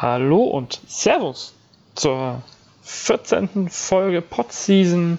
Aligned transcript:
Hallo 0.00 0.44
und 0.44 0.80
Servus 0.86 1.56
zur 1.96 2.40
14. 2.82 3.68
Folge 3.68 4.22
Podseason. 4.22 5.18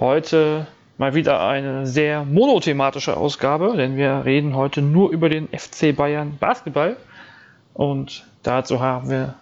Heute 0.00 0.66
mal 0.96 1.12
wieder 1.12 1.46
eine 1.46 1.86
sehr 1.86 2.24
monothematische 2.24 3.18
Ausgabe, 3.18 3.76
denn 3.76 3.98
wir 3.98 4.24
reden 4.24 4.56
heute 4.56 4.80
nur 4.80 5.10
über 5.10 5.28
den 5.28 5.48
FC 5.48 5.94
Bayern 5.94 6.38
Basketball. 6.40 6.96
Und 7.74 8.26
dazu 8.42 8.80
haben 8.80 9.10
wir 9.10 9.34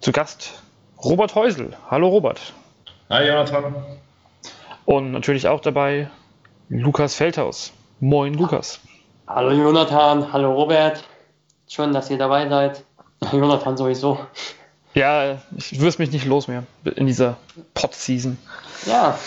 zu 0.00 0.10
Gast 0.10 0.60
Robert 1.04 1.36
Häusel. 1.36 1.76
Hallo 1.88 2.08
Robert. 2.08 2.52
Hi 3.10 3.28
Jonathan. 3.28 3.76
Und 4.86 5.12
natürlich 5.12 5.46
auch 5.46 5.60
dabei 5.60 6.10
Lukas 6.68 7.14
Feldhaus. 7.14 7.72
Moin 8.00 8.34
Lukas. 8.34 8.80
Hallo 9.28 9.52
Jonathan, 9.52 10.32
hallo 10.32 10.52
Robert. 10.52 11.04
Schön, 11.68 11.92
dass 11.92 12.10
ihr 12.10 12.18
dabei 12.18 12.48
seid. 12.48 12.82
Jonathan 13.32 13.76
sowieso. 13.76 14.18
Ja, 14.94 15.38
ich 15.56 15.80
wirst 15.80 15.98
mich 15.98 16.10
nicht 16.10 16.24
los 16.24 16.48
mehr 16.48 16.64
in 16.96 17.06
dieser 17.06 17.36
Pod-Season. 17.74 18.38
Ja, 18.86 19.18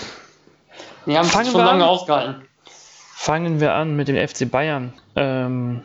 wir 1.05 1.17
haben 1.17 1.27
es 1.27 1.51
schon 1.51 1.65
lange 1.65 1.85
ausgehalten. 1.85 2.41
Fangen 2.65 3.59
wir 3.59 3.73
an 3.73 3.95
mit 3.95 4.07
dem 4.07 4.15
FC 4.15 4.49
Bayern. 4.49 4.93
Ähm, 5.15 5.81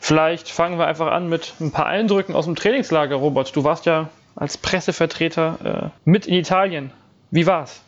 vielleicht 0.00 0.48
fangen 0.48 0.78
wir 0.78 0.86
einfach 0.86 1.08
an 1.08 1.28
mit 1.28 1.54
ein 1.60 1.72
paar 1.72 1.86
Eindrücken 1.86 2.34
aus 2.34 2.44
dem 2.44 2.56
Trainingslager, 2.56 3.16
Robert. 3.16 3.54
Du 3.54 3.64
warst 3.64 3.86
ja 3.86 4.08
als 4.36 4.56
Pressevertreter 4.56 5.90
äh, 5.92 6.08
mit 6.08 6.26
in 6.26 6.34
Italien. 6.34 6.92
Wie 7.30 7.46
war's? 7.46 7.82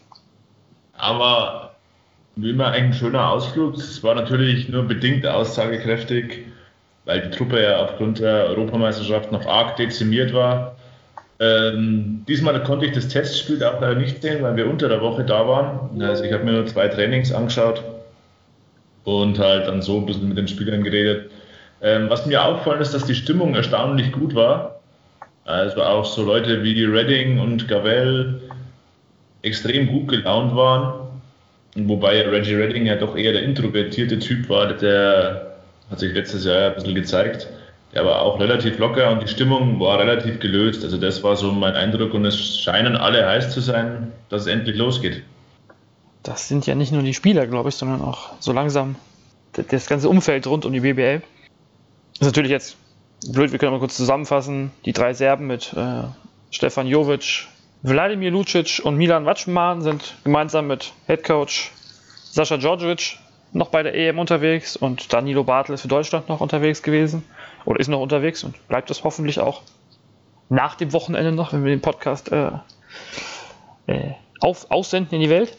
Aber 0.96 1.74
wie 2.36 2.50
immer 2.50 2.68
ein 2.68 2.92
schöner 2.92 3.30
Ausflug. 3.30 3.74
Es 3.74 4.02
war 4.02 4.14
natürlich 4.14 4.68
nur 4.68 4.84
bedingt 4.84 5.26
aussagekräftig 5.26 6.46
weil 7.04 7.20
die 7.22 7.30
Truppe 7.30 7.62
ja 7.62 7.78
aufgrund 7.78 8.20
der 8.20 8.46
Europameisterschaft 8.46 9.32
noch 9.32 9.46
arg 9.46 9.76
dezimiert 9.76 10.32
war. 10.32 10.76
Ähm, 11.40 12.24
diesmal 12.28 12.62
konnte 12.62 12.86
ich 12.86 12.92
das 12.92 13.08
Testspiel 13.08 13.62
auch 13.64 13.80
leider 13.80 13.96
nicht 13.96 14.22
sehen, 14.22 14.42
weil 14.42 14.56
wir 14.56 14.70
unter 14.70 14.88
der 14.88 15.00
Woche 15.00 15.24
da 15.24 15.46
waren. 15.48 16.00
Also 16.00 16.22
ich 16.24 16.32
habe 16.32 16.44
mir 16.44 16.52
nur 16.52 16.66
zwei 16.66 16.88
Trainings 16.88 17.32
angeschaut 17.32 17.82
und 19.04 19.38
halt 19.38 19.66
dann 19.66 19.82
so 19.82 19.98
ein 19.98 20.06
bisschen 20.06 20.28
mit 20.28 20.38
den 20.38 20.46
Spielern 20.46 20.84
geredet. 20.84 21.30
Ähm, 21.80 22.08
was 22.08 22.26
mir 22.26 22.44
auffallen 22.44 22.80
ist, 22.80 22.94
dass 22.94 23.06
die 23.06 23.16
Stimmung 23.16 23.54
erstaunlich 23.56 24.12
gut 24.12 24.34
war. 24.36 24.80
Also 25.44 25.82
auch 25.82 26.04
so 26.04 26.22
Leute 26.22 26.62
wie 26.62 26.84
Redding 26.84 27.40
und 27.40 27.66
Gavel 27.66 28.40
extrem 29.42 29.88
gut 29.88 30.06
gelaunt 30.08 30.54
waren. 30.54 31.08
Wobei 31.74 32.22
Reggie 32.28 32.54
Redding 32.54 32.86
ja 32.86 32.94
doch 32.94 33.16
eher 33.16 33.32
der 33.32 33.42
introvertierte 33.42 34.20
Typ 34.20 34.48
war, 34.48 34.72
der 34.74 35.51
hat 35.92 36.00
sich 36.00 36.12
letztes 36.12 36.44
Jahr 36.44 36.70
ein 36.70 36.74
bisschen 36.74 36.94
gezeigt. 36.94 37.46
Der 37.94 38.06
war 38.06 38.22
auch 38.22 38.40
relativ 38.40 38.78
locker 38.78 39.10
und 39.12 39.22
die 39.22 39.28
Stimmung 39.28 39.78
war 39.78 39.98
relativ 39.98 40.40
gelöst. 40.40 40.82
Also 40.82 40.96
das 40.96 41.22
war 41.22 41.36
so 41.36 41.52
mein 41.52 41.74
Eindruck 41.74 42.14
und 42.14 42.24
es 42.24 42.58
scheinen 42.58 42.96
alle 42.96 43.28
heiß 43.28 43.52
zu 43.52 43.60
sein, 43.60 44.10
dass 44.30 44.42
es 44.42 44.48
endlich 44.48 44.76
losgeht. 44.76 45.22
Das 46.22 46.48
sind 46.48 46.66
ja 46.66 46.74
nicht 46.74 46.92
nur 46.92 47.02
die 47.02 47.12
Spieler, 47.12 47.46
glaube 47.46 47.68
ich, 47.68 47.74
sondern 47.74 48.00
auch 48.00 48.30
so 48.40 48.52
langsam 48.52 48.96
das 49.52 49.86
ganze 49.86 50.08
Umfeld 50.08 50.46
rund 50.46 50.64
um 50.64 50.72
die 50.72 50.80
BBL. 50.80 51.20
Das 52.18 52.28
ist 52.28 52.32
natürlich 52.32 52.50
jetzt 52.50 52.76
blöd, 53.30 53.52
wir 53.52 53.58
können 53.58 53.72
mal 53.72 53.80
kurz 53.80 53.96
zusammenfassen. 53.96 54.70
Die 54.86 54.94
drei 54.94 55.12
Serben 55.12 55.46
mit 55.46 55.74
äh, 55.74 56.04
Stefan 56.50 56.86
Jovic, 56.86 57.48
Wladimir 57.82 58.30
Lucic 58.30 58.80
und 58.82 58.96
Milan 58.96 59.26
Watschman 59.26 59.82
sind 59.82 60.14
gemeinsam 60.24 60.68
mit 60.68 60.92
Headcoach 61.06 61.70
Sascha 62.30 62.56
Djordjevic 62.56 63.18
noch 63.52 63.68
bei 63.68 63.82
der 63.82 63.94
EM 63.94 64.18
unterwegs 64.18 64.76
und 64.76 65.12
Danilo 65.12 65.44
Bartel 65.44 65.74
ist 65.74 65.82
für 65.82 65.88
Deutschland 65.88 66.28
noch 66.28 66.40
unterwegs 66.40 66.82
gewesen 66.82 67.24
oder 67.64 67.80
ist 67.80 67.88
noch 67.88 68.00
unterwegs 68.00 68.44
und 68.44 68.66
bleibt 68.68 68.90
es 68.90 69.04
hoffentlich 69.04 69.40
auch 69.40 69.62
nach 70.48 70.74
dem 70.74 70.92
Wochenende 70.92 71.32
noch, 71.32 71.52
wenn 71.52 71.64
wir 71.64 71.70
den 71.70 71.80
Podcast 71.80 72.32
äh, 72.32 72.50
äh, 73.86 74.12
auf, 74.40 74.70
aussenden 74.70 75.14
in 75.14 75.20
die 75.20 75.30
Welt. 75.30 75.56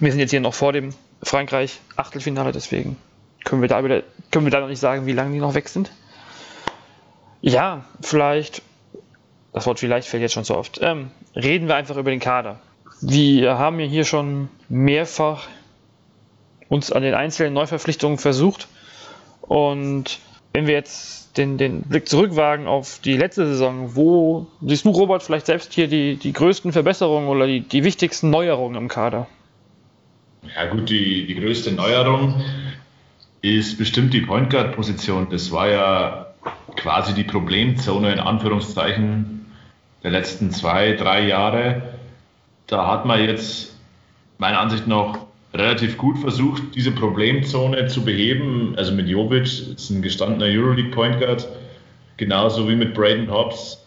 Wir 0.00 0.10
sind 0.10 0.20
jetzt 0.20 0.30
hier 0.30 0.40
noch 0.40 0.54
vor 0.54 0.72
dem 0.72 0.94
Frankreich-Achtelfinale, 1.22 2.52
deswegen 2.52 2.96
können 3.44 3.62
wir, 3.62 3.68
da 3.68 3.82
wieder, 3.84 4.02
können 4.30 4.46
wir 4.46 4.50
da 4.50 4.60
noch 4.60 4.68
nicht 4.68 4.80
sagen, 4.80 5.06
wie 5.06 5.12
lange 5.12 5.32
die 5.32 5.40
noch 5.40 5.54
weg 5.54 5.68
sind. 5.68 5.90
Ja, 7.40 7.84
vielleicht, 8.00 8.62
das 9.52 9.66
Wort 9.66 9.78
vielleicht 9.78 10.08
fällt 10.08 10.22
jetzt 10.22 10.32
schon 10.32 10.44
so 10.44 10.56
oft, 10.56 10.80
ähm, 10.82 11.10
reden 11.34 11.68
wir 11.68 11.76
einfach 11.76 11.96
über 11.96 12.10
den 12.10 12.20
Kader. 12.20 12.58
Wir 13.00 13.58
haben 13.58 13.78
ja 13.78 13.86
hier 13.86 14.04
schon 14.04 14.48
mehrfach 14.68 15.46
uns 16.68 16.92
an 16.92 17.02
den 17.02 17.14
einzelnen 17.14 17.54
Neuverpflichtungen 17.54 18.18
versucht. 18.18 18.68
Und 19.42 20.18
wenn 20.52 20.66
wir 20.66 20.74
jetzt 20.74 21.36
den, 21.36 21.58
den 21.58 21.82
Blick 21.82 22.08
zurückwagen 22.08 22.66
auf 22.66 22.98
die 23.04 23.16
letzte 23.16 23.46
Saison, 23.46 23.94
wo 23.94 24.46
siehst 24.62 24.84
du, 24.84 24.90
Robert, 24.90 25.22
vielleicht 25.22 25.46
selbst 25.46 25.72
hier 25.72 25.88
die, 25.88 26.16
die 26.16 26.32
größten 26.32 26.72
Verbesserungen 26.72 27.28
oder 27.28 27.46
die, 27.46 27.60
die 27.60 27.84
wichtigsten 27.84 28.30
Neuerungen 28.30 28.76
im 28.76 28.88
Kader? 28.88 29.26
Ja 30.54 30.66
gut, 30.66 30.88
die, 30.88 31.26
die 31.26 31.34
größte 31.34 31.72
Neuerung 31.72 32.42
ist 33.42 33.78
bestimmt 33.78 34.14
die 34.14 34.22
Point 34.22 34.50
Guard 34.50 34.74
Position. 34.74 35.28
Das 35.30 35.52
war 35.52 35.68
ja 35.68 36.26
quasi 36.76 37.14
die 37.14 37.24
Problemzone 37.24 38.12
in 38.12 38.18
Anführungszeichen 38.18 39.46
der 40.02 40.10
letzten 40.10 40.50
zwei, 40.50 40.92
drei 40.92 41.26
Jahre. 41.26 41.82
Da 42.66 42.86
hat 42.86 43.04
man 43.04 43.22
jetzt 43.22 43.76
meiner 44.38 44.60
Ansicht 44.60 44.86
nach 44.86 45.25
relativ 45.54 45.96
gut 45.96 46.18
versucht, 46.18 46.62
diese 46.74 46.90
Problemzone 46.90 47.86
zu 47.86 48.04
beheben. 48.04 48.74
Also 48.76 48.92
mit 48.92 49.08
Jovic, 49.08 49.44
ist 49.44 49.90
ein 49.90 50.02
gestandener 50.02 50.46
Euroleague 50.46 50.90
Point 50.90 51.18
Guard, 51.18 51.48
genauso 52.16 52.68
wie 52.68 52.76
mit 52.76 52.94
Braden 52.94 53.30
Hobbs, 53.30 53.84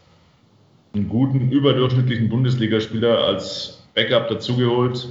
einen 0.94 1.08
guten, 1.08 1.52
überdurchschnittlichen 1.52 2.30
Bundesligaspieler 2.30 3.20
als 3.20 3.84
Backup 3.94 4.28
dazugeholt. 4.30 5.08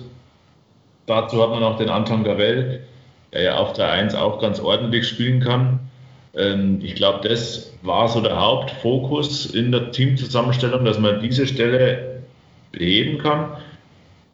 Dazu 1.06 1.40
hat 1.42 1.50
man 1.50 1.62
auch 1.62 1.78
den 1.78 1.88
Anton 1.88 2.24
Gavel, 2.24 2.80
der 3.32 3.42
ja 3.42 3.56
auf 3.56 3.74
der 3.74 3.90
1 3.92 4.14
auch 4.14 4.40
ganz 4.40 4.60
ordentlich 4.60 5.06
spielen 5.06 5.40
kann. 5.40 5.80
Ähm, 6.34 6.80
ich 6.82 6.96
glaube, 6.96 7.26
das 7.26 7.72
war 7.82 8.08
so 8.08 8.20
der 8.20 8.40
Hauptfokus 8.40 9.46
in 9.46 9.70
der 9.70 9.92
Teamzusammenstellung, 9.92 10.84
dass 10.84 10.98
man 10.98 11.20
diese 11.20 11.46
Stelle 11.46 12.22
beheben 12.72 13.18
kann 13.18 13.50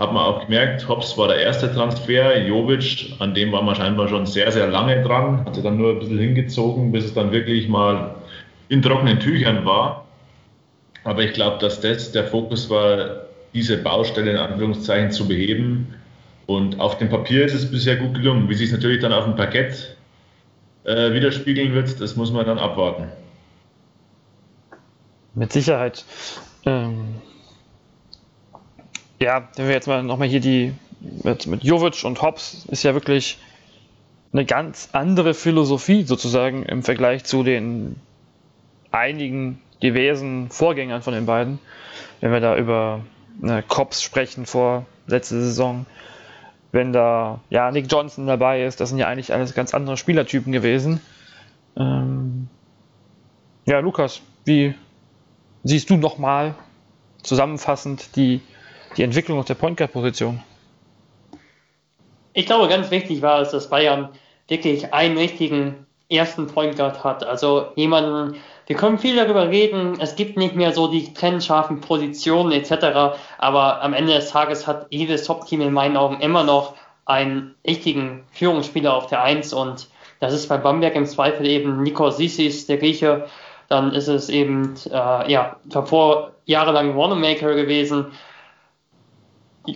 hat 0.05 0.13
man 0.13 0.23
auch 0.23 0.47
gemerkt, 0.47 0.87
Hobbs 0.89 1.17
war 1.17 1.29
der 1.29 1.39
erste 1.39 1.73
Transfer, 1.73 2.39
Jovic, 2.47 3.15
an 3.19 3.35
dem 3.35 3.53
war 3.53 3.63
man 3.63 3.75
scheinbar 3.75 4.09
schon 4.09 4.27
sehr, 4.27 4.53
sehr 4.53 4.69
lange 4.69 5.03
dran, 5.03 5.45
hatte 5.47 5.63
dann 5.63 5.79
nur 5.79 5.93
ein 5.93 5.99
bisschen 5.99 6.19
hingezogen, 6.19 6.93
bis 6.93 7.07
es 7.07 7.15
dann 7.15 7.33
wirklich 7.33 7.69
mal 7.69 8.15
in 8.69 8.83
trockenen 8.83 9.19
Tüchern 9.19 9.65
war. 9.65 10.07
Aber 11.05 11.23
ich 11.23 11.33
glaube, 11.33 11.59
dass 11.59 11.81
das 11.81 12.13
der 12.13 12.25
Fokus 12.25 12.71
war, 12.71 13.23
diese 13.55 13.79
Baustelle 13.79 14.33
in 14.33 14.37
Anführungszeichen 14.37 15.11
zu 15.11 15.27
beheben. 15.27 15.95
Und 16.47 16.81
auf 16.81 16.99
dem 16.99 17.09
Papier 17.09 17.45
ist 17.45 17.55
es 17.55 17.71
bisher 17.71 17.97
gut 17.97 18.15
gelungen. 18.15 18.49
Wie 18.49 18.55
sich 18.55 18.67
es 18.67 18.73
natürlich 18.73 19.01
dann 19.01 19.13
auf 19.13 19.25
dem 19.25 19.37
Parkett 19.37 19.97
äh, 20.85 21.13
widerspiegeln 21.13 21.73
wird, 21.75 22.01
das 22.01 22.17
muss 22.17 22.33
man 22.33 22.45
dann 22.45 22.59
abwarten. 22.59 23.09
Mit 25.35 25.53
Sicherheit. 25.53 26.05
Ähm 26.67 27.23
ja, 29.21 29.49
wenn 29.57 29.67
wir 29.67 29.75
jetzt 29.75 29.87
mal 29.87 30.03
nochmal 30.03 30.29
hier 30.29 30.41
die 30.41 30.73
mit, 31.23 31.47
mit 31.47 31.63
Jovic 31.63 32.05
und 32.05 32.23
Hobbs 32.23 32.65
ist 32.69 32.83
ja 32.83 32.95
wirklich 32.95 33.39
eine 34.33 34.45
ganz 34.45 34.89
andere 34.93 35.35
Philosophie 35.35 36.03
sozusagen 36.03 36.65
im 36.65 36.83
Vergleich 36.83 37.25
zu 37.25 37.43
den 37.43 37.97
einigen 38.91 39.61
diversen 39.83 40.51
Vorgängern 40.51 41.03
von 41.03 41.15
den 41.15 41.27
beiden. 41.27 41.59
Wenn 42.21 42.33
wir 42.33 42.41
da 42.41 42.57
über 42.57 43.01
äh, 43.43 43.63
Cops 43.67 44.03
sprechen 44.03 44.47
vor 44.47 44.87
letzte 45.07 45.41
Saison, 45.41 45.87
wenn 46.73 46.93
da 46.93 47.41
ja 47.51 47.71
Nick 47.71 47.91
Johnson 47.91 48.27
dabei 48.27 48.65
ist, 48.65 48.81
das 48.81 48.89
sind 48.89 48.99
ja 48.99 49.07
eigentlich 49.07 49.33
alles 49.33 49.55
ganz 49.55 49.75
andere 49.75 49.97
Spielertypen 49.97 50.53
gewesen. 50.53 51.01
Ähm, 51.77 52.49
ja, 53.67 53.79
Lukas, 53.79 54.21
wie 54.45 54.75
siehst 55.63 55.91
du 55.91 55.97
nochmal 55.97 56.55
zusammenfassend 57.23 58.17
die 58.17 58.41
die 58.97 59.03
Entwicklung 59.03 59.39
auf 59.39 59.45
der 59.45 59.55
Point 59.55 59.77
Guard 59.77 59.93
Position? 59.93 60.43
Ich 62.33 62.47
glaube, 62.47 62.69
ganz 62.69 62.91
wichtig 62.91 63.23
war 63.23 63.41
es, 63.41 63.51
dass 63.51 63.71
Bayern 63.71 64.09
wirklich 64.49 64.93
einen 64.93 65.17
richtigen 65.17 65.87
ersten 66.09 66.47
Point 66.47 66.77
Guard 66.77 67.03
hat. 67.03 67.25
Also 67.25 67.69
jemanden, 67.77 68.37
wir 68.67 68.77
können 68.77 68.99
viel 68.99 69.17
darüber 69.17 69.49
reden, 69.49 69.99
es 70.01 70.17
gibt 70.17 70.37
nicht 70.37 70.55
mehr 70.55 70.73
so 70.73 70.89
die 70.89 71.13
trennscharfen 71.15 71.81
Positionen 71.81 72.53
etc., 72.53 73.19
aber 73.39 73.83
am 73.83 73.95
Ende 73.95 74.15
des 74.15 74.31
Tages 74.31 74.67
hat 74.67 74.87
jedes 74.91 75.25
Top-Team 75.25 75.61
in 75.61 75.73
meinen 75.73 75.97
Augen 75.97 76.21
immer 76.21 76.45
noch 76.45 76.75
einen 77.07 77.55
richtigen 77.67 78.25
Führungsspieler 78.33 78.95
auf 78.95 79.07
der 79.07 79.23
Eins 79.23 79.53
und 79.53 79.89
das 80.21 80.33
ist 80.33 80.49
bei 80.49 80.57
Bamberg 80.57 80.95
im 80.95 81.07
Zweifel 81.07 81.47
eben 81.47 81.83
Nikos 81.83 82.17
Sissis, 82.17 82.67
der 82.67 82.79
Grieche, 82.79 83.27
dann 83.69 83.93
ist 83.93 84.09
es 84.09 84.29
eben, 84.29 84.75
äh, 84.91 85.31
ja, 85.31 85.57
davor 85.65 86.33
jahrelang 86.47 86.97
Wanamaker 86.97 87.55
gewesen 87.55 88.07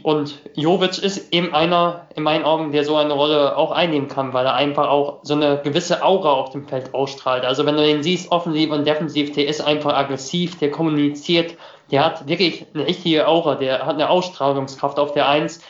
und 0.03 0.39
Jovic 0.55 0.99
ist 0.99 1.33
eben 1.33 1.55
einer, 1.55 2.07
in 2.15 2.23
meinen 2.23 2.45
Augen, 2.45 2.73
der 2.73 2.85
so 2.85 2.97
eine 2.97 3.15
Rolle 3.15 3.57
auch 3.57 3.71
einnehmen 3.71 4.09
kann, 4.09 4.35
weil 4.35 4.45
er 4.45 4.55
einfach 4.55 4.89
auch 4.89 5.21
so 5.23 5.35
eine 5.35 5.61
gewisse 5.63 6.03
Aura 6.03 6.33
auf 6.33 6.51
dem 6.51 6.69
Feld 6.69 6.93
ausstrahlt. 6.93 7.45
Also 7.45 7.65
wenn 7.65 7.77
du 7.77 7.83
den 7.83 8.03
siehst, 8.03 8.31
offensiv 8.31 8.71
und 8.71 8.87
defensiv, 8.87 9.33
der 9.33 9.49
ist 9.49 9.63
einfach 9.63 9.95
aggressiv, 9.95 10.59
der 10.59 10.71
kommuniziert, 10.71 11.57
der 11.91 12.05
hat 12.05 12.29
wirklich 12.29 12.67
eine 12.75 12.87
richtige 12.87 13.27
Aura, 13.27 13.55
der 13.55 13.87
hat 13.87 13.95
eine 13.95 14.11
Ausstrahlungskraft 14.11 14.99
auf 14.99 15.13
der 15.13 15.27
Eins. 15.27 15.63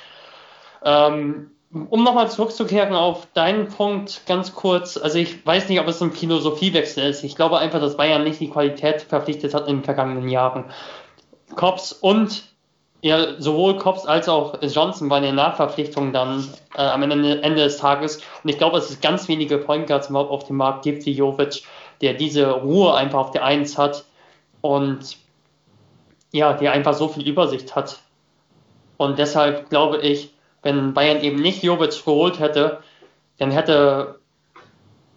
Ähm, 0.84 1.52
um 1.70 2.02
nochmal 2.02 2.30
zurückzukehren 2.30 2.94
auf 2.94 3.28
deinen 3.34 3.68
Punkt 3.68 4.22
ganz 4.26 4.54
kurz, 4.54 4.96
also 4.96 5.18
ich 5.18 5.46
weiß 5.46 5.68
nicht, 5.68 5.80
ob 5.80 5.86
es 5.86 6.02
ein 6.02 6.12
Philosophiewechsel 6.12 7.04
ist. 7.04 7.22
Ich 7.22 7.36
glaube 7.36 7.58
einfach, 7.58 7.78
dass 7.78 7.96
Bayern 7.96 8.24
nicht 8.24 8.40
die 8.40 8.50
Qualität 8.50 9.02
verpflichtet 9.02 9.54
hat 9.54 9.68
in 9.68 9.76
den 9.76 9.84
vergangenen 9.84 10.28
Jahren. 10.28 10.64
Kops 11.54 11.92
und 11.92 12.47
ja, 13.00 13.40
sowohl 13.40 13.76
Cops 13.76 14.06
als 14.06 14.28
auch 14.28 14.60
Johnson 14.60 15.08
waren 15.08 15.22
in 15.22 15.36
der 15.36 15.44
Nachverpflichtung 15.44 16.12
dann 16.12 16.48
äh, 16.74 16.82
am 16.82 17.02
Ende, 17.02 17.42
Ende, 17.42 17.62
des 17.62 17.78
Tages. 17.78 18.16
Und 18.42 18.50
ich 18.50 18.58
glaube, 18.58 18.78
es 18.78 19.00
ganz 19.00 19.28
wenige 19.28 19.58
Point 19.58 19.86
Guards 19.86 20.10
überhaupt 20.10 20.30
auf 20.30 20.44
dem 20.44 20.56
Markt 20.56 20.82
gibt, 20.82 21.06
wie 21.06 21.12
Jovic, 21.12 21.62
der 22.00 22.14
diese 22.14 22.50
Ruhe 22.50 22.94
einfach 22.94 23.18
auf 23.18 23.30
der 23.30 23.44
Eins 23.44 23.78
hat 23.78 24.04
und 24.62 25.16
ja, 26.32 26.52
der 26.54 26.72
einfach 26.72 26.94
so 26.94 27.08
viel 27.08 27.26
Übersicht 27.26 27.76
hat. 27.76 28.00
Und 28.96 29.18
deshalb 29.18 29.70
glaube 29.70 29.98
ich, 29.98 30.30
wenn 30.62 30.92
Bayern 30.92 31.22
eben 31.22 31.40
nicht 31.40 31.62
Jovic 31.62 32.04
geholt 32.04 32.40
hätte, 32.40 32.80
dann 33.38 33.52
hätte 33.52 34.18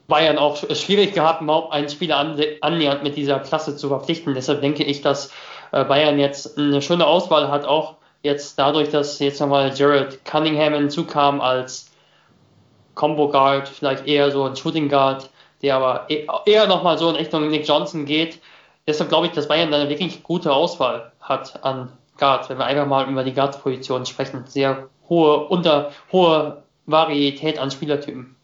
Bayern 0.08 0.38
auch 0.38 0.58
schwierig 0.76 1.14
gehabt, 1.14 1.42
überhaupt 1.42 1.74
einen 1.74 1.90
Spieler 1.90 2.18
annähernd 2.62 3.02
mit 3.02 3.18
dieser 3.18 3.40
Klasse 3.40 3.76
zu 3.76 3.88
verpflichten. 3.88 4.36
Deshalb 4.36 4.62
denke 4.62 4.84
ich, 4.84 5.02
dass 5.02 5.32
Bayern 5.72 6.20
jetzt 6.20 6.58
eine 6.58 6.82
schöne 6.82 7.06
Auswahl 7.06 7.50
hat, 7.50 7.66
auch 7.66 7.96
jetzt 8.24 8.60
dadurch, 8.60 8.90
dass 8.90 9.20
jetzt 9.20 9.40
nochmal 9.40 9.72
Jared 9.74 10.24
Cunningham 10.26 10.74
hinzukam 10.74 11.42
als 11.42 11.92
Combo 12.96 13.30
Guard, 13.30 13.68
vielleicht 13.68 14.08
eher 14.08 14.32
so 14.32 14.44
ein 14.44 14.56
Shooting 14.56 14.90
Guard, 14.90 15.30
der 15.62 15.76
aber 15.76 16.06
e-, 16.10 16.28
eher 16.46 16.68
nochmal 16.68 16.98
so 16.98 17.10
in 17.10 17.16
Richtung 17.16 17.50
Nick 17.50 17.68
Johnson 17.68 18.06
geht. 18.06 18.40
Deshalb 18.88 19.10
glaube 19.10 19.28
ich, 19.28 19.32
dass 19.32 19.48
Bayern 19.48 19.72
da 19.72 19.80
eine 19.80 19.90
wirklich 19.90 20.24
gute 20.24 20.52
Auswahl 20.52 21.12
hat 21.22 21.64
an 21.64 21.90
Guards, 22.18 22.50
wenn 22.50 22.58
wir 22.58 22.66
einfach 22.66 22.88
mal 22.88 23.10
über 23.10 23.24
die 23.24 23.34
Guards-Position 23.34 24.06
sprechen. 24.06 24.44
Sehr 24.46 24.90
hohe, 25.08 25.48
unter, 25.48 25.92
hohe 26.12 26.64
Varietät 26.86 27.60
an 27.60 27.72
Spielertypen. 27.72 28.36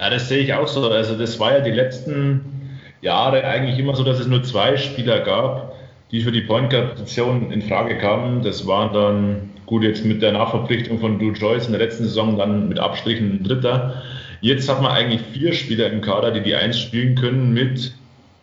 Ja, 0.00 0.10
das 0.10 0.28
sehe 0.28 0.38
ich 0.38 0.52
auch 0.52 0.68
so. 0.68 0.88
Also 0.90 1.16
das 1.16 1.38
war 1.38 1.52
ja 1.52 1.60
die 1.60 1.70
letzten 1.70 2.80
Jahre 3.00 3.44
eigentlich 3.44 3.78
immer 3.78 3.94
so, 3.94 4.04
dass 4.04 4.18
es 4.18 4.26
nur 4.26 4.42
zwei 4.42 4.76
Spieler 4.76 5.20
gab, 5.20 5.75
die 6.10 6.20
für 6.20 6.32
die 6.32 6.42
Point 6.42 6.70
Guard 6.70 6.92
Position 6.92 7.50
in 7.50 7.62
Frage 7.62 7.98
kamen. 7.98 8.42
Das 8.42 8.66
waren 8.66 8.92
dann 8.92 9.50
gut 9.66 9.82
jetzt 9.82 10.04
mit 10.04 10.22
der 10.22 10.32
Nachverpflichtung 10.32 11.00
von 11.00 11.18
Drew 11.18 11.32
Joyce 11.32 11.66
in 11.66 11.72
der 11.72 11.80
letzten 11.80 12.04
Saison 12.04 12.38
dann 12.38 12.68
mit 12.68 12.78
Abstrichen 12.78 13.40
ein 13.40 13.44
Dritter. 13.44 14.02
Jetzt 14.40 14.68
hat 14.68 14.82
man 14.82 14.92
eigentlich 14.92 15.20
vier 15.32 15.52
Spieler 15.52 15.90
im 15.90 16.00
Kader, 16.00 16.30
die 16.30 16.42
die 16.42 16.54
Eins 16.54 16.78
spielen 16.78 17.16
können 17.16 17.52
mit 17.52 17.92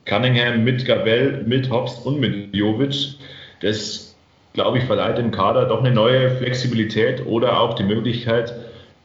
Cunningham, 0.06 0.64
mit 0.64 0.86
Gabel, 0.86 1.44
mit 1.46 1.70
Hobbs 1.70 2.00
und 2.00 2.20
mit 2.20 2.54
Jovic. 2.54 3.16
Das, 3.62 4.16
glaube 4.52 4.80
ich, 4.80 4.84
verleiht 4.84 5.18
dem 5.18 5.32
Kader 5.32 5.66
doch 5.66 5.80
eine 5.80 5.92
neue 5.92 6.32
Flexibilität 6.32 7.26
oder 7.26 7.60
auch 7.62 7.76
die 7.76 7.84
Möglichkeit, 7.84 8.54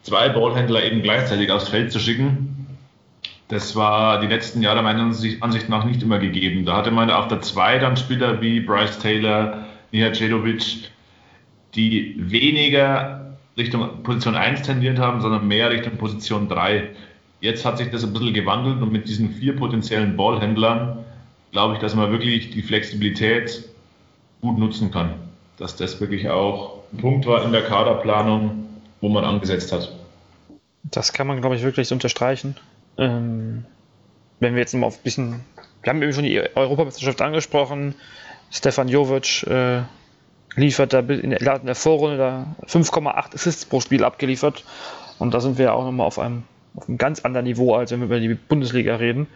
zwei 0.03 0.29
Ballhändler 0.29 0.83
eben 0.83 1.03
gleichzeitig 1.03 1.53
aufs 1.53 1.69
Feld 1.69 1.93
zu 1.93 2.01
schicken 2.01 2.48
das 3.49 3.75
war 3.75 4.21
die 4.21 4.27
letzten 4.27 4.63
Jahre 4.63 4.83
meiner 4.83 5.03
Ansicht 5.03 5.69
nach 5.69 5.85
nicht 5.85 6.03
immer 6.03 6.19
gegeben. 6.19 6.67
Da 6.67 6.77
hatte 6.77 6.91
man 6.91 7.11
auf 7.11 7.29
der 7.29 7.41
2 7.41 7.79
dann 7.79 7.97
Spieler 7.97 8.41
wie 8.43 8.61
Bryce 8.61 8.99
Taylor, 8.99 9.65
Nihacedovic, 9.91 10.91
die 11.75 12.15
weniger 12.19 13.37
Richtung 13.57 14.03
Position 14.03 14.35
1 14.35 14.63
tendiert 14.63 14.99
haben, 14.99 15.21
sondern 15.23 15.49
mehr 15.49 15.71
Richtung 15.71 15.97
Position 15.97 16.49
3. 16.49 16.91
Jetzt 17.41 17.65
hat 17.65 17.79
sich 17.79 17.91
das 17.91 18.05
ein 18.05 18.13
bisschen 18.13 18.35
gewandelt 18.35 18.83
und 18.83 18.93
mit 18.93 19.09
diesen 19.09 19.35
vier 19.35 19.57
potenziellen 19.57 20.17
Ballhändlern 20.17 21.05
glaube 21.53 21.75
ich, 21.75 21.81
dass 21.81 21.95
man 21.95 22.11
wirklich 22.11 22.51
die 22.51 22.63
Flexibilität 22.63 23.65
gut 24.43 24.59
nutzen 24.59 24.91
kann. 24.91 25.15
Dass 25.57 25.75
das 25.75 26.01
wirklich 26.01 26.29
auch 26.29 26.83
ein 26.93 26.99
Punkt 26.99 27.27
war 27.27 27.43
in 27.45 27.53
der 27.53 27.63
Kaderplanung, 27.63 28.67
wo 29.01 29.09
man 29.09 29.25
angesetzt 29.25 29.73
hat. 29.73 29.93
Das 30.85 31.13
kann 31.13 31.27
man, 31.27 31.41
glaube 31.41 31.57
ich, 31.57 31.63
wirklich 31.63 31.91
unterstreichen. 31.93 32.57
Ähm, 32.99 33.65
wenn 34.41 34.55
wir 34.55 34.61
jetzt 34.61 34.75
mal 34.75 34.87
auf 34.87 34.99
ein 34.99 35.03
bisschen, 35.03 35.41
wir 35.83 35.91
haben 35.91 36.03
eben 36.03 36.13
schon 36.13 36.25
die 36.25 36.41
Europameisterschaft 36.55 37.23
angesprochen. 37.23 37.95
Stefan 38.51 38.89
Jovic 38.89 39.45
äh, 39.47 39.83
liefert 40.57 40.93
da 40.93 41.01
in 41.01 41.31
der, 41.31 41.41
in 41.61 41.67
der 41.67 41.75
Vorrunde 41.75 42.17
da 42.17 42.57
5,8 42.67 43.35
Assists 43.35 43.65
pro 43.65 43.81
Spiel 43.81 44.05
abgeliefert. 44.05 44.65
Und 45.19 45.35
da 45.35 45.41
sind 45.41 45.59
wir 45.59 45.75
auch 45.75 45.85
nochmal 45.85 46.07
auf 46.07 46.19
einem, 46.19 46.45
auf 46.77 46.89
einem 46.89 46.99
ganz 46.99 47.21
anderen 47.21 47.47
Niveau, 47.47 47.75
als 47.75 47.91
wenn 47.91 48.01
wir 48.01 48.07
über 48.07 48.21
die 48.21 48.35
Bundesliga 48.35 48.97
reden. 48.97 49.27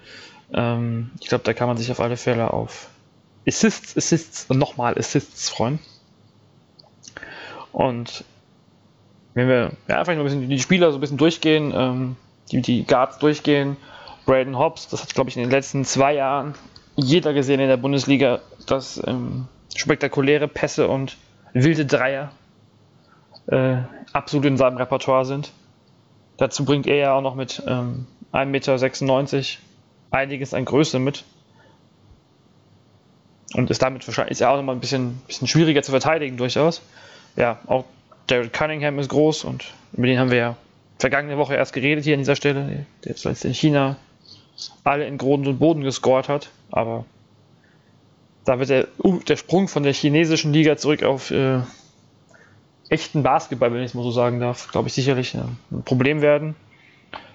Ähm, 0.52 1.10
ich 1.20 1.28
glaube, 1.28 1.44
da 1.44 1.52
kann 1.52 1.68
man 1.68 1.76
sich 1.76 1.90
auf 1.90 2.00
alle 2.00 2.16
Fälle 2.16 2.52
auf 2.52 2.88
Assists, 3.46 3.96
Assists 3.96 4.46
und 4.48 4.58
nochmal 4.58 4.96
Assists 4.98 5.48
freuen. 5.48 5.78
Und 7.72 8.24
wenn 9.34 9.48
wir 9.48 9.72
ja, 9.88 9.98
einfach 9.98 10.14
nur 10.14 10.22
ein 10.22 10.24
bisschen 10.24 10.48
die 10.48 10.58
Spieler 10.58 10.90
so 10.90 10.98
ein 10.98 11.00
bisschen 11.00 11.16
durchgehen, 11.16 11.72
ähm, 11.74 12.16
die, 12.50 12.60
die 12.60 12.84
Guards 12.84 13.18
durchgehen. 13.18 13.76
Braden 14.24 14.58
Hobbs, 14.58 14.88
das 14.88 15.02
hat, 15.02 15.14
glaube 15.14 15.30
ich, 15.30 15.36
in 15.36 15.42
den 15.42 15.50
letzten 15.50 15.84
zwei 15.84 16.14
Jahren 16.14 16.54
jeder 16.96 17.32
gesehen 17.32 17.60
in 17.60 17.68
der 17.68 17.76
Bundesliga, 17.76 18.40
dass 18.66 19.02
ähm, 19.06 19.48
spektakuläre 19.74 20.48
Pässe 20.48 20.88
und 20.88 21.16
wilde 21.52 21.86
Dreier 21.86 22.30
äh, 23.46 23.78
absolut 24.12 24.46
in 24.46 24.56
seinem 24.56 24.76
Repertoire 24.76 25.24
sind. 25.24 25.52
Dazu 26.36 26.64
bringt 26.64 26.86
er 26.86 26.96
ja 26.96 27.14
auch 27.14 27.22
noch 27.22 27.34
mit 27.34 27.62
ähm, 27.66 28.06
1,96 28.32 29.36
Meter 29.36 29.46
einiges 30.10 30.54
an 30.54 30.64
Größe 30.64 30.98
mit. 30.98 31.24
Und 33.54 33.70
ist 33.70 33.82
damit 33.82 34.06
wahrscheinlich 34.06 34.32
ist 34.32 34.40
er 34.40 34.50
auch 34.50 34.56
noch 34.56 34.62
mal 34.62 34.72
ein 34.72 34.80
bisschen, 34.80 35.20
bisschen 35.26 35.48
schwieriger 35.48 35.82
zu 35.82 35.90
verteidigen 35.90 36.36
durchaus. 36.36 36.82
Ja, 37.36 37.58
auch 37.66 37.84
Jared 38.30 38.52
Cunningham 38.52 38.98
ist 38.98 39.08
groß 39.08 39.44
und 39.44 39.64
über 39.92 40.06
den 40.06 40.18
haben 40.18 40.30
wir 40.30 40.38
ja 40.38 40.56
vergangene 41.02 41.36
Woche 41.36 41.56
erst 41.56 41.72
geredet 41.72 42.04
hier 42.04 42.14
an 42.14 42.20
dieser 42.20 42.36
Stelle, 42.36 42.86
der 43.04 43.12
jetzt 43.12 43.44
in 43.44 43.54
China 43.54 43.96
alle 44.84 45.04
in 45.04 45.18
Grund 45.18 45.48
und 45.48 45.58
Boden 45.58 45.82
gescored 45.82 46.28
hat, 46.28 46.50
aber 46.70 47.04
da 48.44 48.60
wird 48.60 48.70
der, 48.70 48.86
uh, 49.02 49.18
der 49.18 49.34
Sprung 49.34 49.66
von 49.66 49.82
der 49.82 49.94
chinesischen 49.94 50.52
Liga 50.52 50.76
zurück 50.76 51.02
auf 51.02 51.32
äh, 51.32 51.58
echten 52.88 53.24
Basketball, 53.24 53.72
wenn 53.72 53.80
ich 53.80 53.86
es 53.86 53.94
mal 53.94 54.04
so 54.04 54.12
sagen 54.12 54.38
darf, 54.38 54.68
glaube 54.70 54.86
ich 54.86 54.94
sicherlich 54.94 55.32
ja, 55.32 55.48
ein 55.72 55.82
Problem 55.82 56.22
werden. 56.22 56.54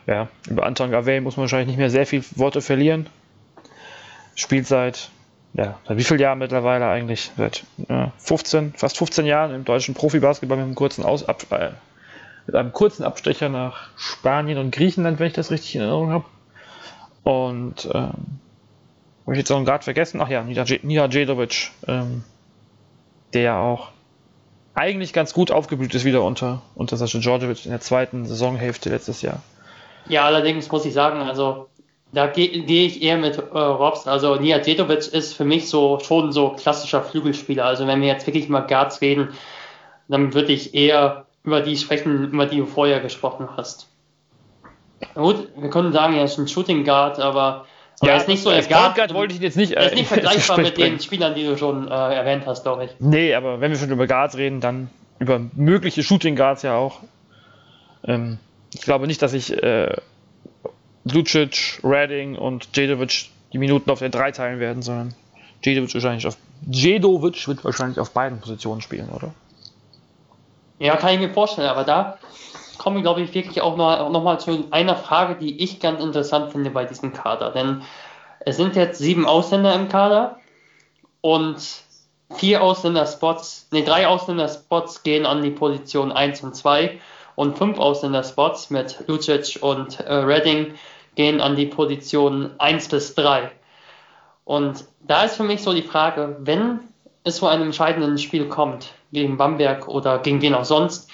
Ja, 0.06 0.30
über 0.50 0.66
Anton 0.66 0.92
Gavey 0.92 1.20
muss 1.20 1.36
man 1.36 1.42
wahrscheinlich 1.44 1.68
nicht 1.68 1.78
mehr 1.78 1.90
sehr 1.90 2.06
viel 2.06 2.24
Worte 2.38 2.62
verlieren. 2.62 3.08
Spielt 4.36 4.66
seit, 4.66 5.10
ja, 5.54 5.78
seit 5.86 5.98
wie 5.98 6.06
vielen 6.06 6.22
Jahren 6.22 6.40
mittlerweile 6.40 6.88
eigentlich? 6.88 7.32
Seit 7.36 7.66
ja, 7.90 8.14
15, 8.18 8.76
fast 8.78 8.98
15 8.98 9.26
Jahren 9.26 9.54
im 9.54 9.66
deutschen 9.66 9.94
Profibasketball 9.94 10.58
mit 10.58 10.66
einem 10.66 10.76
kurzen 10.76 11.04
Aus 11.04 11.28
Ab 11.28 11.46
äh, 11.50 11.72
mit 12.48 12.56
einem 12.56 12.74
kurzen 12.74 13.04
Abstecher 13.04 13.50
nach 13.50 13.90
Spanien 13.98 14.58
und 14.58 14.72
Griechenland, 14.72 15.20
wenn 15.20 15.28
ich 15.28 15.34
das 15.34 15.52
richtig 15.52 15.76
in 15.76 15.82
Erinnerung 15.82 16.12
habe. 16.12 16.26
Und 17.24 17.86
ähm, 17.94 18.40
habe 19.24 19.34
ich 19.34 19.38
jetzt 19.38 19.52
auch 19.52 19.64
gerade 19.64 19.84
vergessen? 19.84 20.22
Ach 20.22 20.30
ja, 20.30 20.44
Nija 20.44 21.08
Djedovic, 21.08 21.72
ähm, 21.88 22.24
der 23.34 23.42
ja 23.42 23.62
auch 23.62 23.90
eigentlich 24.74 25.12
ganz 25.12 25.34
gut 25.34 25.52
aufgeblüht 25.52 25.94
ist 25.94 26.06
wieder 26.06 26.24
unter, 26.24 26.62
unter 26.76 26.96
Sascha 26.96 27.20
Djordjevic 27.20 27.66
in 27.66 27.72
der 27.72 27.82
zweiten 27.82 28.26
Saisonhälfte 28.26 28.90
letztes 28.90 29.22
Jahr. 29.22 29.42
Ja, 30.08 30.24
allerdings 30.24 30.72
muss 30.72 30.86
ich 30.86 30.94
sagen, 30.94 31.20
also 31.20 31.68
da 32.14 32.28
gehe 32.28 32.64
geh 32.64 32.86
ich 32.86 33.02
eher 33.02 33.18
mit 33.18 33.38
äh, 33.38 33.58
Robs. 33.58 34.08
Also 34.08 34.36
Nia 34.36 34.60
Djedovic 34.60 35.08
ist 35.12 35.34
für 35.34 35.44
mich 35.44 35.68
so 35.68 36.00
schon 36.00 36.32
so 36.32 36.52
klassischer 36.52 37.04
Flügelspieler. 37.04 37.66
Also 37.66 37.86
wenn 37.88 38.00
wir 38.00 38.08
jetzt 38.08 38.26
wirklich 38.26 38.48
mal 38.48 38.62
Guards 38.62 39.02
reden, 39.02 39.30
dann 40.08 40.34
würde 40.34 40.54
ich 40.54 40.74
eher 40.74 41.27
über 41.44 41.62
die 41.62 41.78
sprechen, 41.78 42.32
über 42.32 42.46
die 42.46 42.58
du 42.58 42.66
vorher 42.66 43.00
gesprochen 43.00 43.50
hast. 43.56 43.88
Gut, 45.14 45.50
wir 45.56 45.70
können 45.70 45.92
sagen, 45.92 46.16
er 46.16 46.26
ist 46.26 46.38
ein 46.38 46.48
Shooting 46.48 46.84
Guard, 46.84 47.20
aber, 47.20 47.66
aber 48.00 48.08
ja, 48.08 48.14
er 48.14 48.18
ist 48.18 48.28
nicht 48.28 48.42
so 48.42 48.50
als 48.50 48.68
Guard, 48.68 48.96
Guard 48.96 49.14
wollte 49.14 49.36
ich 49.36 49.42
jetzt 49.42 49.58
nicht. 49.58 49.74
Äh, 49.74 49.76
er 49.76 49.86
ist 49.88 49.96
nicht 49.96 50.08
vergleichbar 50.08 50.58
mit 50.62 50.78
den 50.78 51.00
Spielern, 51.00 51.36
die 51.36 51.46
du 51.46 51.58
schon 51.58 51.88
äh, 51.88 51.92
erwähnt 51.92 52.44
hast, 52.46 52.64
glaube 52.64 52.86
ich. 52.86 52.92
Nee, 53.00 53.34
aber 53.34 53.62
wenn 53.62 53.72
wir 53.72 53.78
schon 53.78 53.92
über 53.92 54.08
Guards 54.08 54.38
reden, 54.38 54.60
dann 54.60 54.90
über 55.20 55.40
mögliche 55.54 56.04
Shooting 56.04 56.36
Guards 56.36 56.64
ja 56.64 56.76
auch. 56.76 57.02
Ähm, 58.04 58.40
ich 58.74 58.82
glaube 58.82 59.08
nicht, 59.08 59.22
dass 59.22 59.34
ich 59.34 59.52
äh, 59.62 59.96
Lucic, 61.06 61.80
Redding 61.84 62.36
und 62.36 62.76
Jadovic 62.76 63.30
die 63.54 63.58
Minuten 63.58 63.90
auf 63.90 64.00
der 64.00 64.10
3 64.10 64.32
teilen 64.32 64.60
werden, 64.60 64.82
sondern 64.82 65.16
Jadovic 65.64 65.94
wahrscheinlich 65.94 66.28
auf 66.28 66.38
Jadovic 66.70 67.48
wird 67.48 67.64
wahrscheinlich 67.64 68.00
auf 68.00 68.12
beiden 68.12 68.40
Positionen 68.40 68.82
spielen, 68.82 69.10
oder? 69.10 69.34
Ja, 70.80 70.96
kann 70.96 71.14
ich 71.14 71.20
mir 71.20 71.30
vorstellen, 71.30 71.70
aber 71.70 71.84
da 71.84 72.18
kommen 72.78 72.98
wir, 72.98 73.04
glaube 73.04 73.22
ich, 73.22 73.34
wirklich 73.34 73.62
auch 73.62 73.76
noch, 73.78 74.10
noch 74.10 74.24
mal 74.24 74.40
zu 74.40 74.68
einer 74.72 74.96
Frage, 74.96 75.36
die 75.36 75.62
ich 75.64 75.80
ganz 75.80 76.02
interessant 76.02 76.52
finde 76.52 76.70
bei 76.70 76.86
diesem 76.86 77.14
Kader. 77.14 77.52
Denn 77.52 77.82
es 78.42 78.58
sind 78.58 78.76
jetzt 78.76 79.00
sieben 79.00 79.26
Ausländer 79.26 79.74
im 79.74 79.90
Kader 79.90 80.40
und 81.22 81.58
vier 82.36 82.62
Ausländer-Spots, 82.62 83.70
ne, 83.72 83.84
drei 83.84 84.08
Ausländer-Spots 84.08 85.04
gehen 85.04 85.26
an 85.26 85.42
die 85.42 85.50
Position 85.50 86.12
1 86.12 86.44
und 86.44 86.56
2 86.56 87.00
und 87.36 87.58
fünf 87.58 87.80
Ausländer-Spots 87.80 88.70
mit 88.70 89.04
Lucic 89.08 89.62
und 89.62 90.00
äh, 90.00 90.14
Redding 90.14 90.76
gehen 91.16 91.42
an 91.42 91.56
die 91.56 91.66
Position 91.66 92.52
1 92.60 92.90
bis 92.90 93.16
3. 93.16 93.52
Und 94.46 94.86
da 95.02 95.24
ist 95.24 95.36
für 95.36 95.44
mich 95.44 95.62
so 95.62 95.74
die 95.74 95.82
Frage, 95.82 96.38
wenn 96.40 96.80
es 97.24 97.38
zu 97.38 97.48
einem 97.48 97.64
entscheidenden 97.64 98.18
Spiel 98.18 98.48
kommt, 98.48 98.94
gegen 99.12 99.38
Bamberg 99.38 99.88
oder 99.88 100.20
gegen 100.20 100.42
wen 100.42 100.54
auch 100.54 100.66
sonst, 100.66 101.10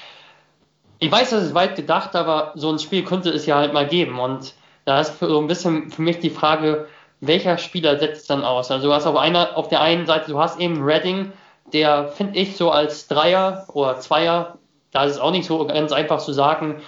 ich 1.04 1.12
weiß, 1.12 1.32
das 1.32 1.44
ist 1.44 1.54
weit 1.54 1.76
gedacht, 1.76 2.16
aber 2.16 2.54
so 2.56 2.72
ein 2.72 2.80
Spiel 2.80 3.04
könnte 3.04 3.30
es 3.30 3.46
ja 3.46 3.58
halt 3.58 3.74
mal 3.74 3.86
geben. 3.86 4.20
Und 4.20 4.54
da 4.86 5.02
ist 5.02 5.20
so 5.20 5.38
ein 5.38 5.48
bisschen 5.48 5.92
für 5.92 6.02
mich 6.02 6.20
die 6.20 6.30
Frage, 6.30 6.88
welcher 7.20 7.58
Spieler 7.58 8.00
setzt 8.00 8.30
dann 8.30 8.46
aus? 8.46 8.72
Also 8.72 8.88
du 8.88 8.94
hast 8.94 9.06
auf 9.06 9.18
einer, 9.18 9.58
auf 9.58 9.68
der 9.68 9.82
einen 9.82 10.06
Seite, 10.06 10.32
du 10.32 10.40
hast 10.40 10.62
eben 10.62 10.82
Redding, 10.82 11.34
der 11.74 12.08
finde 12.08 12.40
ich 12.40 12.56
so 12.56 12.72
als 12.72 13.08
Dreier 13.08 13.66
oder 13.74 14.00
Zweier, 14.00 14.58
da 14.92 15.04
ist 15.04 15.14
es 15.14 15.20
auch 15.20 15.32
nicht 15.32 15.46
so 15.46 15.66
ganz 15.68 15.92
einfach 15.92 16.20
zu 16.20 16.32
sagen, 16.32 16.82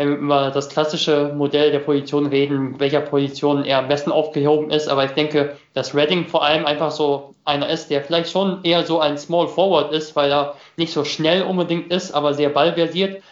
wenn 0.00 0.08
wir 0.12 0.16
über 0.16 0.50
das 0.50 0.70
klassische 0.70 1.30
Modell 1.36 1.72
der 1.72 1.80
Position 1.80 2.24
reden, 2.24 2.80
welcher 2.80 3.02
Position 3.02 3.66
er 3.66 3.80
am 3.80 3.88
besten 3.88 4.10
aufgehoben 4.10 4.70
ist. 4.70 4.88
Aber 4.88 5.04
ich 5.04 5.10
denke, 5.10 5.58
dass 5.74 5.94
Redding 5.94 6.26
vor 6.26 6.42
allem 6.42 6.64
einfach 6.64 6.90
so 6.90 7.34
einer 7.44 7.68
ist, 7.68 7.90
der 7.90 8.02
vielleicht 8.02 8.30
schon 8.30 8.60
eher 8.64 8.86
so 8.86 8.98
ein 8.98 9.18
Small 9.18 9.46
Forward 9.46 9.92
ist, 9.92 10.16
weil 10.16 10.32
er 10.32 10.54
nicht 10.78 10.94
so 10.94 11.04
schnell 11.04 11.42
unbedingt 11.42 11.92
ist, 11.92 12.12
aber 12.12 12.32
sehr 12.32 12.48
ballversiert. 12.48 13.22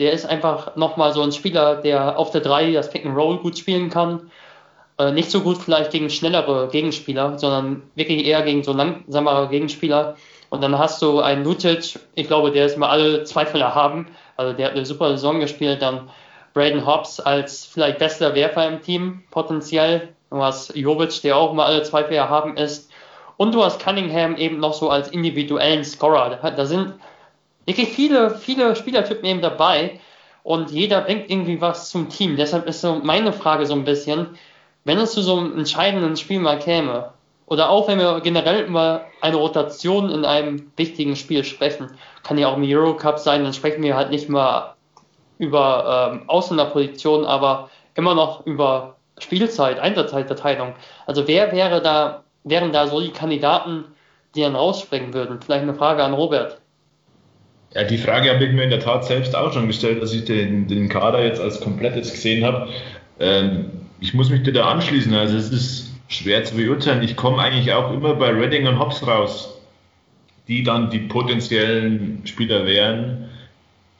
Der 0.00 0.12
ist 0.12 0.26
einfach 0.26 0.74
nochmal 0.74 1.12
so 1.12 1.22
ein 1.22 1.30
Spieler, 1.30 1.76
der 1.76 2.18
auf 2.18 2.32
der 2.32 2.40
3 2.40 2.72
das 2.72 2.90
Pick 2.90 3.06
and 3.06 3.16
Roll 3.16 3.38
gut 3.38 3.56
spielen 3.56 3.88
kann. 3.88 4.32
Äh, 4.98 5.12
nicht 5.12 5.30
so 5.30 5.42
gut 5.42 5.58
vielleicht 5.58 5.92
gegen 5.92 6.10
schnellere 6.10 6.66
Gegenspieler, 6.66 7.38
sondern 7.38 7.84
wirklich 7.94 8.26
eher 8.26 8.42
gegen 8.42 8.64
so 8.64 8.72
langsamere 8.72 9.48
Gegenspieler. 9.50 10.16
Und 10.50 10.62
dann 10.62 10.78
hast 10.78 11.00
du 11.00 11.20
einen 11.20 11.44
Lutic, 11.44 12.00
ich 12.16 12.26
glaube, 12.26 12.50
der 12.50 12.66
ist 12.66 12.76
mal 12.76 12.88
alle 12.88 13.22
Zweifel 13.22 13.60
erhaben, 13.60 14.08
also 14.38 14.52
der 14.54 14.66
hat 14.66 14.72
eine 14.74 14.86
super 14.86 15.10
Saison 15.10 15.40
gespielt. 15.40 15.82
Dann 15.82 16.08
Braden 16.54 16.86
Hobbs 16.86 17.20
als 17.20 17.66
vielleicht 17.66 17.98
bester 17.98 18.34
Werfer 18.34 18.66
im 18.66 18.80
Team 18.80 19.24
potenziell. 19.30 20.08
Du 20.30 20.42
hast 20.42 20.74
Jovic, 20.74 21.20
der 21.22 21.36
auch 21.36 21.52
mal 21.52 21.66
alle 21.66 21.82
Zweifel 21.82 22.14
erhaben 22.14 22.56
ist. 22.56 22.90
Und 23.36 23.54
du 23.54 23.62
hast 23.62 23.82
Cunningham 23.82 24.36
eben 24.36 24.58
noch 24.58 24.74
so 24.74 24.90
als 24.90 25.08
individuellen 25.08 25.84
Scorer. 25.84 26.36
Da 26.36 26.66
sind 26.66 26.94
wirklich 27.66 27.88
viele, 27.90 28.30
viele 28.30 28.74
Spielertypen 28.74 29.24
eben 29.24 29.40
dabei. 29.40 30.00
Und 30.42 30.70
jeder 30.70 31.02
bringt 31.02 31.30
irgendwie 31.30 31.60
was 31.60 31.90
zum 31.90 32.08
Team. 32.08 32.36
Deshalb 32.36 32.66
ist 32.66 32.80
so 32.80 33.00
meine 33.02 33.32
Frage 33.32 33.66
so 33.66 33.74
ein 33.74 33.84
bisschen, 33.84 34.38
wenn 34.84 34.98
es 34.98 35.12
zu 35.12 35.20
so 35.20 35.36
einem 35.36 35.58
entscheidenden 35.58 36.16
Spiel 36.16 36.40
mal 36.40 36.58
käme, 36.58 37.12
oder 37.48 37.70
auch 37.70 37.88
wenn 37.88 37.98
wir 37.98 38.20
generell 38.20 38.64
über 38.64 39.06
eine 39.20 39.36
Rotation 39.36 40.10
in 40.10 40.24
einem 40.24 40.70
wichtigen 40.76 41.16
Spiel 41.16 41.44
sprechen, 41.44 41.88
kann 42.22 42.38
ja 42.38 42.48
auch 42.48 42.56
im 42.56 42.64
Eurocup 42.64 43.18
sein, 43.18 43.42
dann 43.42 43.54
sprechen 43.54 43.82
wir 43.82 43.96
halt 43.96 44.10
nicht 44.10 44.28
mehr 44.28 44.74
über 45.38 46.10
ähm, 46.12 46.28
Ausländerpositionen, 46.28 47.26
aber 47.26 47.70
immer 47.94 48.14
noch 48.14 48.44
über 48.46 48.96
Spielzeit, 49.18 49.78
Einsatzzeitverteilung. 49.78 50.74
Also 51.06 51.26
wer 51.26 51.52
wäre 51.52 51.80
da, 51.80 52.22
wären 52.44 52.72
da 52.72 52.86
so 52.86 53.00
die 53.00 53.10
Kandidaten, 53.10 53.84
die 54.34 54.42
dann 54.42 54.54
rausspringen 54.54 55.14
würden? 55.14 55.40
Vielleicht 55.40 55.62
eine 55.62 55.74
Frage 55.74 56.04
an 56.04 56.12
Robert. 56.12 56.60
Ja, 57.74 57.84
die 57.84 57.98
Frage 57.98 58.30
habe 58.32 58.44
ich 58.44 58.52
mir 58.52 58.64
in 58.64 58.70
der 58.70 58.80
Tat 58.80 59.04
selbst 59.04 59.34
auch 59.34 59.52
schon 59.52 59.66
gestellt, 59.66 60.00
als 60.00 60.12
ich 60.12 60.24
den, 60.24 60.68
den 60.68 60.88
Kader 60.88 61.24
jetzt 61.24 61.40
als 61.40 61.60
komplettes 61.60 62.12
gesehen 62.12 62.44
habe. 62.44 62.68
Ähm, 63.20 63.70
ich 64.00 64.14
muss 64.14 64.30
mich 64.30 64.42
dir 64.42 64.52
da 64.52 64.66
anschließen. 64.66 65.14
Also 65.14 65.36
es 65.36 65.50
ist 65.50 65.87
schwer 66.08 66.42
zu 66.44 66.56
beurteilen. 66.56 67.02
Ich 67.02 67.16
komme 67.16 67.38
eigentlich 67.38 67.72
auch 67.72 67.92
immer 67.92 68.14
bei 68.14 68.30
Redding 68.30 68.66
und 68.66 68.78
Hobbs 68.78 69.06
raus, 69.06 69.60
die 70.48 70.62
dann 70.62 70.90
die 70.90 71.00
potenziellen 71.00 72.22
Spieler 72.24 72.66
wären, 72.66 73.28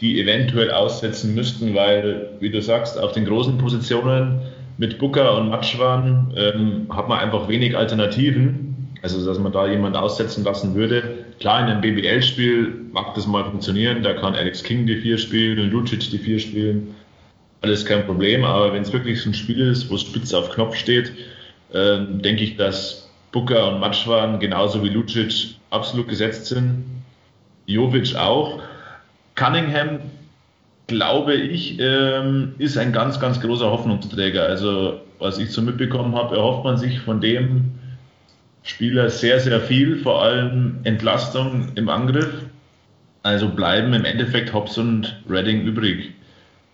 die 0.00 0.21
eventuell 0.21 0.71
aussetzen 0.71 1.35
müssten, 1.35 1.75
weil, 1.75 2.31
wie 2.41 2.50
du 2.50 2.62
sagst, 2.62 2.99
auf 2.99 3.12
den 3.12 3.27
großen 3.27 3.59
Positionen 3.59 4.41
mit 4.79 4.99
Booker 4.99 5.37
und 5.37 5.50
Matschwan 5.50 6.33
ähm, 6.37 6.87
hat 6.91 7.09
man 7.09 7.19
einfach 7.19 7.49
wenig 7.49 7.77
Alternativen. 7.77 8.65
Also, 9.03 9.25
dass 9.25 9.38
man 9.38 9.53
da 9.53 9.69
jemanden 9.69 9.97
aussetzen 9.97 10.43
lassen 10.43 10.75
würde. 10.75 11.25
Klar, 11.38 11.61
in 11.61 11.67
einem 11.67 11.81
BBL-Spiel 11.81 12.87
mag 12.93 13.15
das 13.15 13.29
mal 13.29 13.45
funktionieren. 13.45 14.03
Da 14.03 14.12
kann 14.15 14.35
Alex 14.35 14.62
King 14.65 14.87
die 14.87 14.97
vier 14.97 15.19
spielen, 15.19 15.71
Lucic 15.71 16.11
die 16.11 16.19
vier 16.19 16.41
spielen. 16.41 16.95
Alles 17.61 17.85
kein 17.85 18.05
Problem. 18.07 18.45
Aber 18.45 18.73
wenn 18.73 18.83
es 18.83 18.93
wirklich 18.93 19.21
so 19.23 19.31
ein 19.31 19.35
Spiel 19.35 19.61
ist, 19.61 19.88
wo 19.88 19.95
es 19.95 20.03
spitz 20.03 20.35
auf 20.35 20.50
Knopf 20.50 20.75
steht, 20.75 21.12
äh, 21.72 21.98
denke 21.98 22.42
ich, 22.42 22.56
dass 22.56 23.08
Booker 23.32 23.72
und 23.72 23.80
Matschwan 23.80 24.38
genauso 24.38 24.82
wie 24.82 24.88
Lucic 24.88 25.56
absolut 25.70 26.08
gesetzt 26.08 26.46
sind. 26.46 26.84
Jovic 27.66 28.16
auch. 28.16 28.62
Cunningham, 29.34 30.00
glaube 30.87 31.34
ich, 31.34 31.78
ähm, 31.78 32.54
ist 32.58 32.78
ein 32.78 32.92
ganz, 32.92 33.20
ganz 33.20 33.40
großer 33.40 33.70
Hoffnungsträger. 33.70 34.42
Also, 34.44 35.00
was 35.18 35.38
ich 35.38 35.52
so 35.52 35.62
mitbekommen 35.62 36.14
habe, 36.16 36.37
erhofft 36.37 36.64
man 36.64 36.78
sich 36.78 37.00
von 37.00 37.20
dem 37.20 37.72
Spieler 38.62 39.10
sehr, 39.10 39.40
sehr 39.40 39.60
viel, 39.60 39.98
vor 39.98 40.22
allem 40.22 40.78
Entlastung 40.84 41.68
im 41.75 41.88
Angriff. 41.88 42.32
Also 43.22 43.48
bleiben 43.48 43.92
im 43.92 44.04
Endeffekt 44.04 44.52
Hobbs 44.52 44.78
und 44.78 45.20
Redding 45.28 45.62
übrig. 45.62 46.12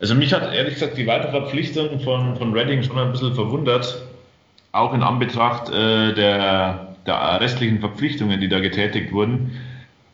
Also 0.00 0.14
mich 0.14 0.32
hat 0.32 0.52
ehrlich 0.52 0.74
gesagt 0.74 0.96
die 0.96 1.06
Weiterverpflichtung 1.06 2.00
von, 2.00 2.36
von 2.36 2.52
Redding 2.52 2.82
schon 2.82 2.98
ein 2.98 3.12
bisschen 3.12 3.34
verwundert, 3.34 4.02
auch 4.74 4.92
in 4.92 5.02
Anbetracht 5.02 5.70
äh, 5.70 6.12
der, 6.14 6.96
der 7.06 7.40
restlichen 7.40 7.78
Verpflichtungen, 7.78 8.40
die 8.40 8.48
da 8.48 8.58
getätigt 8.58 9.12
wurden. 9.12 9.52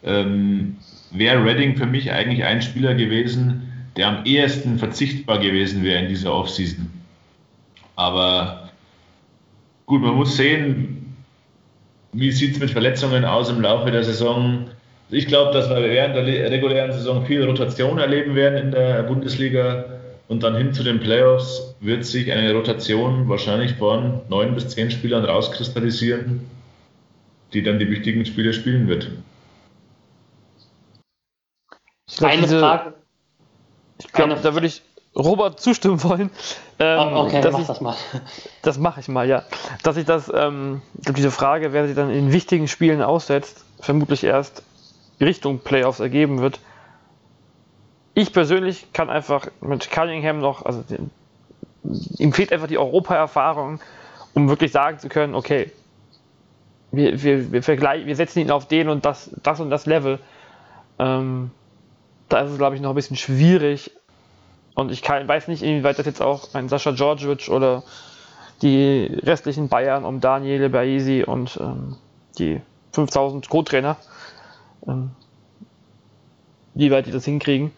Ähm, 0.04 0.76
wäre 1.10 1.42
Redding 1.42 1.76
für 1.76 1.86
mich 1.86 2.12
eigentlich 2.12 2.44
ein 2.44 2.60
Spieler 2.60 2.94
gewesen, 2.94 3.72
der 3.96 4.08
am 4.08 4.24
ehesten 4.24 4.78
verzichtbar 4.78 5.38
gewesen 5.38 5.82
wäre 5.82 6.02
in 6.02 6.08
dieser 6.08 6.34
Offseason. 6.34 6.90
Aber 7.96 8.68
gut, 9.86 10.02
man 10.02 10.14
muss 10.14 10.36
sehen, 10.36 11.16
wie 12.12 12.30
sieht 12.30 12.54
es 12.54 12.60
mit 12.60 12.70
Verletzungen 12.70 13.24
aus 13.24 13.48
im 13.48 13.62
Laufe 13.62 13.90
der 13.90 14.04
Saison. 14.04 14.66
Ich 15.08 15.26
glaube, 15.26 15.52
dass 15.52 15.70
wir 15.70 15.82
während 15.82 16.16
der 16.16 16.50
regulären 16.50 16.92
Saison 16.92 17.24
viel 17.24 17.44
Rotation 17.44 17.98
erleben 17.98 18.34
werden 18.34 18.58
in 18.58 18.70
der 18.72 19.04
Bundesliga. 19.04 19.99
Und 20.30 20.44
dann 20.44 20.54
hin 20.54 20.72
zu 20.72 20.84
den 20.84 21.00
Playoffs 21.00 21.74
wird 21.80 22.04
sich 22.04 22.30
eine 22.30 22.54
Rotation 22.54 23.28
wahrscheinlich 23.28 23.74
von 23.74 24.20
neun 24.28 24.54
bis 24.54 24.68
zehn 24.68 24.92
Spielern 24.92 25.24
rauskristallisieren, 25.24 26.48
die 27.52 27.64
dann 27.64 27.80
die 27.80 27.90
wichtigen 27.90 28.24
Spiele 28.24 28.52
spielen 28.52 28.86
wird. 28.86 29.10
Ich 32.08 32.16
glaub, 32.18 32.30
eine 32.30 32.42
diese, 32.42 32.60
Frage. 32.60 32.94
Ich 33.98 34.12
glaube, 34.12 34.38
da 34.40 34.54
würde 34.54 34.68
ich 34.68 34.82
Robert 35.16 35.58
zustimmen 35.58 36.00
wollen. 36.04 36.30
Ähm, 36.78 36.98
oh, 37.12 37.24
okay, 37.24 37.42
mach 37.50 37.58
ich, 37.58 37.66
das 37.66 37.80
mal. 37.80 37.96
Das 38.62 38.78
mache 38.78 39.00
ich 39.00 39.08
mal, 39.08 39.26
ja. 39.26 39.42
Dass 39.82 39.96
ich 39.96 40.04
das, 40.04 40.30
ähm, 40.32 40.80
diese 40.94 41.32
Frage, 41.32 41.72
wer 41.72 41.88
sich 41.88 41.96
dann 41.96 42.08
in 42.08 42.30
wichtigen 42.32 42.68
Spielen 42.68 43.02
aussetzt, 43.02 43.64
vermutlich 43.80 44.22
erst 44.22 44.62
Richtung 45.20 45.58
Playoffs 45.58 45.98
ergeben 45.98 46.40
wird 46.40 46.60
ich 48.20 48.32
persönlich 48.32 48.92
kann 48.92 49.10
einfach 49.10 49.48
mit 49.60 49.90
Cunningham 49.90 50.40
noch, 50.40 50.64
also 50.64 50.82
den, 50.82 51.10
ihm 52.18 52.32
fehlt 52.32 52.52
einfach 52.52 52.66
die 52.66 52.78
Europa-Erfahrung, 52.78 53.80
um 54.34 54.48
wirklich 54.48 54.72
sagen 54.72 54.98
zu 54.98 55.08
können, 55.08 55.34
okay, 55.34 55.72
wir, 56.92 57.22
wir, 57.22 57.52
wir, 57.52 57.62
vergleichen, 57.62 58.06
wir 58.06 58.16
setzen 58.16 58.40
ihn 58.40 58.50
auf 58.50 58.66
den 58.66 58.88
und 58.88 59.04
das, 59.04 59.30
das 59.42 59.60
und 59.60 59.70
das 59.70 59.86
Level. 59.86 60.18
Ähm, 60.98 61.50
da 62.28 62.40
ist 62.40 62.50
es, 62.50 62.58
glaube 62.58 62.76
ich, 62.76 62.82
noch 62.82 62.90
ein 62.90 62.96
bisschen 62.96 63.16
schwierig. 63.16 63.92
Und 64.74 64.90
ich 64.90 65.02
kann, 65.02 65.26
weiß 65.26 65.48
nicht, 65.48 65.62
inwieweit 65.62 65.98
das 65.98 66.06
jetzt 66.06 66.22
auch 66.22 66.54
ein 66.54 66.68
Sascha 66.68 66.92
Djordjevic 66.92 67.48
oder 67.48 67.82
die 68.62 69.20
restlichen 69.22 69.68
Bayern 69.68 70.04
um 70.04 70.20
Daniele 70.20 70.68
Baisi 70.68 71.24
und 71.26 71.58
ähm, 71.60 71.96
die 72.38 72.60
5000 72.92 73.48
Co-Trainer, 73.48 73.96
ähm, 74.86 75.12
wie 76.74 76.90
weit 76.90 77.06
die 77.06 77.12
das 77.12 77.24
hinkriegen 77.24 77.72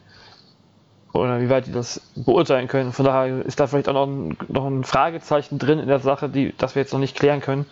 oder 1.13 1.41
wie 1.41 1.51
weit 1.51 1.67
die 1.67 1.73
das 1.73 2.01
beurteilen 2.15 2.69
können. 2.69 2.93
Von 2.93 3.05
daher 3.05 3.45
ist 3.45 3.61
da 3.61 3.67
vielleicht 3.67 3.89
auch 3.89 3.95
noch 3.95 4.07
ein, 4.07 4.37
noch 4.49 4.67
ein 4.67 4.85
Fragezeichen 4.85 5.59
drin 5.59 5.79
in 5.79 5.89
der 5.89 5.99
Sache, 5.99 6.29
die, 6.29 6.55
das 6.57 6.75
wir 6.75 6.83
jetzt 6.83 6.93
noch 6.93 7.01
nicht 7.01 7.17
klären 7.17 7.41
können. 7.41 7.67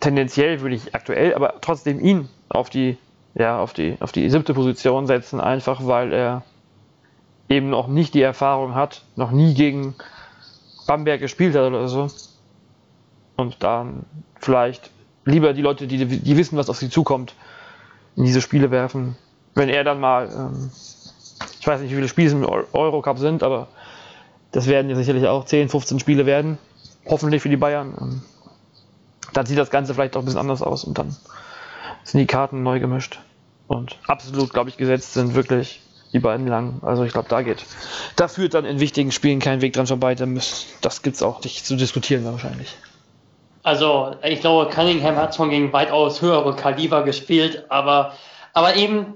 Tendenziell 0.00 0.60
würde 0.60 0.74
ich 0.74 0.94
aktuell 0.94 1.34
aber 1.34 1.54
trotzdem 1.60 2.00
ihn 2.00 2.28
auf 2.48 2.68
die, 2.70 2.98
ja, 3.34 3.58
auf 3.58 3.72
die, 3.72 3.96
auf 4.00 4.12
die 4.12 4.28
siebte 4.28 4.52
Position 4.52 5.06
setzen, 5.06 5.40
einfach 5.40 5.86
weil 5.86 6.12
er 6.12 6.42
eben 7.48 7.70
noch 7.70 7.88
nicht 7.88 8.14
die 8.14 8.22
Erfahrung 8.22 8.74
hat, 8.74 9.02
noch 9.16 9.30
nie 9.30 9.54
gegen 9.54 9.94
Bamberg 10.86 11.20
gespielt 11.20 11.54
hat 11.54 11.62
oder 11.62 11.88
so. 11.88 12.08
Und 13.36 13.62
dann 13.62 14.04
vielleicht 14.38 14.90
lieber 15.24 15.52
die 15.52 15.62
Leute, 15.62 15.86
die, 15.86 16.04
die 16.04 16.36
wissen, 16.36 16.58
was 16.58 16.68
auf 16.68 16.76
sie 16.76 16.90
zukommt, 16.90 17.34
in 18.16 18.24
diese 18.24 18.40
Spiele 18.40 18.70
werfen. 18.70 19.16
Wenn 19.54 19.68
er 19.68 19.84
dann 19.84 20.00
mal 20.00 20.28
ähm, 20.28 20.70
ich 21.60 21.66
weiß 21.66 21.80
nicht, 21.80 21.90
wie 21.90 21.96
viele 21.96 22.08
Spiele 22.08 22.30
im 22.30 22.44
Eurocup 22.44 23.18
sind, 23.18 23.42
aber 23.42 23.68
das 24.52 24.66
werden 24.66 24.90
ja 24.90 24.96
sicherlich 24.96 25.26
auch 25.26 25.44
10, 25.44 25.68
15 25.68 25.98
Spiele 25.98 26.26
werden. 26.26 26.58
Hoffentlich 27.06 27.42
für 27.42 27.48
die 27.48 27.56
Bayern. 27.56 27.94
Ähm, 28.00 28.22
dann 29.32 29.46
sieht 29.46 29.58
das 29.58 29.70
Ganze 29.70 29.94
vielleicht 29.94 30.16
auch 30.16 30.20
ein 30.20 30.26
bisschen 30.26 30.40
anders 30.40 30.62
aus 30.62 30.84
und 30.84 30.98
dann 30.98 31.16
sind 32.04 32.20
die 32.20 32.26
Karten 32.26 32.62
neu 32.62 32.80
gemischt. 32.80 33.20
Und 33.66 33.98
absolut, 34.06 34.52
glaube 34.52 34.68
ich, 34.68 34.76
gesetzt 34.76 35.14
sind 35.14 35.34
wirklich 35.34 35.80
die 36.12 36.18
beiden 36.18 36.46
lang. 36.46 36.80
Also 36.82 37.04
ich 37.04 37.12
glaube, 37.12 37.28
da 37.30 37.40
geht. 37.40 37.64
Da 38.16 38.28
führt 38.28 38.52
dann 38.52 38.66
in 38.66 38.80
wichtigen 38.80 39.10
Spielen 39.12 39.40
kein 39.40 39.62
Weg 39.62 39.72
dran 39.72 39.86
vorbei. 39.86 40.14
Das 40.14 41.02
gibt 41.02 41.16
es 41.16 41.22
auch 41.22 41.42
nicht 41.42 41.64
zu 41.64 41.76
diskutieren 41.76 42.24
wahrscheinlich. 42.24 42.76
Also 43.62 44.16
ich 44.22 44.40
glaube, 44.40 44.70
Cunningham 44.70 45.16
hat 45.16 45.34
schon 45.34 45.50
gegen 45.50 45.72
weitaus 45.72 46.20
höhere 46.20 46.54
Kaliber 46.56 47.02
gespielt, 47.04 47.64
aber, 47.68 48.12
aber 48.52 48.74
eben 48.74 49.14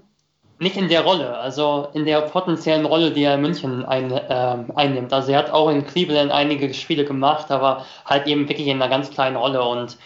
nicht 0.59 0.77
in 0.77 0.89
der 0.89 1.03
Rolle, 1.03 1.37
also 1.37 1.89
in 1.93 2.07
der 2.07 2.23
potenziellen 2.23 2.87
Rolle, 2.87 3.11
die 3.11 3.25
er 3.25 3.35
in 3.35 3.43
München 3.43 3.85
ein, 3.85 4.11
äh, 4.11 4.57
einnimmt. 4.75 5.13
Also 5.13 5.33
er 5.33 5.39
hat 5.39 5.51
auch 5.51 5.69
in 5.69 5.87
Cleveland 5.87 6.33
einige 6.33 6.73
Spiele 6.73 7.05
gemacht, 7.05 7.51
aber 7.51 7.85
halt 8.05 8.27
eben 8.27 8.49
wirklich 8.49 8.69
in 8.69 8.81
einer 8.81 8.91
ganz 8.91 9.11
kleinen 9.11 9.37
Rolle 9.37 9.63
und 9.63 9.99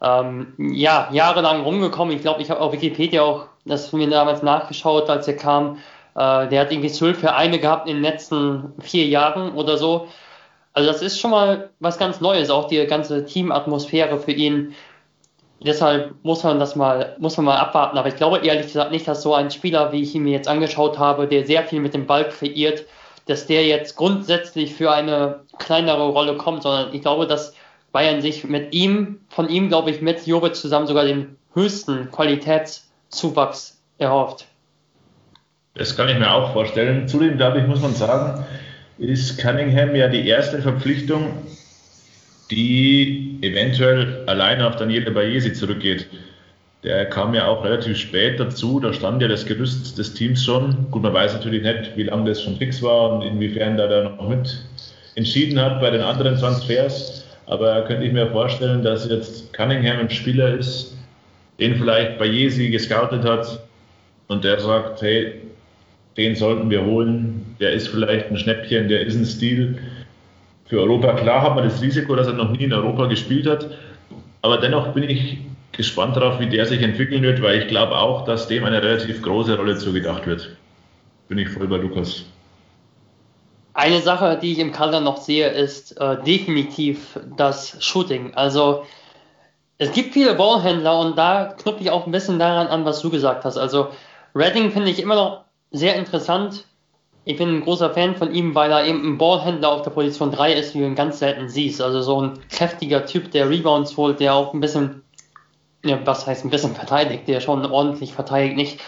ähm, 0.00 0.54
ja, 0.58 1.08
jahrelang 1.12 1.62
rumgekommen. 1.62 2.14
Ich 2.14 2.22
glaube, 2.22 2.42
ich 2.42 2.50
habe 2.50 2.60
auf 2.60 2.72
Wikipedia 2.72 3.22
auch 3.22 3.46
das 3.64 3.92
mir 3.92 4.08
damals 4.08 4.42
nachgeschaut, 4.42 5.08
als 5.10 5.28
er 5.28 5.36
kam. 5.36 5.78
Äh, 6.14 6.48
der 6.48 6.60
hat 6.60 6.72
irgendwie 6.72 6.90
zwölf 6.90 7.18
Vereine 7.18 7.58
gehabt 7.58 7.88
in 7.88 7.96
den 7.96 8.02
letzten 8.02 8.72
vier 8.80 9.06
Jahren 9.06 9.52
oder 9.54 9.76
so. 9.76 10.08
Also 10.74 10.90
das 10.90 11.02
ist 11.02 11.20
schon 11.20 11.30
mal 11.30 11.70
was 11.80 11.98
ganz 11.98 12.20
Neues, 12.20 12.50
auch 12.50 12.66
die 12.66 12.84
ganze 12.86 13.24
Teamatmosphäre 13.24 14.18
für 14.18 14.32
ihn. 14.32 14.74
Deshalb 15.64 16.14
muss 16.24 16.42
man 16.42 16.58
das 16.58 16.74
mal, 16.76 17.16
muss 17.18 17.36
man 17.36 17.46
mal 17.46 17.56
abwarten. 17.56 17.96
Aber 17.96 18.08
ich 18.08 18.16
glaube 18.16 18.38
ehrlich 18.38 18.66
gesagt 18.66 18.90
nicht, 18.90 19.06
dass 19.06 19.22
so 19.22 19.34
ein 19.34 19.50
Spieler, 19.50 19.92
wie 19.92 20.02
ich 20.02 20.14
ihn 20.14 20.24
mir 20.24 20.32
jetzt 20.32 20.48
angeschaut 20.48 20.98
habe, 20.98 21.26
der 21.28 21.46
sehr 21.46 21.64
viel 21.64 21.80
mit 21.80 21.94
dem 21.94 22.06
Ball 22.06 22.28
kreiert, 22.28 22.84
dass 23.26 23.46
der 23.46 23.64
jetzt 23.64 23.96
grundsätzlich 23.96 24.74
für 24.74 24.90
eine 24.90 25.40
kleinere 25.58 26.08
Rolle 26.08 26.36
kommt, 26.36 26.64
sondern 26.64 26.92
ich 26.92 27.02
glaube, 27.02 27.26
dass 27.26 27.54
Bayern 27.92 28.20
sich 28.20 28.44
mit 28.44 28.74
ihm, 28.74 29.20
von 29.28 29.48
ihm 29.48 29.68
glaube 29.68 29.90
ich, 29.90 30.00
mit 30.00 30.26
Jovic 30.26 30.56
zusammen 30.56 30.86
sogar 30.86 31.04
den 31.04 31.36
höchsten 31.54 32.10
Qualitätszuwachs 32.10 33.80
erhofft. 33.98 34.46
Das 35.74 35.96
kann 35.96 36.08
ich 36.08 36.18
mir 36.18 36.30
auch 36.30 36.52
vorstellen. 36.52 37.06
Zudem, 37.06 37.36
glaube 37.36 37.60
ich, 37.60 37.66
muss 37.66 37.80
man 37.80 37.94
sagen, 37.94 38.44
ist 38.98 39.38
Cunningham 39.38 39.94
ja 39.94 40.08
die 40.08 40.26
erste 40.26 40.60
Verpflichtung, 40.60 41.32
die 42.50 43.31
eventuell 43.42 44.22
alleine 44.26 44.66
auf 44.66 44.76
Daniele 44.76 45.10
Bayesi 45.10 45.52
zurückgeht. 45.52 46.06
Der 46.84 47.06
kam 47.06 47.34
ja 47.34 47.46
auch 47.46 47.64
relativ 47.64 47.96
spät 47.96 48.40
dazu, 48.40 48.80
da 48.80 48.92
stand 48.92 49.22
ja 49.22 49.28
das 49.28 49.46
Gerüst 49.46 49.98
des 49.98 50.14
Teams 50.14 50.44
schon. 50.44 50.90
Gut, 50.90 51.02
man 51.02 51.12
weiß 51.12 51.34
natürlich 51.34 51.62
nicht, 51.62 51.96
wie 51.96 52.04
lange 52.04 52.30
das 52.30 52.42
schon 52.42 52.56
fix 52.56 52.82
war 52.82 53.12
und 53.12 53.22
inwiefern 53.22 53.76
da 53.76 53.86
der 53.86 54.04
noch 54.04 54.28
mit 54.28 54.64
entschieden 55.14 55.60
hat 55.60 55.80
bei 55.80 55.90
den 55.90 56.00
anderen 56.00 56.36
Transfers. 56.36 57.24
Aber 57.46 57.82
könnte 57.82 58.06
ich 58.06 58.12
mir 58.12 58.26
vorstellen, 58.28 58.82
dass 58.82 59.08
jetzt 59.08 59.52
Cunningham 59.52 59.98
ein 59.98 60.10
Spieler 60.10 60.54
ist, 60.54 60.96
den 61.60 61.76
vielleicht 61.76 62.18
Bayesi 62.18 62.70
gescoutet 62.70 63.24
hat 63.24 63.60
und 64.28 64.42
der 64.42 64.58
sagt, 64.58 65.02
hey, 65.02 65.34
den 66.16 66.34
sollten 66.34 66.70
wir 66.70 66.84
holen. 66.84 67.56
Der 67.60 67.72
ist 67.72 67.88
vielleicht 67.88 68.30
ein 68.30 68.38
Schnäppchen, 68.38 68.88
der 68.88 69.02
ist 69.02 69.16
ein 69.16 69.24
Stil. 69.24 69.78
Für 70.72 70.80
Europa, 70.80 71.12
klar 71.12 71.42
hat 71.42 71.54
man 71.54 71.64
das 71.64 71.82
Risiko, 71.82 72.16
dass 72.16 72.28
er 72.28 72.32
noch 72.32 72.48
nie 72.48 72.64
in 72.64 72.72
Europa 72.72 73.04
gespielt 73.04 73.46
hat. 73.46 73.66
Aber 74.40 74.56
dennoch 74.56 74.94
bin 74.94 75.02
ich 75.02 75.36
gespannt 75.72 76.16
darauf, 76.16 76.40
wie 76.40 76.48
der 76.48 76.64
sich 76.64 76.80
entwickeln 76.80 77.20
wird, 77.20 77.42
weil 77.42 77.60
ich 77.60 77.68
glaube 77.68 77.94
auch, 77.94 78.24
dass 78.24 78.48
dem 78.48 78.64
eine 78.64 78.82
relativ 78.82 79.20
große 79.20 79.54
Rolle 79.54 79.76
zugedacht 79.76 80.26
wird. 80.26 80.56
Bin 81.28 81.36
ich 81.36 81.50
voll 81.50 81.66
bei 81.66 81.76
Lukas. 81.76 82.24
Eine 83.74 84.00
Sache, 84.00 84.38
die 84.40 84.52
ich 84.52 84.58
im 84.60 84.72
Kader 84.72 85.00
noch 85.00 85.18
sehe, 85.18 85.50
ist 85.50 86.00
äh, 86.00 86.16
definitiv 86.22 87.20
das 87.36 87.76
Shooting. 87.84 88.32
Also 88.32 88.86
es 89.76 89.92
gibt 89.92 90.14
viele 90.14 90.34
Ballhändler 90.36 91.00
und 91.00 91.18
da 91.18 91.54
knüpfe 91.62 91.82
ich 91.82 91.90
auch 91.90 92.06
ein 92.06 92.12
bisschen 92.12 92.38
daran 92.38 92.68
an, 92.68 92.86
was 92.86 93.02
du 93.02 93.10
gesagt 93.10 93.44
hast. 93.44 93.58
Also 93.58 93.88
Redding 94.34 94.70
finde 94.70 94.88
ich 94.88 95.02
immer 95.02 95.16
noch 95.16 95.44
sehr 95.70 95.96
interessant. 95.96 96.64
Ich 97.24 97.36
bin 97.36 97.48
ein 97.48 97.60
großer 97.60 97.90
Fan 97.90 98.16
von 98.16 98.34
ihm, 98.34 98.54
weil 98.54 98.72
er 98.72 98.84
eben 98.84 99.04
ein 99.04 99.18
Ballhändler 99.18 99.70
auf 99.70 99.82
der 99.82 99.92
Position 99.92 100.32
3 100.32 100.54
ist, 100.54 100.74
wie 100.74 100.80
du 100.80 100.86
ihn 100.86 100.96
ganz 100.96 101.20
selten 101.20 101.48
siehst. 101.48 101.80
Also 101.80 102.02
so 102.02 102.20
ein 102.20 102.38
kräftiger 102.50 103.06
Typ, 103.06 103.30
der 103.30 103.48
Rebounds 103.48 103.96
holt, 103.96 104.18
der 104.18 104.34
auch 104.34 104.52
ein 104.52 104.60
bisschen, 104.60 105.02
ja, 105.84 106.00
was 106.04 106.26
heißt 106.26 106.44
ein 106.44 106.50
bisschen 106.50 106.74
verteidigt, 106.74 107.28
der 107.28 107.40
schon 107.40 107.64
ordentlich 107.64 108.12
verteidigt, 108.12 108.56
nicht, 108.56 108.80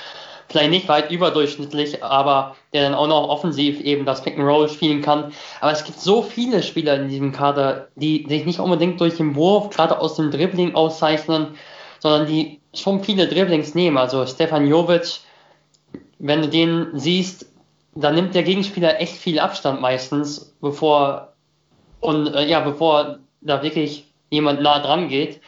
vielleicht 0.48 0.70
nicht 0.70 0.88
weit 0.88 1.12
überdurchschnittlich, 1.12 2.02
aber 2.02 2.56
der 2.72 2.82
dann 2.82 2.94
auch 2.94 3.06
noch 3.06 3.28
offensiv 3.28 3.80
eben 3.80 4.04
das 4.04 4.22
Pick 4.22 4.36
and 4.36 4.48
Roll 4.48 4.68
spielen 4.68 5.00
kann. 5.00 5.32
Aber 5.60 5.70
es 5.70 5.84
gibt 5.84 6.00
so 6.00 6.22
viele 6.22 6.64
Spieler 6.64 6.96
in 6.96 7.08
diesem 7.08 7.30
Kader, 7.30 7.86
die 7.94 8.26
sich 8.28 8.44
nicht 8.46 8.58
unbedingt 8.58 9.00
durch 9.00 9.16
den 9.16 9.36
Wurf, 9.36 9.70
gerade 9.70 10.00
aus 10.00 10.16
dem 10.16 10.32
Dribbling 10.32 10.74
auszeichnen, 10.74 11.54
sondern 12.00 12.26
die 12.26 12.60
schon 12.74 13.04
viele 13.04 13.28
Dribblings 13.28 13.76
nehmen. 13.76 13.96
Also 13.96 14.26
Stefan 14.26 14.66
Jovic, 14.66 15.20
wenn 16.18 16.42
du 16.42 16.48
den 16.48 16.88
siehst, 16.94 17.53
dann 17.94 18.14
nimmt 18.14 18.34
der 18.34 18.42
Gegenspieler 18.42 19.00
echt 19.00 19.16
viel 19.16 19.38
Abstand 19.38 19.80
meistens, 19.80 20.56
bevor 20.60 21.32
und 22.00 22.34
äh, 22.34 22.46
ja, 22.46 22.60
bevor 22.60 23.18
da 23.40 23.62
wirklich 23.62 24.04
jemand 24.30 24.62
nah 24.62 24.80
dran 24.80 25.08
geht. 25.08 25.40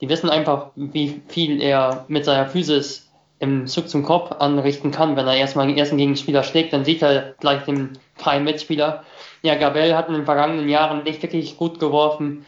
Die 0.00 0.08
wissen 0.08 0.30
einfach, 0.30 0.70
wie 0.76 1.20
viel 1.28 1.60
er 1.60 2.04
mit 2.08 2.24
seiner 2.24 2.46
Physis 2.46 3.10
im 3.40 3.66
Zug 3.66 3.88
zum 3.88 4.04
Kopf 4.04 4.32
anrichten 4.38 4.90
kann. 4.90 5.16
Wenn 5.16 5.26
er 5.26 5.36
erstmal 5.36 5.66
den 5.66 5.76
ersten 5.76 5.96
Gegenspieler 5.96 6.42
schlägt, 6.42 6.72
dann 6.72 6.84
sieht 6.84 7.02
er 7.02 7.34
gleich 7.40 7.64
den 7.64 7.98
freien 8.14 8.44
Mitspieler. 8.44 9.04
Ja, 9.42 9.54
Gabel 9.56 9.96
hat 9.96 10.08
in 10.08 10.14
den 10.14 10.24
vergangenen 10.24 10.68
Jahren 10.68 11.04
nicht 11.04 11.22
wirklich 11.22 11.56
gut 11.56 11.78
geworfen. 11.78 12.46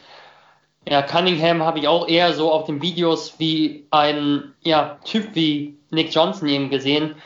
Ja, 0.88 1.02
Cunningham 1.02 1.62
habe 1.62 1.78
ich 1.78 1.88
auch 1.88 2.08
eher 2.08 2.32
so 2.32 2.50
auf 2.50 2.64
den 2.64 2.82
Videos 2.82 3.34
wie 3.38 3.86
ein 3.90 4.54
ja, 4.62 4.98
Typ 5.04 5.34
wie 5.34 5.76
Nick 5.90 6.12
Johnson 6.14 6.48
eben 6.48 6.70
gesehen, 6.70 7.16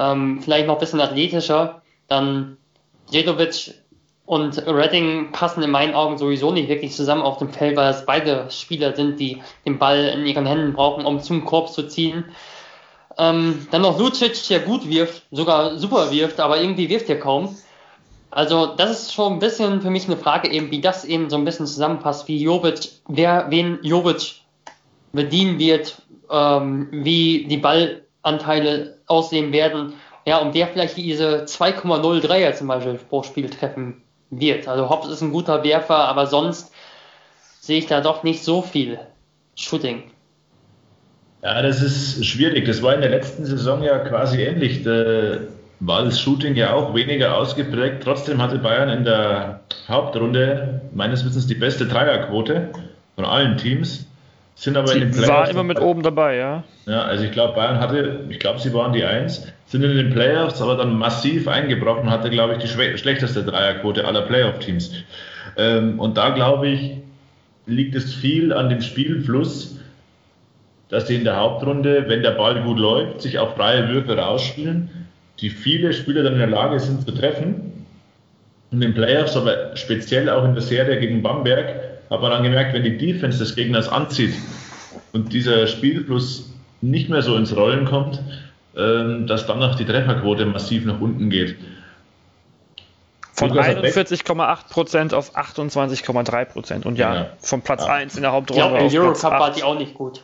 ähm, 0.00 0.40
vielleicht 0.40 0.66
noch 0.66 0.76
ein 0.76 0.80
bisschen 0.80 1.00
athletischer, 1.00 1.82
dann 2.08 2.56
Jedovic 3.10 3.74
und 4.24 4.66
Redding 4.66 5.32
passen 5.32 5.62
in 5.62 5.70
meinen 5.70 5.94
Augen 5.94 6.16
sowieso 6.16 6.52
nicht 6.52 6.68
wirklich 6.68 6.94
zusammen 6.94 7.22
auf 7.22 7.38
dem 7.38 7.52
Feld, 7.52 7.76
weil 7.76 7.90
es 7.90 8.06
beide 8.06 8.46
Spieler 8.50 8.94
sind, 8.96 9.20
die 9.20 9.42
den 9.66 9.78
Ball 9.78 10.04
in 10.06 10.24
ihren 10.24 10.46
Händen 10.46 10.72
brauchen, 10.72 11.04
um 11.04 11.20
zum 11.20 11.44
Korb 11.44 11.68
zu 11.70 11.82
ziehen. 11.82 12.24
Ähm, 13.18 13.66
dann 13.70 13.82
noch 13.82 13.98
Lucic, 13.98 14.48
der 14.48 14.60
gut 14.60 14.88
wirft, 14.88 15.24
sogar 15.30 15.78
super 15.78 16.10
wirft, 16.10 16.40
aber 16.40 16.60
irgendwie 16.60 16.88
wirft 16.88 17.10
er 17.10 17.18
kaum. 17.18 17.56
Also 18.30 18.66
das 18.66 18.92
ist 18.92 19.12
schon 19.12 19.34
ein 19.34 19.38
bisschen 19.40 19.82
für 19.82 19.90
mich 19.90 20.06
eine 20.06 20.16
Frage 20.16 20.50
eben, 20.50 20.70
wie 20.70 20.80
das 20.80 21.04
eben 21.04 21.28
so 21.28 21.36
ein 21.36 21.44
bisschen 21.44 21.66
zusammenpasst, 21.66 22.28
wie 22.28 22.40
Jovic, 22.40 22.88
wer 23.08 23.50
wen 23.50 23.80
Jovic 23.82 24.36
bedienen 25.12 25.58
wird, 25.58 26.00
ähm, 26.30 26.88
wie 26.92 27.46
die 27.48 27.56
Ballanteile 28.22 28.98
aussehen 29.06 29.52
werden, 29.52 29.94
ja, 30.26 30.38
und 30.38 30.54
wer 30.54 30.68
vielleicht 30.68 30.96
diese 30.96 31.44
2,0 31.44 32.20
Dreier 32.20 32.54
zum 32.54 32.68
Beispiel 32.68 32.94
pro 32.94 33.22
Spiel 33.22 33.48
treffen 33.48 34.02
wird. 34.30 34.68
Also 34.68 34.88
Hobbs 34.90 35.08
ist 35.08 35.22
ein 35.22 35.32
guter 35.32 35.64
Werfer, 35.64 35.96
aber 35.96 36.26
sonst 36.26 36.72
sehe 37.60 37.78
ich 37.78 37.86
da 37.86 38.00
doch 38.00 38.22
nicht 38.22 38.44
so 38.44 38.62
viel 38.62 38.98
Shooting. 39.56 40.04
Ja, 41.42 41.62
das 41.62 41.80
ist 41.82 42.24
schwierig. 42.24 42.66
Das 42.66 42.82
war 42.82 42.94
in 42.94 43.00
der 43.00 43.10
letzten 43.10 43.46
Saison 43.46 43.82
ja 43.82 43.98
quasi 44.00 44.42
ähnlich. 44.42 44.82
Da 44.82 45.38
war 45.80 46.04
das 46.04 46.20
Shooting 46.20 46.54
ja 46.54 46.74
auch 46.74 46.94
weniger 46.94 47.36
ausgeprägt. 47.36 48.02
Trotzdem 48.04 48.42
hatte 48.42 48.58
Bayern 48.58 48.90
in 48.90 49.04
der 49.04 49.60
Hauptrunde 49.88 50.82
meines 50.94 51.24
Wissens 51.24 51.46
die 51.46 51.54
beste 51.54 51.86
Dreierquote 51.86 52.70
von 53.16 53.24
allen 53.24 53.56
Teams. 53.56 54.06
Sind 54.54 54.76
aber 54.76 54.88
sie 54.88 54.98
in 54.98 55.00
den 55.00 55.10
Playoffs 55.12 55.28
war 55.28 55.50
immer 55.50 55.64
mit 55.64 55.80
oben 55.80 56.02
dabei, 56.02 56.36
ja. 56.36 56.64
Ja, 56.86 57.02
also 57.02 57.24
ich 57.24 57.32
glaube, 57.32 57.54
Bayern 57.54 57.80
hatte, 57.80 58.20
ich 58.28 58.38
glaube, 58.38 58.58
sie 58.60 58.74
waren 58.74 58.92
die 58.92 59.04
Eins, 59.04 59.46
sind 59.66 59.82
in 59.82 59.96
den 59.96 60.10
Playoffs 60.10 60.60
aber 60.60 60.76
dann 60.76 60.98
massiv 60.98 61.48
eingebrochen, 61.48 62.10
hatte, 62.10 62.28
glaube 62.28 62.54
ich, 62.54 62.58
die 62.58 62.68
schlechteste 62.68 63.44
Dreierquote 63.44 64.04
aller 64.04 64.22
Playoff-Teams. 64.22 64.92
Ähm, 65.56 65.98
und 65.98 66.16
da, 66.16 66.30
glaube 66.30 66.68
ich, 66.68 66.92
liegt 67.66 67.94
es 67.94 68.14
viel 68.14 68.52
an 68.52 68.68
dem 68.68 68.82
Spielfluss, 68.82 69.78
dass 70.88 71.06
sie 71.06 71.14
in 71.14 71.24
der 71.24 71.36
Hauptrunde, 71.36 72.04
wenn 72.08 72.22
der 72.22 72.32
Ball 72.32 72.60
gut 72.62 72.78
läuft, 72.78 73.22
sich 73.22 73.38
auf 73.38 73.54
freie 73.54 73.88
Würfe 73.88 74.16
rausspielen, 74.16 74.90
die 75.38 75.50
viele 75.50 75.92
Spieler 75.92 76.22
dann 76.22 76.34
in 76.34 76.40
der 76.40 76.48
Lage 76.48 76.80
sind 76.80 77.02
zu 77.02 77.12
treffen. 77.12 77.86
In 78.72 78.80
den 78.80 78.94
Playoffs, 78.94 79.36
aber 79.36 79.76
speziell 79.76 80.28
auch 80.28 80.44
in 80.44 80.54
der 80.54 80.62
Serie 80.62 80.98
gegen 81.00 81.22
Bamberg, 81.22 81.89
hat 82.10 82.20
man 82.20 82.30
dann 82.30 82.42
gemerkt, 82.42 82.74
wenn 82.74 82.82
die 82.82 82.98
Defense 82.98 83.38
des 83.38 83.54
Gegners 83.54 83.88
anzieht 83.88 84.34
und 85.12 85.32
dieser 85.32 85.66
Spielfluss 85.66 86.52
nicht 86.80 87.08
mehr 87.08 87.22
so 87.22 87.36
ins 87.36 87.54
Rollen 87.54 87.84
kommt, 87.84 88.20
ähm, 88.76 89.26
dass 89.26 89.46
dann 89.46 89.58
noch 89.58 89.74
die 89.76 89.84
Trefferquote 89.84 90.46
massiv 90.46 90.84
nach 90.84 91.00
unten 91.00 91.30
geht. 91.30 91.56
Von 93.32 93.52
41,8% 93.52 95.14
auf 95.14 95.36
28,3%. 95.36 96.84
Und 96.84 96.98
ja, 96.98 97.14
ja, 97.14 97.26
von 97.40 97.62
Platz 97.62 97.86
ja. 97.86 97.92
1 97.92 98.16
in 98.16 98.22
der 98.22 98.32
Hauptrunde. 98.32 98.62
Ja, 98.62 98.76
im 98.76 98.94
Eurocup 98.94 99.32
war 99.32 99.52
die 99.52 99.62
auch 99.62 99.78
nicht 99.78 99.94
gut. 99.94 100.22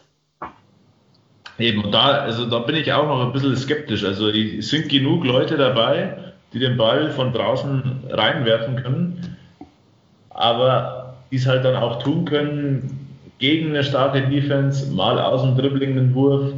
Eben, 1.59 1.85
und 1.85 1.93
da, 1.93 2.09
also 2.09 2.45
da 2.45 2.59
bin 2.59 2.77
ich 2.77 2.93
auch 2.93 3.07
noch 3.07 3.25
ein 3.25 3.33
bisschen 3.33 3.57
skeptisch. 3.57 4.05
Also 4.05 4.29
es 4.29 4.69
sind 4.69 4.91
genug 4.91 5.25
Leute 5.25 5.57
dabei, 5.57 6.35
die 6.53 6.59
den 6.59 6.77
Ball 6.77 7.11
von 7.11 7.33
draußen 7.33 8.05
reinwerfen 8.11 8.83
können. 8.83 9.37
Aber 10.29 10.96
die 11.31 11.37
es 11.37 11.47
halt 11.47 11.65
dann 11.65 11.77
auch 11.77 12.03
tun 12.03 12.25
können, 12.25 13.07
gegen 13.39 13.71
eine 13.71 13.85
starke 13.85 14.23
Defense, 14.23 14.91
mal 14.93 15.21
aus 15.21 15.43
dem 15.43 15.57
dribblingen 15.57 16.15
Wurf. 16.15 16.53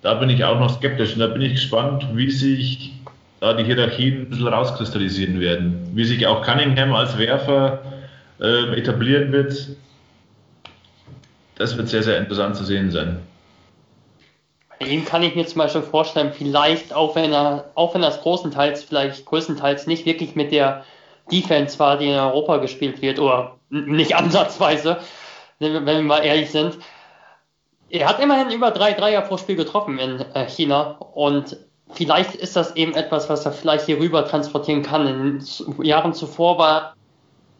Da 0.00 0.14
bin 0.14 0.30
ich 0.30 0.42
auch 0.44 0.58
noch 0.58 0.70
skeptisch 0.70 1.14
und 1.14 1.20
da 1.20 1.26
bin 1.28 1.42
ich 1.42 1.52
gespannt, 1.52 2.06
wie 2.14 2.30
sich 2.30 2.92
da 3.40 3.52
die 3.52 3.64
Hierarchien 3.64 4.22
ein 4.22 4.30
bisschen 4.30 4.48
rauskristallisieren 4.48 5.40
werden. 5.40 5.90
Wie 5.94 6.04
sich 6.04 6.26
auch 6.26 6.42
Cunningham 6.42 6.94
als 6.94 7.18
Werfer 7.18 7.82
äh, 8.40 8.78
etablieren 8.78 9.32
wird. 9.32 9.76
Das 11.56 11.76
wird 11.76 11.88
sehr, 11.88 12.02
sehr 12.02 12.18
interessant 12.18 12.56
zu 12.56 12.64
sehen 12.64 12.90
sein. 12.90 13.18
Bei 14.78 14.86
ihm 14.86 15.04
kann 15.04 15.22
ich 15.22 15.36
mir 15.36 15.46
zum 15.46 15.58
Beispiel 15.58 15.82
vorstellen, 15.82 16.32
vielleicht, 16.36 16.92
auch 16.92 17.14
wenn 17.14 17.32
er, 17.32 17.70
auch 17.74 17.94
wenn 17.94 18.02
das 18.02 18.20
großenteils, 18.20 18.82
vielleicht 18.82 19.24
größtenteils 19.26 19.86
nicht 19.86 20.06
wirklich 20.06 20.34
mit 20.34 20.50
der 20.50 20.84
Defense 21.30 21.78
war, 21.78 21.98
die 21.98 22.06
in 22.06 22.14
Europa 22.14 22.56
gespielt 22.56 23.00
wird, 23.00 23.20
oder 23.20 23.56
nicht 23.72 24.14
ansatzweise, 24.14 24.98
wenn 25.58 25.84
wir 25.84 26.02
mal 26.02 26.24
ehrlich 26.24 26.50
sind. 26.50 26.78
Er 27.88 28.08
hat 28.08 28.20
immerhin 28.20 28.50
über 28.50 28.70
drei 28.70 28.92
Dreier 28.92 29.22
pro 29.22 29.36
Spiel 29.36 29.56
getroffen 29.56 29.98
in 29.98 30.20
äh, 30.34 30.46
China 30.48 30.96
und 31.14 31.56
vielleicht 31.92 32.34
ist 32.34 32.56
das 32.56 32.76
eben 32.76 32.94
etwas, 32.94 33.28
was 33.28 33.44
er 33.44 33.52
vielleicht 33.52 33.86
hier 33.86 33.98
rüber 33.98 34.26
transportieren 34.26 34.82
kann. 34.82 35.06
In 35.06 35.84
Jahren 35.84 36.14
zuvor 36.14 36.58
war 36.58 36.94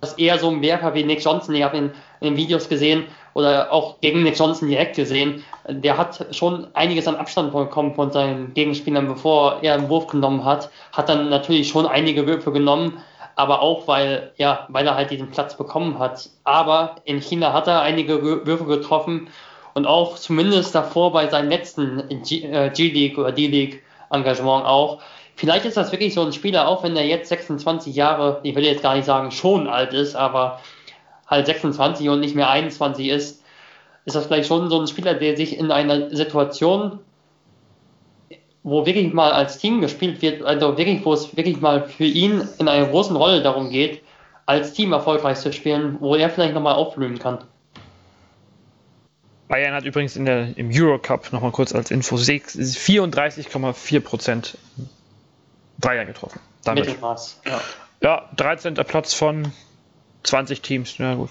das 0.01 0.15
eher 0.15 0.39
so 0.39 0.51
ein 0.51 0.63
Werfer 0.63 0.95
wie 0.95 1.05
Nick 1.05 1.25
Johnson. 1.25 1.55
Ich 1.55 1.63
habe 1.63 1.77
ihn 1.77 1.93
in 2.21 2.29
den 2.29 2.37
Videos 2.37 2.69
gesehen 2.69 3.05
oder 3.35 3.73
auch 3.73 4.01
gegen 4.01 4.23
Nick 4.23 4.39
Johnson 4.39 4.69
direkt 4.69 4.97
gesehen. 4.97 5.45
Der 5.69 5.97
hat 5.97 6.27
schon 6.33 6.67
einiges 6.75 7.07
an 7.07 7.17
Abstand 7.17 7.53
bekommen 7.53 7.95
von 7.95 8.11
seinen 8.11 8.53
Gegenspielern, 8.53 9.07
bevor 9.07 9.63
er 9.63 9.75
einen 9.75 9.89
Wurf 9.89 10.09
genommen 10.09 10.45
hat. 10.45 10.71
Hat 10.93 11.09
dann 11.09 11.31
natürlich 11.31 11.69
schon 11.69 11.87
einige 11.87 12.27
Würfe 12.27 12.53
genommen, 12.53 13.03
aber 13.37 13.63
auch 13.63 13.89
weil, 13.89 14.33
ja, 14.37 14.67
weil 14.69 14.87
er 14.87 14.95
halt 14.95 15.11
diesen 15.11 15.31
Platz 15.31 15.57
bekommen 15.57 15.99
hat. 15.99 16.29
Aber 16.45 16.97
in 17.05 17.21
China 17.21 17.53
hat 17.53 17.67
er 17.67 17.83
einige 17.83 18.23
Würfe 18.47 18.65
getroffen 18.65 19.29
und 19.75 19.87
auch 19.87 20.17
zumindest 20.17 20.75
davor 20.75 21.13
bei 21.13 21.29
seinem 21.29 21.49
letzten 21.49 22.11
äh, 22.11 22.71
G-League 22.71 23.19
oder 23.19 23.33
D-League 23.33 23.83
Engagement 24.11 24.67
auch. 24.67 25.01
Vielleicht 25.35 25.65
ist 25.65 25.77
das 25.77 25.93
wirklich 25.93 26.15
so 26.15 26.23
ein 26.23 26.33
Spieler, 26.33 26.69
auch 26.69 26.85
wenn 26.85 26.95
er 26.95 27.07
jetzt 27.07 27.29
26 27.29 27.95
Jahre, 27.95 28.41
ich 28.43 28.55
will 28.55 28.65
jetzt 28.65 28.83
gar 28.83 28.95
nicht 28.95 29.07
sagen 29.07 29.31
schon 29.31 29.67
alt 29.67 29.95
ist, 29.95 30.15
aber 30.15 30.61
halt 31.27 31.47
26 31.47 32.09
und 32.11 32.21
nicht 32.21 32.35
mehr 32.35 32.51
21 32.51 33.09
ist, 33.09 33.43
ist 34.05 34.17
das 34.17 34.27
vielleicht 34.27 34.49
schon 34.49 34.69
so 34.69 34.79
ein 34.79 34.87
Spieler, 34.87 35.15
der 35.15 35.37
sich 35.37 35.59
in 35.59 35.71
einer 35.71 36.15
Situation, 36.15 36.99
wo 38.63 38.87
wirklich 38.87 39.13
mal 39.13 39.33
als 39.33 39.59
Team 39.59 39.81
gespielt 39.81 40.23
wird, 40.23 40.43
also 40.43 40.79
wirklich, 40.79 41.05
wo 41.05 41.13
es 41.13 41.37
wirklich 41.37 41.61
mal 41.61 41.89
für 41.89 42.05
ihn 42.05 42.47
in 42.59 42.69
einer 42.69 42.87
großen 42.87 43.17
Rolle 43.17 43.43
darum 43.43 43.71
geht, 43.71 44.03
als 44.47 44.73
Team 44.73 44.93
erfolgreich 44.93 45.39
zu 45.39 45.53
spielen, 45.53 45.97
wo 46.01 46.15
er 46.15 46.31
vielleicht 46.31 46.55
nochmal 46.55 46.75
aufblühen 46.75 47.19
kann. 47.19 47.43
Bayern 49.49 49.75
hat 49.75 49.85
übrigens 49.85 50.15
in 50.17 50.25
der, 50.25 50.57
im 50.57 50.71
Eurocup, 50.73 51.33
nochmal 51.33 51.51
kurz 51.51 51.75
als 51.75 51.91
Info, 51.91 52.15
34,4% 52.17 54.55
Dreier 55.79 56.05
getroffen. 56.07 56.41
Damit. 56.65 56.87
Mittelmaß, 56.87 57.41
ja. 57.47 57.61
Ja, 58.03 58.29
13. 58.37 58.75
Platz 58.75 59.15
von 59.15 59.53
20 60.23 60.63
Teams. 60.63 60.97
Ja, 60.99 61.15
gut. 61.15 61.31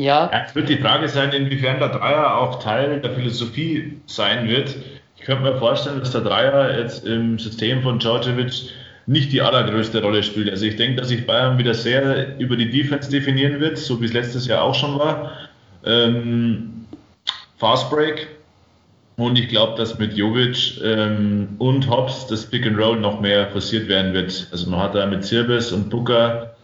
Ja. 0.00 0.30
ja. 0.32 0.44
Es 0.46 0.54
wird 0.54 0.70
die 0.70 0.78
Frage 0.78 1.08
sein, 1.08 1.32
inwiefern 1.32 1.78
der 1.78 1.90
Dreier 1.90 2.38
auch 2.38 2.62
Teil 2.62 3.00
der 3.00 3.10
Philosophie 3.10 4.00
sein 4.06 4.48
wird. 4.48 4.74
Ich 5.16 5.22
könnte 5.22 5.42
mir 5.42 5.58
vorstellen, 5.58 6.00
dass 6.00 6.12
der 6.12 6.22
Dreier 6.22 6.78
jetzt 6.78 7.04
im 7.04 7.38
System 7.38 7.82
von 7.82 7.98
Djordjevic 7.98 8.70
nicht 9.06 9.30
die 9.30 9.42
allergrößte 9.42 10.00
Rolle 10.00 10.22
spielt. 10.22 10.48
Also 10.48 10.64
ich 10.64 10.76
denke, 10.76 11.00
dass 11.00 11.08
sich 11.08 11.26
Bayern 11.26 11.58
wieder 11.58 11.74
sehr 11.74 12.38
über 12.38 12.56
die 12.56 12.70
Defense 12.70 13.10
definieren 13.10 13.60
wird, 13.60 13.76
so 13.76 14.00
wie 14.00 14.06
es 14.06 14.14
letztes 14.14 14.46
Jahr 14.46 14.62
auch 14.62 14.74
schon 14.74 14.98
war. 14.98 15.32
Ähm, 15.84 16.86
Fast 17.58 17.90
Break. 17.90 18.28
Und 19.16 19.38
ich 19.38 19.48
glaube, 19.48 19.76
dass 19.76 19.98
mit 19.98 20.14
Jovic 20.14 20.80
ähm, 20.82 21.48
und 21.58 21.90
Hobbs 21.90 22.26
das 22.26 22.46
Pick 22.46 22.66
and 22.66 22.78
Roll 22.78 22.98
noch 22.98 23.20
mehr 23.20 23.48
forciert 23.48 23.86
werden 23.88 24.14
wird. 24.14 24.48
Also 24.50 24.70
man 24.70 24.80
hat 24.80 24.94
da 24.94 25.04
mit 25.04 25.24
Zirbis 25.24 25.72
und 25.72 25.90
Booker 25.90 26.54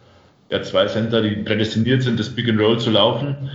ja 0.51 0.63
zwei 0.63 0.87
Center, 0.87 1.23
die 1.23 1.37
prädestiniert 1.37 2.03
sind, 2.03 2.19
das 2.19 2.35
Pick 2.35 2.49
and 2.49 2.61
Roll 2.61 2.79
zu 2.79 2.91
laufen. 2.91 3.51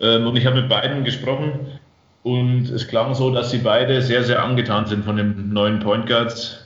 Ähm, 0.00 0.26
und 0.26 0.36
ich 0.36 0.46
habe 0.46 0.60
mit 0.60 0.68
beiden 0.68 1.04
gesprochen 1.04 1.78
und 2.22 2.68
es 2.70 2.88
klang 2.88 3.14
so, 3.14 3.32
dass 3.32 3.50
sie 3.50 3.58
beide 3.58 4.02
sehr, 4.02 4.24
sehr 4.24 4.42
angetan 4.42 4.86
sind 4.86 5.04
von 5.04 5.16
dem 5.16 5.52
neuen 5.52 5.80
Point 5.80 6.06
Guards 6.06 6.62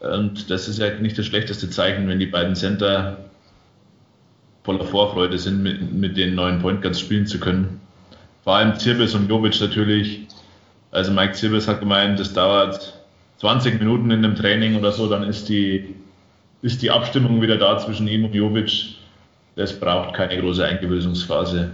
und 0.00 0.50
das 0.50 0.66
ist 0.66 0.78
ja 0.78 0.94
nicht 0.94 1.18
das 1.18 1.26
schlechteste 1.26 1.68
Zeichen, 1.68 2.08
wenn 2.08 2.18
die 2.18 2.26
beiden 2.26 2.56
Center 2.56 3.18
voller 4.64 4.84
Vorfreude 4.84 5.38
sind, 5.38 5.62
mit, 5.62 5.92
mit 5.92 6.16
den 6.16 6.34
neuen 6.34 6.60
Point 6.60 6.80
Guards 6.82 7.00
spielen 7.00 7.26
zu 7.26 7.38
können. 7.38 7.80
Vor 8.42 8.56
allem 8.56 8.76
Zirbis 8.76 9.14
und 9.14 9.28
Jovic 9.28 9.60
natürlich. 9.60 10.26
Also 10.90 11.12
Mike 11.12 11.34
Zirbis 11.34 11.68
hat 11.68 11.80
gemeint, 11.80 12.18
das 12.18 12.32
dauert 12.32 12.98
20 13.38 13.78
Minuten 13.78 14.10
in 14.10 14.24
einem 14.24 14.34
Training 14.34 14.76
oder 14.76 14.90
so, 14.90 15.08
dann 15.08 15.22
ist 15.22 15.48
die, 15.48 15.94
ist 16.62 16.82
die 16.82 16.90
Abstimmung 16.90 17.40
wieder 17.40 17.56
da 17.56 17.78
zwischen 17.78 18.08
ihm 18.08 18.24
und 18.24 18.34
Jovic. 18.34 18.96
Das 19.56 19.78
braucht 19.78 20.14
keine 20.14 20.40
große 20.40 20.64
Eingewöhnungsphase. 20.64 21.70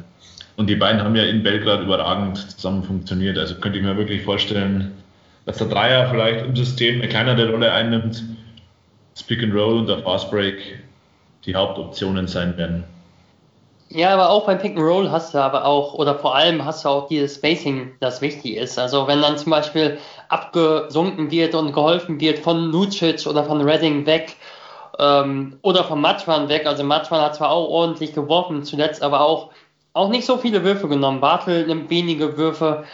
Und 0.57 0.69
die 0.69 0.77
beiden 0.77 1.03
haben 1.03 1.15
ja 1.15 1.25
in 1.25 1.43
Belgrad 1.43 1.83
überragend 1.83 2.39
zusammen 2.39 2.83
funktioniert. 2.83 3.37
Also 3.37 3.57
könnte 3.57 3.79
ich 3.79 3.85
mir 3.85 3.97
wirklich 3.97 4.23
vorstellen, 4.23 4.93
dass 5.45 5.59
der 5.59 5.69
Dreier 5.69 6.09
vielleicht 6.09 6.45
im 6.47 6.57
System 6.57 6.97
eine 6.97 7.09
kleinere 7.09 7.51
Rolle 7.51 7.73
einnimmt, 7.73 8.23
Speak 9.17 9.43
and 9.43 9.55
Roll 9.55 9.79
und 9.79 9.89
der 9.89 9.99
Fast 9.99 10.31
Break 10.31 10.79
die 11.45 11.55
Hauptoptionen 11.55 12.27
sein 12.27 12.57
werden. 12.57 12.85
Ja, 13.89 14.13
aber 14.13 14.31
auch 14.31 14.47
beim 14.47 14.59
Pick 14.59 14.73
and 14.73 14.81
Roll 14.81 15.11
hast 15.11 15.33
du 15.33 15.39
aber 15.39 15.65
auch, 15.65 15.95
oder 15.95 16.17
vor 16.17 16.35
allem 16.35 16.65
hast 16.65 16.85
du 16.85 16.89
auch 16.89 17.07
dieses 17.07 17.37
Spacing, 17.37 17.93
das 18.01 18.21
wichtig 18.21 18.57
ist. 18.57 18.79
Also 18.79 19.07
wenn 19.07 19.23
dann 19.23 19.39
zum 19.39 19.51
Beispiel 19.51 19.99
abgesunken 20.29 21.31
wird 21.31 21.55
und 21.55 21.73
geholfen 21.73 22.21
wird 22.21 22.41
von 22.41 22.73
Lucic 22.73 23.25
oder 23.27 23.45
von 23.45 23.61
Redding 23.61 24.05
weg 24.05 24.35
ähm, 24.99 25.59
oder 25.63 25.85
von 25.85 26.01
Matschmann 26.01 26.49
weg. 26.49 26.67
Also 26.67 26.85
Matschmann 26.85 27.21
hat 27.21 27.37
zwar 27.37 27.51
auch 27.51 27.69
ordentlich 27.69 28.15
geworfen 28.15 28.65
zuletzt, 28.65 29.03
aber 29.03 29.21
auch, 29.21 29.51
auch 29.93 30.09
nicht 30.09 30.27
so 30.27 30.39
viele 30.39 30.65
Würfe 30.65 30.89
genommen. 30.89 31.21
Bartel 31.21 31.67
nimmt 31.67 31.91
wenige 31.91 32.37
Würfe. 32.37 32.85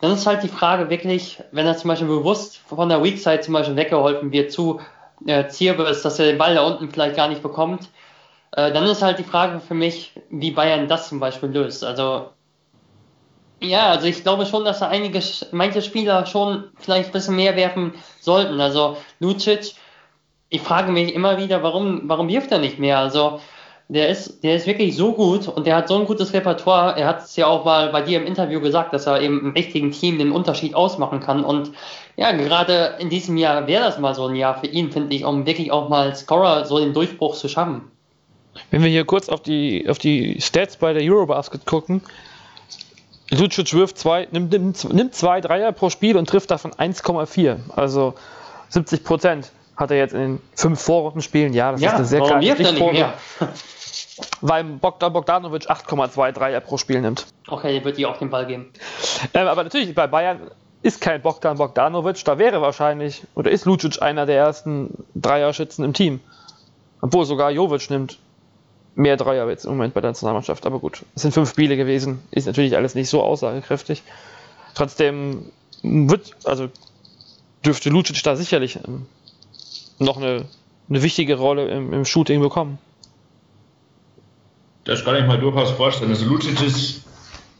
Dann 0.00 0.12
ist 0.12 0.26
halt 0.26 0.42
die 0.42 0.48
Frage 0.48 0.90
wirklich, 0.90 1.42
wenn 1.52 1.66
er 1.66 1.76
zum 1.76 1.88
Beispiel 1.88 2.08
bewusst 2.08 2.58
von 2.58 2.88
der 2.88 3.02
Weak 3.02 3.18
Side 3.18 3.40
zum 3.40 3.54
Beispiel 3.54 3.76
weggeholfen 3.76 4.32
wird 4.32 4.50
zu 4.50 4.80
äh, 5.26 5.46
Zirbis, 5.48 6.02
dass 6.02 6.18
er 6.18 6.26
den 6.26 6.38
Ball 6.38 6.54
da 6.54 6.66
unten 6.66 6.90
vielleicht 6.90 7.16
gar 7.16 7.28
nicht 7.28 7.42
bekommt, 7.42 7.88
äh, 8.52 8.72
dann 8.72 8.84
ist 8.84 9.02
halt 9.02 9.18
die 9.18 9.24
Frage 9.24 9.60
für 9.60 9.74
mich, 9.74 10.12
wie 10.30 10.50
Bayern 10.50 10.88
das 10.88 11.08
zum 11.08 11.20
Beispiel 11.20 11.50
löst. 11.50 11.84
Also 11.84 12.30
ja, 13.62 13.90
also 13.90 14.08
ich 14.08 14.24
glaube 14.24 14.44
schon, 14.44 14.64
dass 14.64 14.80
da 14.80 14.88
einige, 14.88 15.22
manche 15.52 15.82
Spieler 15.82 16.26
schon 16.26 16.64
vielleicht 16.78 17.10
ein 17.10 17.12
bisschen 17.12 17.36
mehr 17.36 17.54
werfen 17.54 17.94
sollten. 18.20 18.60
Also 18.60 18.96
Lucic, 19.20 19.74
ich 20.52 20.60
frage 20.60 20.92
mich 20.92 21.14
immer 21.14 21.38
wieder, 21.38 21.62
warum, 21.62 22.02
warum 22.04 22.28
wirft 22.28 22.52
er 22.52 22.58
nicht 22.58 22.78
mehr? 22.78 22.98
Also 22.98 23.40
der 23.88 24.10
ist, 24.10 24.44
der 24.44 24.56
ist 24.56 24.66
wirklich 24.66 24.94
so 24.94 25.12
gut 25.12 25.48
und 25.48 25.66
der 25.66 25.76
hat 25.76 25.88
so 25.88 25.98
ein 25.98 26.04
gutes 26.04 26.34
Repertoire. 26.34 26.94
Er 26.98 27.06
hat 27.06 27.24
es 27.24 27.36
ja 27.36 27.46
auch 27.46 27.64
mal 27.64 27.90
bei 27.90 28.02
dir 28.02 28.20
im 28.20 28.26
Interview 28.26 28.60
gesagt, 28.60 28.92
dass 28.92 29.06
er 29.06 29.22
eben 29.22 29.40
im 29.40 29.52
richtigen 29.52 29.92
Team 29.92 30.18
den 30.18 30.30
Unterschied 30.30 30.74
ausmachen 30.74 31.20
kann. 31.20 31.42
Und 31.42 31.72
ja, 32.16 32.32
gerade 32.32 32.96
in 32.98 33.08
diesem 33.08 33.38
Jahr 33.38 33.66
wäre 33.66 33.84
das 33.84 33.98
mal 33.98 34.14
so 34.14 34.26
ein 34.26 34.36
Jahr 34.36 34.60
für 34.60 34.66
ihn, 34.66 34.92
finde 34.92 35.16
ich, 35.16 35.24
um 35.24 35.46
wirklich 35.46 35.72
auch 35.72 35.88
mal 35.88 36.14
Scorer 36.14 36.66
so 36.66 36.78
den 36.78 36.92
Durchbruch 36.92 37.34
zu 37.34 37.48
schaffen. 37.48 37.82
Wenn 38.70 38.82
wir 38.82 38.90
hier 38.90 39.06
kurz 39.06 39.30
auf 39.30 39.40
die, 39.40 39.88
auf 39.88 39.98
die 39.98 40.38
Stats 40.42 40.76
bei 40.76 40.92
der 40.92 41.02
Eurobasket 41.02 41.64
gucken, 41.64 42.02
Lucic 43.30 43.72
wirft 43.72 43.96
zwei, 43.96 44.28
nimmt, 44.30 44.52
nimmt, 44.52 44.92
nimmt 44.92 45.14
zwei 45.14 45.40
Dreier 45.40 45.72
pro 45.72 45.88
Spiel 45.88 46.18
und 46.18 46.28
trifft 46.28 46.50
davon 46.50 46.72
1,4. 46.72 47.56
Also 47.74 48.12
70 48.68 49.04
Prozent 49.04 49.52
hat 49.76 49.90
er 49.90 49.96
jetzt 49.96 50.14
in 50.14 50.20
den 50.20 50.40
fünf 50.54 50.80
Vorrundenspielen. 50.80 51.52
Ja, 51.54 51.72
das 51.72 51.80
ja, 51.80 51.90
ist 51.90 51.96
eine 51.96 52.04
sehr 52.04 52.20
kleine 52.20 52.54
Stichprobe. 52.54 53.12
Weil 54.40 54.64
Bogdan 54.64 55.12
Bogdanovic 55.12 55.70
8,2 55.70 56.32
Dreier 56.32 56.60
pro 56.60 56.76
Spiel 56.76 57.00
nimmt. 57.00 57.26
Okay, 57.48 57.72
der 57.72 57.84
wird 57.84 57.98
dir 57.98 58.10
auch 58.10 58.18
den 58.18 58.30
Ball 58.30 58.46
geben. 58.46 58.72
Ähm, 59.34 59.46
aber 59.46 59.64
natürlich, 59.64 59.94
bei 59.94 60.06
Bayern 60.06 60.50
ist 60.82 61.00
kein 61.00 61.22
Bogdan 61.22 61.56
Bogdanovic. 61.56 62.24
Da 62.24 62.38
wäre 62.38 62.60
wahrscheinlich, 62.60 63.22
oder 63.34 63.50
ist 63.50 63.64
Lucic 63.64 64.02
einer 64.02 64.26
der 64.26 64.36
ersten 64.36 65.04
Dreierschützen 65.14 65.84
im 65.84 65.92
Team. 65.92 66.20
Obwohl 67.00 67.24
sogar 67.24 67.50
Jovic 67.50 67.90
nimmt 67.90 68.18
mehr 68.94 69.16
Dreier 69.16 69.48
jetzt 69.48 69.64
im 69.64 69.72
Moment 69.72 69.94
bei 69.94 70.00
der 70.00 70.10
Nationalmannschaft. 70.10 70.66
Aber 70.66 70.78
gut, 70.78 71.04
es 71.14 71.22
sind 71.22 71.32
fünf 71.32 71.50
Spiele 71.50 71.76
gewesen. 71.76 72.22
Ist 72.30 72.46
natürlich 72.46 72.76
alles 72.76 72.94
nicht 72.94 73.08
so 73.08 73.22
aussagekräftig. 73.22 74.02
Trotzdem 74.74 75.50
wird, 75.82 76.36
also 76.44 76.68
dürfte 77.64 77.90
Lucic 77.90 78.22
da 78.22 78.36
sicherlich 78.36 78.76
ähm, 78.76 79.06
noch 79.98 80.16
eine, 80.16 80.44
eine 80.88 81.02
wichtige 81.02 81.36
Rolle 81.36 81.68
im, 81.68 81.92
im 81.92 82.04
Shooting 82.04 82.40
bekommen. 82.40 82.78
Das 84.84 85.04
kann 85.04 85.16
ich 85.16 85.26
mal 85.26 85.38
durchaus 85.38 85.70
vorstellen. 85.70 86.10
Also 86.10 86.26
Lucic 86.26 86.60
ist 86.60 87.04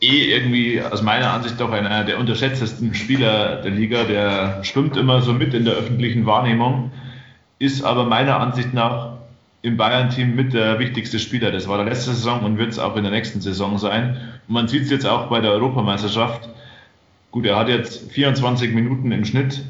eh 0.00 0.34
irgendwie 0.34 0.82
aus 0.82 1.02
meiner 1.02 1.32
Ansicht 1.32 1.60
doch 1.60 1.70
einer 1.70 2.04
der 2.04 2.18
unterschätztesten 2.18 2.94
Spieler 2.94 3.62
der 3.62 3.70
Liga. 3.70 4.04
Der 4.04 4.64
schwimmt 4.64 4.96
immer 4.96 5.22
so 5.22 5.32
mit 5.32 5.54
in 5.54 5.64
der 5.64 5.74
öffentlichen 5.74 6.26
Wahrnehmung, 6.26 6.90
ist 7.58 7.84
aber 7.84 8.04
meiner 8.04 8.40
Ansicht 8.40 8.74
nach 8.74 9.12
im 9.62 9.76
Bayern-Team 9.76 10.34
mit 10.34 10.52
der 10.52 10.80
wichtigste 10.80 11.20
Spieler. 11.20 11.52
Das 11.52 11.68
war 11.68 11.76
der 11.76 11.86
letzte 11.86 12.10
Saison 12.10 12.42
und 12.42 12.58
wird 12.58 12.72
es 12.72 12.80
auch 12.80 12.96
in 12.96 13.04
der 13.04 13.12
nächsten 13.12 13.40
Saison 13.40 13.78
sein. 13.78 14.18
Und 14.48 14.54
man 14.54 14.66
sieht 14.66 14.82
es 14.82 14.90
jetzt 14.90 15.06
auch 15.06 15.28
bei 15.28 15.40
der 15.40 15.52
Europameisterschaft. 15.52 16.48
Gut, 17.30 17.46
er 17.46 17.56
hat 17.56 17.68
jetzt 17.68 18.10
24 18.10 18.74
Minuten 18.74 19.12
im 19.12 19.24
Schnitt, 19.24 19.62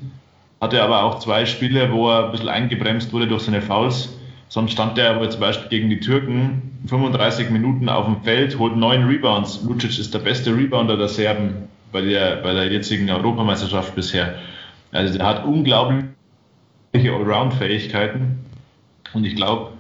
hatte 0.63 0.81
aber 0.81 1.03
auch 1.03 1.19
zwei 1.19 1.45
Spiele, 1.45 1.93
wo 1.93 2.09
er 2.09 2.27
ein 2.27 2.31
bisschen 2.31 2.49
eingebremst 2.49 3.13
wurde 3.13 3.27
durch 3.27 3.43
seine 3.43 3.61
Fouls. 3.61 4.17
Sonst 4.49 4.71
stand 4.71 4.97
er 4.97 5.11
aber 5.17 5.29
zum 5.29 5.41
Beispiel 5.41 5.69
gegen 5.69 5.91
die 5.91 5.99
Türken 5.99 6.79
35 6.87 7.51
Minuten 7.51 7.89
auf 7.89 8.05
dem 8.05 8.23
Feld, 8.23 8.57
holt 8.61 8.77
neun 8.77 9.09
Rebounds. 9.09 9.61
Lucic 9.65 9.99
ist 9.99 10.15
der 10.15 10.21
beste 10.21 10.55
Rebounder 10.55 10.97
der 10.97 11.09
Serben 11.09 11.69
bei 11.91 12.01
der, 12.01 12.37
bei 12.37 12.55
der 12.55 12.71
jetzigen 12.71 13.11
Europameisterschaft 13.11 13.97
bisher. 13.97 14.37
Also 14.93 15.19
der 15.19 15.27
hat 15.27 15.45
unglaubliche 15.45 16.13
Allround-Fähigkeiten. 16.95 18.39
Und 19.15 19.25
ich 19.25 19.35
glaube, 19.35 19.73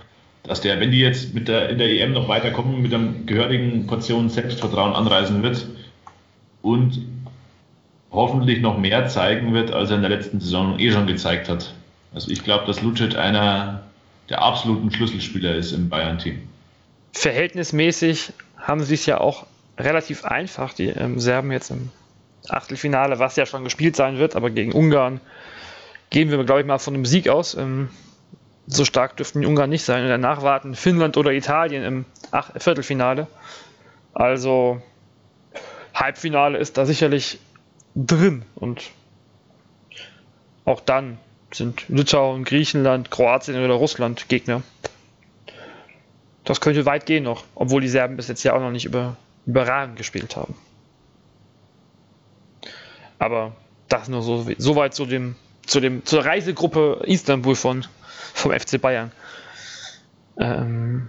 dass 0.43 0.63
der, 0.63 0.81
wenn 0.81 0.91
die 0.91 0.99
jetzt 0.99 1.33
mit 1.33 1.47
der, 1.47 1.69
in 1.69 1.79
der 1.79 1.91
EM 1.91 2.13
noch 2.13 2.27
weiterkommen, 2.27 2.83
mit 2.83 2.93
einer 2.93 3.13
gehörigen 3.25 3.87
Portion 3.87 4.29
Selbstvertrauen 4.29 4.95
anreisen 4.95 5.45
wird 5.45 5.65
und 6.61 7.12
hoffentlich 8.13 8.61
noch 8.61 8.79
mehr 8.79 9.09
zeigen 9.09 9.55
wird, 9.55 9.73
als 9.73 9.91
er 9.91 9.97
in 9.97 10.03
der 10.03 10.11
letzten 10.11 10.41
Saison 10.41 10.79
eh 10.79 10.93
schon 10.93 11.07
gezeigt 11.07 11.49
hat. 11.49 11.73
Also 12.15 12.31
ich 12.31 12.45
glaube, 12.45 12.67
dass 12.67 12.83
Lucic 12.83 13.17
einer 13.17 13.83
der 14.29 14.43
absoluten 14.43 14.91
Schlüsselspieler 14.91 15.55
ist 15.55 15.73
im 15.73 15.89
Bayern-Team. 15.89 16.43
Verhältnismäßig 17.13 18.33
haben 18.59 18.83
sie 18.83 18.95
es 18.95 19.07
ja 19.07 19.21
auch 19.21 19.47
relativ 19.79 20.25
einfach, 20.25 20.75
die 20.75 20.89
ähm, 20.89 21.19
Serben 21.19 21.51
jetzt 21.51 21.71
im 21.71 21.91
Achtelfinale, 22.49 23.19
was 23.19 23.37
ja 23.37 23.47
schon 23.47 23.65
gespielt 23.65 23.97
sein 23.97 24.19
wird, 24.19 24.37
aber 24.37 24.51
gegen 24.51 24.73
Ungarn 24.73 25.21
gehen 26.11 26.31
wir, 26.31 26.43
glaube 26.45 26.61
ich, 26.61 26.67
mal 26.67 26.79
von 26.79 26.95
einem 26.95 27.07
Sieg 27.07 27.29
aus. 27.29 27.55
Ähm, 27.55 27.89
so 28.67 28.85
stark 28.85 29.17
dürften 29.17 29.41
die 29.41 29.47
Ungarn 29.47 29.71
nicht 29.71 29.85
sein. 29.85 30.03
Und 30.03 30.11
danach 30.11 30.43
warten 30.43 30.75
Finnland 30.75 31.17
oder 31.17 31.33
Italien 31.33 31.83
im 31.83 32.05
Ach 32.31 32.51
Viertelfinale. 32.57 33.27
Also 34.15 34.81
Halbfinale 35.95 36.59
ist 36.59 36.77
da 36.79 36.87
sicherlich 36.87 37.39
drin. 37.95 38.45
Und 38.55 38.91
auch 40.65 40.81
dann 40.81 41.19
sind 41.53 41.89
Litauen, 41.89 42.45
Griechenland, 42.45 43.11
Kroatien 43.11 43.63
oder 43.63 43.75
Russland 43.75 44.29
Gegner. 44.29 44.63
Das 46.45 46.61
könnte 46.61 46.87
weit 46.87 47.07
gehen 47.07 47.25
noch, 47.25 47.45
obwohl 47.55 47.81
die 47.81 47.89
Serben 47.89 48.17
bis 48.17 48.29
jetzt 48.29 48.43
ja 48.43 48.55
auch 48.55 48.61
noch 48.61 48.71
nicht 48.71 48.85
über, 48.85 49.17
überragend 49.47 49.97
gespielt 49.97 50.37
haben. 50.37 50.55
Aber 53.19 53.55
das 53.89 54.09
nur 54.09 54.23
so, 54.23 54.77
weit 54.77 54.95
zu 54.95 55.07
dem, 55.07 55.37
zu 55.67 55.79
dem, 55.79 56.05
zur 56.05 56.25
Reisegruppe 56.25 57.03
Istanbul 57.05 57.55
von, 57.55 57.87
vom 58.35 58.51
FC 58.51 58.81
Bayern. 58.81 59.13
Ähm, 60.39 61.09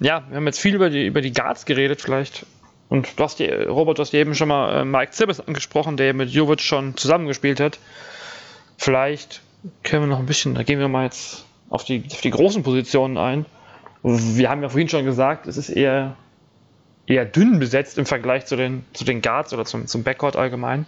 ja, 0.00 0.24
wir 0.28 0.36
haben 0.36 0.46
jetzt 0.46 0.60
viel 0.60 0.74
über 0.74 0.90
die, 0.90 1.06
über 1.06 1.22
die 1.22 1.32
Guards 1.32 1.64
geredet, 1.64 2.02
vielleicht. 2.02 2.44
Und 2.92 3.18
du 3.18 3.24
hast 3.24 3.38
die, 3.38 3.46
Robert, 3.46 3.96
du 3.96 4.02
hast 4.02 4.12
eben 4.12 4.34
schon 4.34 4.48
mal 4.48 4.82
äh, 4.82 4.84
Mike 4.84 5.12
Zibbes 5.12 5.40
angesprochen, 5.40 5.96
der 5.96 6.12
mit 6.12 6.28
Jovic 6.28 6.60
schon 6.60 6.94
zusammengespielt 6.94 7.58
hat. 7.58 7.78
Vielleicht 8.76 9.40
können 9.82 10.02
wir 10.02 10.08
noch 10.08 10.18
ein 10.18 10.26
bisschen, 10.26 10.54
da 10.54 10.62
gehen 10.62 10.78
wir 10.78 10.88
mal 10.88 11.04
jetzt 11.04 11.46
auf 11.70 11.84
die, 11.84 12.04
auf 12.12 12.20
die 12.20 12.28
großen 12.28 12.62
Positionen 12.62 13.16
ein. 13.16 13.46
Wir 14.02 14.50
haben 14.50 14.62
ja 14.62 14.68
vorhin 14.68 14.90
schon 14.90 15.06
gesagt, 15.06 15.46
es 15.46 15.56
ist 15.56 15.70
eher, 15.70 16.16
eher 17.06 17.24
dünn 17.24 17.58
besetzt 17.58 17.96
im 17.96 18.04
Vergleich 18.04 18.44
zu 18.44 18.56
den, 18.56 18.84
zu 18.92 19.06
den 19.06 19.22
Guards 19.22 19.54
oder 19.54 19.64
zum, 19.64 19.86
zum 19.86 20.02
Backcourt 20.02 20.36
allgemein. 20.36 20.84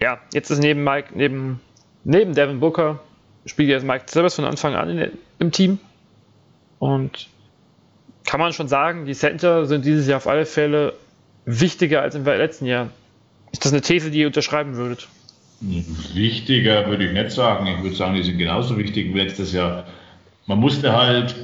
Ja, 0.00 0.18
jetzt 0.32 0.48
ist 0.50 0.60
neben 0.60 0.82
Mike, 0.82 1.10
neben, 1.14 1.60
neben 2.04 2.34
Devin 2.34 2.58
Booker 2.58 3.00
spielt 3.44 3.68
jetzt 3.68 3.84
Mike 3.84 4.06
Zibbes 4.06 4.36
von 4.36 4.46
Anfang 4.46 4.74
an 4.74 4.88
in, 4.88 5.12
im 5.40 5.52
Team. 5.52 5.78
Und 6.78 7.28
kann 8.26 8.40
man 8.40 8.52
schon 8.52 8.68
sagen, 8.68 9.06
die 9.06 9.14
Center 9.14 9.66
sind 9.66 9.84
dieses 9.84 10.06
Jahr 10.06 10.18
auf 10.18 10.26
alle 10.26 10.46
Fälle 10.46 10.94
wichtiger 11.44 12.02
als 12.02 12.14
im 12.14 12.24
letzten 12.24 12.66
Jahr. 12.66 12.90
Ist 13.52 13.64
das 13.64 13.72
eine 13.72 13.80
These, 13.80 14.10
die 14.10 14.20
ihr 14.20 14.26
unterschreiben 14.26 14.76
würdet? 14.76 15.08
Wichtiger 15.60 16.86
würde 16.88 17.06
ich 17.06 17.12
nicht 17.12 17.30
sagen. 17.30 17.66
Ich 17.66 17.82
würde 17.82 17.96
sagen, 17.96 18.14
die 18.14 18.22
sind 18.22 18.38
genauso 18.38 18.76
wichtig 18.76 19.14
wie 19.14 19.18
letztes 19.18 19.52
Jahr. 19.52 19.84
Man 20.46 20.58
musste 20.58 20.92
halt 20.92 21.34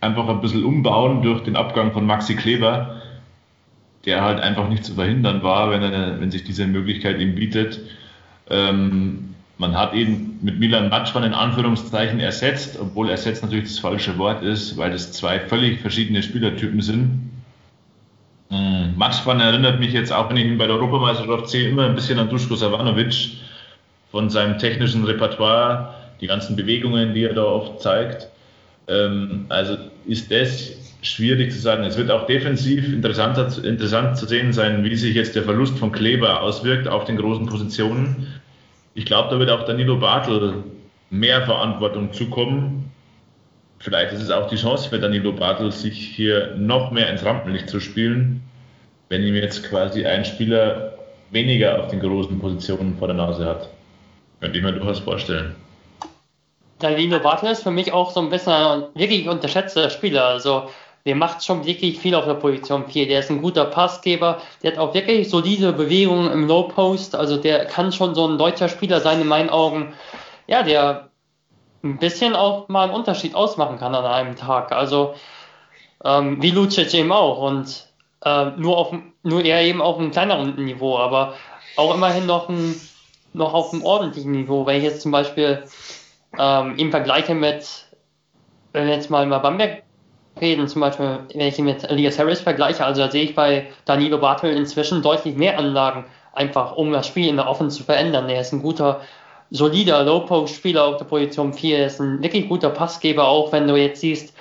einfach 0.00 0.28
ein 0.28 0.40
bisschen 0.40 0.64
umbauen 0.64 1.22
durch 1.22 1.42
den 1.42 1.56
Abgang 1.56 1.92
von 1.92 2.06
Maxi 2.06 2.34
Kleber, 2.34 3.00
der 4.04 4.22
halt 4.22 4.40
einfach 4.40 4.68
nicht 4.68 4.84
zu 4.84 4.94
verhindern 4.94 5.42
war, 5.42 5.70
wenn, 5.70 5.82
er, 5.82 6.20
wenn 6.20 6.30
sich 6.30 6.44
diese 6.44 6.66
Möglichkeit 6.66 7.20
ihm 7.20 7.34
bietet. 7.34 7.80
Ähm, 8.50 9.33
man 9.58 9.76
hat 9.76 9.94
ihn 9.94 10.38
mit 10.42 10.58
Milan 10.58 10.88
Matschwan 10.88 11.24
in 11.24 11.34
Anführungszeichen 11.34 12.18
ersetzt, 12.20 12.78
obwohl 12.80 13.08
ersetzt 13.08 13.42
natürlich 13.42 13.66
das 13.66 13.78
falsche 13.78 14.18
Wort 14.18 14.42
ist, 14.42 14.76
weil 14.76 14.90
das 14.90 15.12
zwei 15.12 15.38
völlig 15.38 15.80
verschiedene 15.80 16.22
Spielertypen 16.22 16.80
sind. 16.80 17.30
Ähm, 18.50 18.94
Matschwan 18.96 19.40
erinnert 19.40 19.78
mich 19.78 19.92
jetzt 19.92 20.12
auch, 20.12 20.28
wenn 20.28 20.36
ich 20.36 20.46
ihn 20.46 20.58
bei 20.58 20.66
der 20.66 20.76
Europameisterschaft 20.76 21.48
sehe, 21.48 21.68
immer 21.68 21.86
ein 21.86 21.94
bisschen 21.94 22.18
an 22.18 22.28
Duschko 22.28 22.56
Savanovic 22.56 23.38
von 24.10 24.28
seinem 24.28 24.58
technischen 24.58 25.04
Repertoire, 25.04 25.94
die 26.20 26.26
ganzen 26.26 26.56
Bewegungen, 26.56 27.14
die 27.14 27.24
er 27.24 27.34
da 27.34 27.44
oft 27.44 27.80
zeigt. 27.80 28.28
Ähm, 28.88 29.46
also 29.48 29.76
ist 30.06 30.30
das 30.30 30.72
schwierig 31.02 31.52
zu 31.52 31.58
sagen. 31.58 31.84
Es 31.84 31.96
wird 31.96 32.10
auch 32.10 32.26
defensiv 32.26 32.92
interessant 32.92 34.16
zu 34.16 34.26
sehen 34.26 34.52
sein, 34.52 34.84
wie 34.84 34.96
sich 34.96 35.14
jetzt 35.14 35.36
der 35.36 35.44
Verlust 35.44 35.78
von 35.78 35.92
Kleber 35.92 36.42
auswirkt 36.42 36.88
auf 36.88 37.04
den 37.04 37.16
großen 37.16 37.46
Positionen. 37.46 38.26
Ich 38.94 39.06
glaube, 39.06 39.28
da 39.30 39.38
wird 39.38 39.50
auch 39.50 39.64
Danilo 39.64 39.96
Bartel 39.96 40.62
mehr 41.10 41.42
Verantwortung 41.42 42.12
zukommen. 42.12 42.92
Vielleicht 43.80 44.12
ist 44.12 44.22
es 44.22 44.30
auch 44.30 44.48
die 44.48 44.56
Chance 44.56 44.88
für 44.88 44.98
Danilo 44.98 45.32
Bartel, 45.32 45.72
sich 45.72 45.98
hier 45.98 46.54
noch 46.56 46.90
mehr 46.90 47.10
ins 47.10 47.24
Rampenlicht 47.24 47.68
zu 47.68 47.80
spielen, 47.80 48.42
wenn 49.08 49.22
ihm 49.22 49.34
jetzt 49.34 49.68
quasi 49.68 50.06
ein 50.06 50.24
Spieler 50.24 50.94
weniger 51.30 51.82
auf 51.82 51.88
den 51.88 52.00
großen 52.00 52.38
Positionen 52.38 52.96
vor 52.96 53.08
der 53.08 53.16
Nase 53.16 53.44
hat. 53.44 53.68
Könnte 54.40 54.58
ich 54.58 54.64
mir 54.64 54.72
durchaus 54.72 55.00
vorstellen. 55.00 55.56
Danilo 56.78 57.18
Bartel 57.18 57.50
ist 57.50 57.62
für 57.62 57.70
mich 57.70 57.92
auch 57.92 58.10
so 58.10 58.20
ein 58.20 58.30
bisschen 58.30 58.52
ein 58.52 58.84
wirklich 58.94 59.28
unterschätzter 59.28 59.90
Spieler. 59.90 60.26
Also 60.26 60.70
der 61.06 61.14
macht 61.14 61.44
schon 61.44 61.66
wirklich 61.66 61.98
viel 61.98 62.14
auf 62.14 62.24
der 62.24 62.34
Position 62.34 62.88
4. 62.88 63.08
Der 63.08 63.20
ist 63.20 63.30
ein 63.30 63.42
guter 63.42 63.66
Passgeber, 63.66 64.40
der 64.62 64.72
hat 64.72 64.78
auch 64.78 64.94
wirklich 64.94 65.28
solide 65.28 65.72
Bewegungen 65.72 66.32
im 66.32 66.48
Low 66.48 66.64
Post. 66.64 67.14
Also 67.14 67.36
der 67.36 67.66
kann 67.66 67.92
schon 67.92 68.14
so 68.14 68.26
ein 68.26 68.38
deutscher 68.38 68.68
Spieler 68.68 69.00
sein 69.00 69.20
in 69.20 69.28
meinen 69.28 69.50
Augen. 69.50 69.92
Ja, 70.46 70.62
der 70.62 71.10
ein 71.82 71.98
bisschen 71.98 72.34
auch 72.34 72.68
mal 72.68 72.84
einen 72.84 72.94
Unterschied 72.94 73.34
ausmachen 73.34 73.78
kann 73.78 73.94
an 73.94 74.06
einem 74.06 74.36
Tag. 74.36 74.72
Also 74.72 75.14
ähm, 76.02 76.42
wie 76.42 76.50
Lucic 76.50 76.94
eben 76.94 77.12
auch 77.12 77.38
und 77.42 77.86
äh, 78.24 78.46
nur 78.56 78.78
auf 78.78 78.94
nur 79.22 79.44
eher 79.44 79.62
eben 79.62 79.82
auf 79.82 79.98
einem 79.98 80.10
kleineren 80.10 80.56
Niveau, 80.56 80.98
aber 80.98 81.34
auch 81.76 81.94
immerhin 81.94 82.26
noch 82.26 82.48
ein 82.48 82.80
noch 83.34 83.52
auf 83.52 83.72
einem 83.72 83.84
ordentlichen 83.84 84.32
Niveau. 84.32 84.64
Wenn 84.64 84.78
ich 84.78 84.84
jetzt 84.84 85.02
zum 85.02 85.12
Beispiel 85.12 85.64
ähm, 86.38 86.78
ihn 86.78 86.90
vergleiche 86.90 87.34
mit, 87.34 87.86
wenn 88.72 88.86
wir 88.86 88.94
jetzt 88.94 89.10
mal 89.10 89.26
über 89.26 89.40
Bamberg 89.40 89.83
reden, 90.44 90.68
zum 90.68 90.82
Beispiel, 90.82 91.20
wenn 91.34 91.48
ich 91.48 91.58
ihn 91.58 91.64
mit 91.64 91.82
Elias 91.90 92.18
Harris 92.18 92.40
vergleiche, 92.40 92.84
also 92.84 93.02
da 93.02 93.10
sehe 93.10 93.24
ich 93.24 93.34
bei 93.34 93.66
Danilo 93.86 94.18
Bartel 94.18 94.54
inzwischen 94.56 95.02
deutlich 95.02 95.34
mehr 95.36 95.58
Anlagen, 95.58 96.04
einfach 96.34 96.76
um 96.76 96.92
das 96.92 97.06
Spiel 97.06 97.28
in 97.28 97.36
der 97.36 97.48
Offense 97.48 97.78
zu 97.78 97.84
verändern. 97.84 98.28
Er 98.28 98.42
ist 98.42 98.52
ein 98.52 98.62
guter, 98.62 99.00
solider 99.50 100.04
Low-Post-Spieler 100.04 100.84
auf 100.84 100.96
der 100.98 101.06
Position 101.06 101.52
4, 101.52 101.78
er 101.78 101.86
ist 101.86 102.00
ein 102.00 102.22
wirklich 102.22 102.48
guter 102.48 102.70
Passgeber, 102.70 103.26
auch 103.26 103.52
wenn 103.52 103.66
du 103.66 103.76
jetzt 103.76 104.00
siehst, 104.00 104.34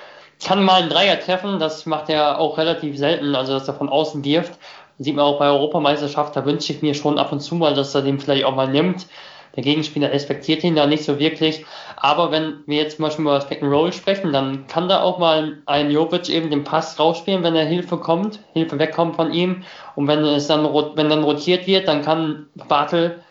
kann 0.43 0.63
mal 0.63 0.81
einen 0.81 0.89
Dreier 0.89 1.19
treffen, 1.19 1.59
das 1.59 1.85
macht 1.85 2.09
er 2.09 2.39
auch 2.39 2.57
relativ 2.57 2.97
selten, 2.97 3.35
also 3.35 3.53
dass 3.53 3.67
er 3.67 3.75
von 3.75 3.89
außen 3.89 4.23
wirft. 4.25 4.59
sieht 4.99 5.15
man 5.15 5.25
auch 5.25 5.39
bei 5.39 5.47
Europameisterschaft, 5.47 6.35
da 6.35 6.45
wünsche 6.45 6.73
ich 6.73 6.81
mir 6.81 6.93
schon 6.93 7.17
ab 7.17 7.31
und 7.31 7.39
zu 7.39 7.55
mal, 7.55 7.73
dass 7.73 7.95
er 7.95 8.01
den 8.01 8.19
vielleicht 8.19 8.45
auch 8.45 8.55
mal 8.55 8.67
nimmt. 8.67 9.07
Der 9.55 9.63
Gegenspieler 9.63 10.11
respektiert 10.11 10.63
ihn 10.63 10.75
da 10.75 10.87
nicht 10.87 11.03
so 11.03 11.19
wirklich. 11.19 11.63
Aber 11.95 12.31
wenn 12.31 12.63
wir 12.65 12.77
jetzt 12.77 12.97
zum 12.97 13.05
Beispiel 13.05 13.23
über 13.23 13.35
das 13.35 13.47
Pick 13.47 13.61
and 13.61 13.71
Roll 13.71 13.93
sprechen, 13.93 14.33
dann 14.33 14.65
kann 14.67 14.89
da 14.89 15.01
auch 15.01 15.19
mal 15.19 15.59
ein 15.67 15.91
Jovic 15.91 16.29
eben 16.29 16.49
den 16.49 16.63
Pass 16.63 16.99
rausspielen, 16.99 17.43
wenn 17.43 17.55
er 17.55 17.65
Hilfe 17.65 17.97
kommt, 17.97 18.39
Hilfe 18.53 18.79
wegkommt 18.79 19.15
von 19.15 19.31
ihm. 19.31 19.63
Und 19.95 20.07
wenn 20.07 20.25
es 20.25 20.47
dann, 20.47 20.63
wenn 20.63 21.09
dann 21.09 21.23
rotiert 21.23 21.67
wird, 21.67 21.87
dann 21.87 22.01
kann 22.01 22.47
Bartel, 22.67 23.21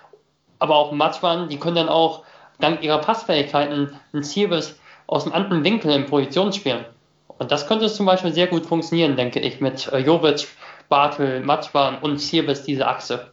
aber 0.61 0.77
auch 0.77 0.93
Matschwan, 0.93 1.49
die 1.49 1.59
können 1.59 1.77
dann 1.77 1.89
auch 1.89 2.23
dank 2.61 2.83
ihrer 2.85 2.99
Passfähigkeiten 2.99 3.99
ein 4.13 4.23
Zielbiss 4.23 4.79
aus 5.09 5.25
einem 5.25 5.35
anderen 5.35 5.65
Winkel 5.65 5.91
in 5.91 6.07
Position 6.07 6.53
spielen. 6.53 6.85
Und 7.27 7.51
das 7.51 7.67
könnte 7.67 7.89
zum 7.89 8.07
Beispiel 8.07 8.33
sehr 8.33 8.47
gut 8.47 8.65
funktionieren, 8.65 9.17
denke 9.17 9.41
ich, 9.41 9.61
mit 9.61 9.93
äh, 9.93 9.99
Jovic, 9.99 10.47
Bartel, 10.89 11.41
Matschwan 11.41 11.99
und 11.99 12.19
Zirbis 12.19 12.63
diese 12.63 12.87
Achse. 12.87 13.33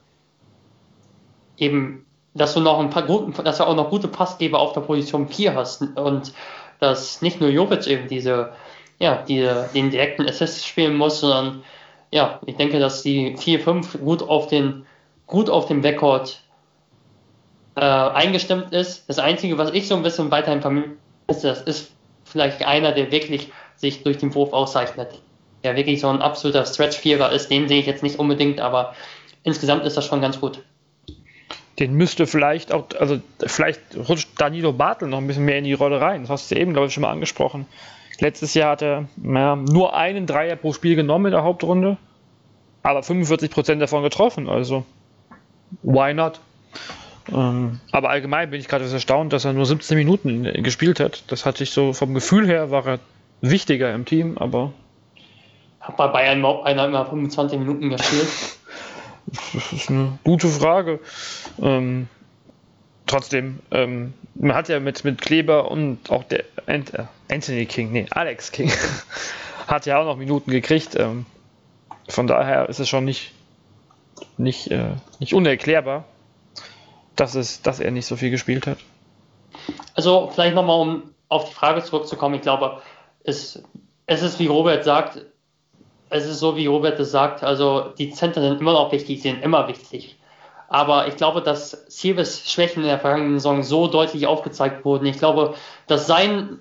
Eben 1.58 2.06
dass 2.34 2.54
du 2.54 2.60
noch 2.60 2.80
ein 2.80 2.90
paar 2.90 3.04
guten, 3.04 3.34
dass 3.44 3.58
du 3.58 3.64
auch 3.66 3.76
noch 3.76 3.90
gute 3.90 4.08
Passgeber 4.08 4.60
auf 4.60 4.74
der 4.74 4.82
Position 4.82 5.28
4 5.28 5.56
hast 5.56 5.82
und 5.98 6.34
dass 6.80 7.22
nicht 7.22 7.42
nur 7.42 7.50
Jovic 7.50 7.88
eben 7.88 8.08
diese, 8.08 8.54
ja, 9.00 9.24
diese, 9.28 9.70
den 9.74 9.90
direkten 9.90 10.28
Assist 10.28 10.66
spielen 10.66 10.96
muss, 10.96 11.20
sondern 11.20 11.64
ja, 12.12 12.40
ich 12.46 12.56
denke, 12.56 12.80
dass 12.80 13.02
die 13.02 13.36
4-5 13.36 14.00
gut 14.00 14.24
auf 14.24 14.48
den, 14.48 14.86
gut 15.28 15.50
auf 15.50 15.68
dem 15.68 15.82
Backcourt 15.82 16.42
äh, 17.76 17.82
eingestimmt 17.82 18.74
ist. 18.74 19.08
Das 19.08 19.20
Einzige, 19.20 19.58
was 19.58 19.72
ich 19.72 19.88
so 19.88 19.96
ein 19.96 20.04
bisschen 20.04 20.32
weiterhin 20.32 20.62
vermisse, 20.62 20.98
das 21.28 21.62
ist 21.62 21.92
vielleicht 22.24 22.64
einer, 22.66 22.92
der 22.92 23.12
wirklich 23.12 23.52
sich 23.76 24.04
durch 24.04 24.18
den 24.18 24.34
Wurf 24.36 24.54
auszeichnet. 24.54 25.22
Der 25.64 25.76
wirklich 25.76 26.00
so 26.00 26.10
ein 26.10 26.22
absoluter 26.22 26.66
Stretch-Vierer 26.66 27.32
ist, 27.32 27.50
den 27.50 27.68
sehe 27.68 27.80
ich 27.80 27.86
jetzt 27.86 28.04
nicht 28.04 28.18
unbedingt, 28.18 28.62
aber 28.62 28.96
insgesamt 29.44 29.86
ist 29.86 29.98
das 29.98 30.06
schon 30.06 30.22
ganz 30.22 30.40
gut. 30.40 30.62
Den 31.80 31.94
müsste 31.94 32.28
vielleicht 32.28 32.74
auch, 32.74 32.88
also 33.00 33.20
vielleicht 33.46 33.80
rutscht 33.96 34.30
Danilo 34.38 34.74
Bartel 34.74 35.08
noch 35.08 35.20
ein 35.20 35.28
bisschen 35.28 35.46
mehr 35.46 35.58
in 35.58 35.64
die 35.64 35.74
Rolle 35.74 36.02
rein. 36.02 36.22
Das 36.22 36.30
hast 36.30 36.52
du 36.52 36.56
eben, 36.56 36.74
glaube 36.74 36.88
ich, 36.88 36.94
schon 36.94 37.02
mal 37.02 37.12
angesprochen. 37.12 37.66
Letztes 38.20 38.54
Jahr 38.54 38.72
hat 38.72 38.82
er 38.82 39.08
ja, 39.24 39.56
nur 39.56 39.96
einen 39.96 40.26
Dreier 40.26 40.58
pro 40.58 40.74
Spiel 40.74 40.96
genommen 40.96 41.28
in 41.28 41.32
der 41.32 41.44
Hauptrunde, 41.44 41.98
aber 42.84 43.00
45% 43.00 43.76
davon 43.80 44.04
getroffen. 44.04 44.50
Also, 44.50 44.84
why 45.84 46.14
not? 46.14 46.42
Ähm, 47.32 47.80
aber 47.92 48.10
allgemein 48.10 48.50
bin 48.50 48.60
ich 48.60 48.68
gerade 48.68 48.86
erstaunt, 48.86 49.32
dass 49.32 49.46
er 49.46 49.54
nur 49.54 49.66
17 49.66 49.98
Minuten 49.98 50.44
gespielt 50.64 51.00
hat. 51.00 51.24
Das 51.28 51.46
hatte 51.46 51.64
ich 51.64 51.72
so 51.72 51.94
vom 51.94 52.14
Gefühl 52.14 52.46
her, 52.48 52.72
war 52.72 52.86
er 52.86 53.00
wichtiger 53.42 53.94
im 53.94 54.04
Team, 54.04 54.38
aber. 54.38 54.74
Hat 55.80 55.96
bei 55.96 56.08
Bayern 56.08 56.40
überhaupt 56.40 56.66
einer 56.66 56.86
immer 56.86 57.06
25 57.06 57.60
Minuten 57.60 57.90
gespielt? 57.90 58.28
Das 59.54 59.74
ist 59.74 59.90
eine 59.90 60.18
gute 60.24 60.48
Frage. 60.48 61.00
Ähm, 61.62 62.08
trotzdem, 63.06 63.60
ähm, 63.72 64.14
man 64.36 64.56
hat 64.56 64.70
ja 64.70 64.80
mit, 64.80 65.04
mit 65.04 65.22
Kleber 65.22 65.70
und 65.70 66.10
auch 66.10 66.24
der 66.24 66.46
äh, 66.68 66.82
Anthony 67.32 67.66
King, 67.66 67.92
nee, 67.92 68.08
Alex 68.12 68.52
King, 68.52 68.72
hat 69.68 69.86
ja 69.86 70.00
auch 70.00 70.06
noch 70.06 70.18
Minuten 70.18 70.52
gekriegt. 70.52 70.96
Ähm, 70.96 71.26
von 72.08 72.28
daher 72.28 72.70
ist 72.70 72.80
es 72.80 72.90
schon 72.90 73.06
nicht, 73.06 73.34
nicht, 74.38 74.72
äh, 74.72 74.92
nicht 75.20 75.34
unerklärbar, 75.34 76.06
dass, 77.16 77.36
es, 77.36 77.62
dass 77.62 77.80
er 77.80 77.92
nicht 77.92 78.06
so 78.06 78.16
viel 78.16 78.32
gespielt 78.32 78.68
hat. 78.68 78.78
Also 79.94 80.30
vielleicht 80.34 80.56
nochmal, 80.56 80.80
um 80.80 81.04
auf 81.28 81.50
die 81.50 81.54
Frage 81.54 81.84
zurückzukommen, 81.84 82.36
ich 82.36 82.42
glaube, 82.42 82.82
es, 83.24 83.62
es 84.08 84.24
ist, 84.24 84.40
wie 84.40 84.48
Robert 84.48 84.84
sagt, 84.84 85.26
es 86.10 86.26
ist 86.26 86.40
so, 86.40 86.56
wie 86.56 86.66
Robert 86.66 87.00
es 87.00 87.12
sagt, 87.12 87.44
also 87.44 87.94
die 87.98 88.12
Center 88.12 88.42
sind 88.42 88.60
immer 88.60 88.74
noch 88.74 88.92
wichtig, 88.92 89.22
sind 89.22 89.44
immer 89.44 89.68
wichtig. 89.68 90.18
Aber 90.68 91.08
ich 91.08 91.16
glaube, 91.16 91.42
dass 91.42 91.72
Silves 91.88 92.50
Schwächen 92.52 92.84
in 92.84 92.90
der 92.90 93.00
vergangenen 93.00 93.40
Saison 93.40 93.64
so 93.64 93.88
deutlich 93.88 94.28
aufgezeigt 94.28 94.86
wurden. 94.86 95.08
Ich 95.08 95.18
glaube, 95.18 95.56
dass 95.88 96.06
sein, 96.06 96.60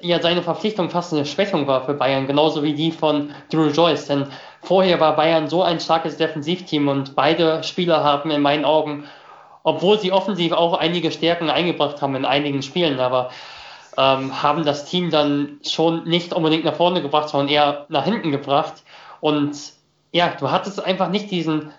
ja, 0.00 0.20
seine 0.20 0.42
Verpflichtung 0.42 0.90
fast 0.90 1.12
eine 1.12 1.24
Schwächung 1.26 1.66
war 1.68 1.84
für 1.84 1.94
Bayern, 1.94 2.26
genauso 2.26 2.64
wie 2.64 2.74
die 2.74 2.90
von 2.90 3.30
Drew 3.50 3.68
Joyce. 3.68 4.06
Denn 4.06 4.26
vorher 4.62 4.98
war 4.98 5.14
Bayern 5.14 5.48
so 5.48 5.62
ein 5.62 5.78
starkes 5.78 6.16
Defensivteam 6.16 6.88
und 6.88 7.14
beide 7.14 7.62
Spieler 7.62 8.02
haben 8.02 8.32
in 8.32 8.42
meinen 8.42 8.64
Augen, 8.64 9.04
obwohl 9.62 9.98
sie 9.98 10.12
offensiv 10.12 10.52
auch 10.52 10.74
einige 10.74 11.12
Stärken 11.12 11.48
eingebracht 11.48 12.02
haben 12.02 12.16
in 12.16 12.24
einigen 12.24 12.62
Spielen, 12.62 12.98
aber 12.98 13.30
ähm, 13.96 14.42
haben 14.42 14.64
das 14.64 14.84
Team 14.84 15.10
dann 15.10 15.58
schon 15.66 16.04
nicht 16.04 16.32
unbedingt 16.32 16.64
nach 16.64 16.76
vorne 16.76 17.02
gebracht, 17.02 17.28
sondern 17.28 17.48
eher 17.48 17.86
nach 17.88 18.04
hinten 18.04 18.30
gebracht. 18.30 18.82
Und 19.20 19.56
ja, 20.12 20.32
du 20.38 20.50
hattest 20.50 20.84
einfach 20.84 21.08
nicht 21.08 21.30
diesen, 21.30 21.70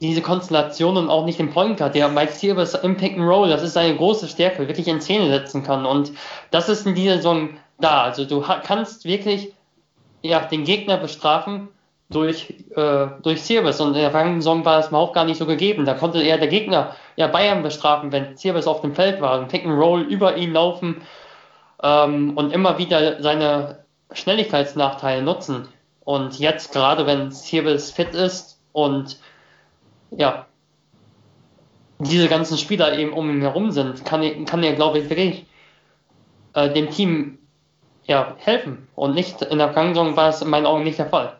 diese 0.00 0.22
Konstellation 0.22 0.96
und 0.96 1.08
auch 1.08 1.24
nicht 1.24 1.38
den 1.38 1.50
Point 1.50 1.78
Guard, 1.78 1.94
der 1.94 2.08
Mike 2.08 2.32
Silvers 2.32 2.74
im 2.74 2.96
Pick 2.96 3.18
and 3.18 3.28
Roll, 3.28 3.48
das 3.48 3.62
ist 3.62 3.74
seine 3.74 3.96
große 3.96 4.28
Stärke, 4.28 4.66
wirklich 4.68 4.88
in 4.88 5.00
Szene 5.00 5.28
setzen 5.28 5.62
kann. 5.62 5.86
Und 5.86 6.12
das 6.50 6.68
ist 6.68 6.86
in 6.86 6.94
dieser 6.94 7.16
Saison 7.16 7.50
da. 7.80 8.02
Also 8.02 8.24
du 8.24 8.40
kannst 8.40 9.04
wirklich 9.04 9.52
ja, 10.22 10.40
den 10.40 10.64
Gegner 10.64 10.96
bestrafen 10.96 11.68
durch, 12.10 12.54
äh, 12.76 13.06
durch 13.22 13.42
Silvers. 13.42 13.80
Und 13.80 13.88
in 13.88 14.00
der 14.00 14.10
vergangenen 14.10 14.40
Saison 14.40 14.64
war 14.64 14.78
es 14.78 14.90
mir 14.90 14.98
auch 14.98 15.12
gar 15.12 15.24
nicht 15.24 15.38
so 15.38 15.46
gegeben. 15.46 15.84
Da 15.84 15.94
konnte 15.94 16.22
eher 16.22 16.38
der 16.38 16.48
Gegner 16.48 16.94
ja 17.16 17.26
Bayern 17.26 17.62
bestrafen, 17.62 18.12
wenn 18.12 18.36
Silvers 18.36 18.66
auf 18.66 18.82
dem 18.82 18.94
Feld 18.94 19.20
war. 19.20 19.40
Ein 19.40 19.48
Pick 19.48 19.64
and 19.64 19.78
Roll 19.78 20.02
über 20.02 20.36
ihn 20.36 20.52
laufen 20.52 21.02
ähm, 21.82 22.36
und 22.36 22.52
immer 22.52 22.78
wieder 22.78 23.22
seine 23.22 23.84
Schnelligkeitsnachteile 24.12 25.22
nutzen. 25.22 25.68
Und 26.04 26.38
jetzt, 26.38 26.72
gerade 26.72 27.06
wenn 27.06 27.30
Sirvis 27.30 27.90
fit 27.90 28.14
ist 28.14 28.58
und 28.72 29.18
ja, 30.10 30.46
diese 31.98 32.28
ganzen 32.28 32.58
Spieler 32.58 32.98
eben 32.98 33.12
um 33.12 33.30
ihn 33.30 33.40
herum 33.40 33.70
sind, 33.70 34.04
kann, 34.04 34.44
kann 34.44 34.62
er, 34.64 34.72
glaube 34.72 34.98
ich, 34.98 35.08
wirklich 35.08 35.46
äh, 36.54 36.70
dem 36.70 36.90
Team 36.90 37.38
ja, 38.04 38.34
helfen. 38.38 38.88
Und 38.96 39.14
nicht 39.14 39.42
in 39.42 39.58
der 39.58 39.72
Vergangenheit 39.72 40.16
war 40.16 40.28
es 40.28 40.42
in 40.42 40.50
meinen 40.50 40.66
Augen 40.66 40.82
nicht 40.82 40.98
der 40.98 41.06
Fall. 41.06 41.36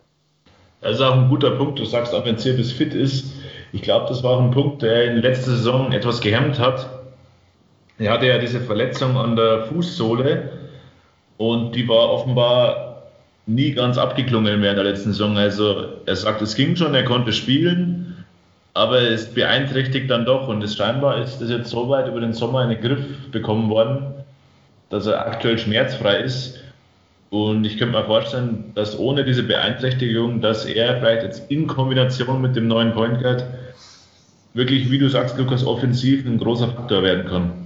Das 0.80 0.94
ist 0.94 1.00
auch 1.00 1.14
ein 1.14 1.28
guter 1.28 1.52
Punkt. 1.52 1.78
Du 1.78 1.84
sagst, 1.84 2.14
auch 2.14 2.24
wenn 2.24 2.38
Sirvis 2.38 2.72
fit 2.72 2.94
ist, 2.94 3.32
ich 3.72 3.82
glaube, 3.82 4.06
das 4.08 4.22
war 4.22 4.36
auch 4.36 4.40
ein 4.40 4.50
Punkt, 4.50 4.82
der 4.82 5.12
in 5.12 5.18
letzter 5.18 5.52
Saison 5.52 5.92
etwas 5.92 6.20
gehemmt 6.20 6.58
hat 6.58 7.01
er 7.98 8.12
hatte 8.12 8.26
ja 8.26 8.38
diese 8.38 8.60
Verletzung 8.60 9.16
an 9.16 9.36
der 9.36 9.64
Fußsohle 9.64 10.50
und 11.36 11.74
die 11.74 11.88
war 11.88 12.10
offenbar 12.10 13.02
nie 13.46 13.72
ganz 13.72 13.98
abgeklungen 13.98 14.62
während 14.62 14.78
der 14.78 14.84
letzten 14.84 15.12
Saison. 15.12 15.36
Also 15.36 15.86
er 16.06 16.16
sagt, 16.16 16.42
es 16.42 16.54
ging 16.54 16.76
schon, 16.76 16.94
er 16.94 17.04
konnte 17.04 17.32
spielen, 17.32 18.24
aber 18.74 19.00
es 19.02 19.26
beeinträchtigt 19.26 20.10
dann 20.10 20.24
doch 20.24 20.48
und 20.48 20.62
es 20.62 20.76
scheinbar 20.76 21.22
ist 21.22 21.40
das 21.40 21.50
jetzt 21.50 21.70
so 21.70 21.88
weit 21.88 22.08
über 22.08 22.20
den 22.20 22.32
Sommer 22.32 22.62
in 22.62 22.70
den 22.70 22.80
Griff 22.80 23.30
bekommen 23.30 23.68
worden, 23.68 24.14
dass 24.90 25.06
er 25.06 25.26
aktuell 25.26 25.58
schmerzfrei 25.58 26.18
ist. 26.18 26.60
Und 27.30 27.64
ich 27.64 27.78
könnte 27.78 27.98
mir 27.98 28.04
vorstellen, 28.04 28.72
dass 28.74 28.98
ohne 28.98 29.24
diese 29.24 29.42
Beeinträchtigung, 29.42 30.42
dass 30.42 30.66
er 30.66 30.98
vielleicht 30.98 31.22
jetzt 31.22 31.50
in 31.50 31.66
Kombination 31.66 32.42
mit 32.42 32.56
dem 32.56 32.68
neuen 32.68 32.92
Point 32.92 33.20
Guard 33.22 33.44
wirklich, 34.52 34.90
wie 34.90 34.98
du 34.98 35.08
sagst, 35.08 35.38
Lukas, 35.38 35.64
offensiv 35.64 36.26
ein 36.26 36.38
großer 36.38 36.68
Faktor 36.68 37.02
werden 37.02 37.26
kann. 37.26 37.61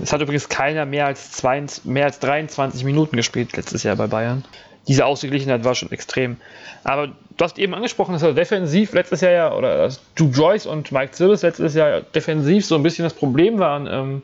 Es 0.00 0.12
hat 0.12 0.20
übrigens 0.20 0.48
keiner 0.48 0.86
mehr 0.86 1.06
als, 1.06 1.32
zwei, 1.32 1.64
mehr 1.84 2.06
als 2.06 2.18
23 2.20 2.84
Minuten 2.84 3.16
gespielt 3.16 3.56
letztes 3.56 3.82
Jahr 3.82 3.96
bei 3.96 4.06
Bayern. 4.06 4.44
Diese 4.88 5.06
Ausgeglichenheit 5.06 5.64
war 5.64 5.74
schon 5.74 5.92
extrem. 5.92 6.38
Aber 6.82 7.08
du 7.08 7.44
hast 7.44 7.58
eben 7.58 7.74
angesprochen, 7.74 8.12
dass 8.12 8.22
er 8.22 8.32
defensiv 8.32 8.92
letztes 8.92 9.20
Jahr 9.20 9.32
ja, 9.32 9.54
oder 9.54 9.76
dass 9.76 10.00
du 10.14 10.28
Joyce 10.30 10.66
und 10.66 10.90
Mike 10.90 11.12
Zirbis 11.12 11.42
letztes 11.42 11.74
Jahr 11.74 12.00
defensiv 12.00 12.66
so 12.66 12.74
ein 12.74 12.82
bisschen 12.82 13.04
das 13.04 13.14
Problem 13.14 13.58
waren. 13.58 13.86
Ähm, 13.86 14.22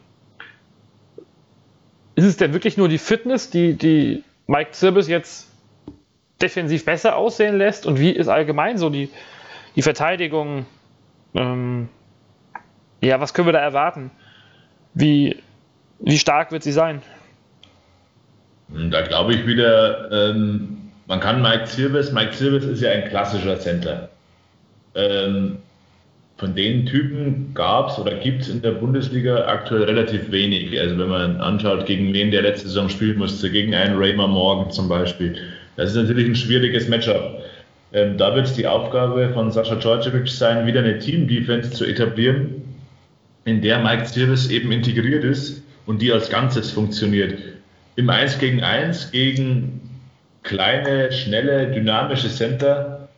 ist 2.17 2.25
es 2.25 2.37
denn 2.37 2.53
wirklich 2.53 2.77
nur 2.77 2.89
die 2.89 2.99
Fitness, 2.99 3.51
die, 3.51 3.75
die 3.75 4.25
Mike 4.49 4.73
Zirbis 4.73 5.07
jetzt 5.07 5.49
defensiv 6.43 6.85
besser 6.85 7.17
aussehen 7.17 7.57
lässt? 7.57 7.87
Und 7.87 8.01
wie 8.01 8.11
ist 8.11 8.29
allgemein 8.29 8.79
so 8.79 8.91
die, 8.91 9.11
die 9.77 9.83
Verteidigung? 9.83 10.67
Ähm, 11.35 11.89
ja, 13.01 13.21
was 13.21 13.35
können 13.35 13.47
wir 13.47 13.53
da 13.53 13.61
erwarten? 13.61 14.11
Wie, 14.95 15.37
wie 16.01 16.19
stark 16.19 16.53
wird 16.53 16.63
sie 16.63 16.73
sein? 16.73 17.03
Da 18.91 19.01
glaube 19.03 19.35
ich 19.35 19.47
wieder, 19.47 20.11
ähm, 20.13 20.77
man 21.07 21.21
kann 21.21 21.41
Mike 21.41 21.67
Silvers, 21.67 22.13
Mike 22.13 22.35
Silvers 22.35 22.65
ist 22.65 22.83
ja 22.83 22.91
ein 22.91 23.09
klassischer 23.09 23.59
Center. 23.59 24.11
Ähm, 24.95 25.59
von 26.37 26.55
den 26.55 26.87
Typen 26.87 27.53
gab 27.55 27.91
es 27.91 27.99
oder 27.99 28.15
gibt 28.15 28.43
es 28.43 28.49
in 28.49 28.63
der 28.63 28.73
Bundesliga 28.73 29.47
aktuell 29.47 29.85
relativ 29.85 30.31
wenig. 30.31 30.79
Also 30.79 30.99
wenn 30.99 31.09
man 31.09 31.41
anschaut, 31.41 31.87
gegen 31.87 32.13
wen 32.13 32.31
der 32.31 32.43
letzte 32.43 32.69
Saison 32.69 32.89
spielen 32.89 33.19
musste, 33.19 33.51
gegen 33.51 33.75
einen 33.75 33.99
Raymer 33.99 34.29
Morgan 34.29 34.71
zum 34.71 34.89
Beispiel. 34.89 35.37
Das 35.77 35.91
ist 35.91 35.97
natürlich 35.97 36.29
ein 36.29 36.37
schwieriges 36.37 36.89
Matchup. 36.89 37.43
Ähm, 37.93 38.19
da 38.19 38.35
wird 38.37 38.47
es 38.47 38.53
die 38.53 38.67
Aufgabe 38.67 39.31
von 39.33 39.51
Sascha 39.51 39.77
Djordjevic 39.77 40.29
sein, 40.29 40.67
wieder 40.67 40.81
eine 40.81 40.99
Team-Defense 40.99 41.71
zu 41.71 41.87
etablieren, 41.87 42.63
in 43.47 43.63
der 43.63 43.79
Mike 43.79 44.05
Silvers 44.05 44.51
eben 44.51 44.71
integriert 44.71 45.25
ist 45.25 45.63
und 45.89 46.03
die 46.03 46.13
als 46.13 46.29
Ganzes 46.29 46.71
funktioniert. 46.71 47.39
Im 47.97 48.11
1 48.11 48.39
gegen 48.39 48.63
1 48.63 49.11
gegen 49.11 49.81
kleine, 50.43 51.11
schnelle, 51.11 51.73
dynamische 51.73 52.29
Center, 52.29 53.09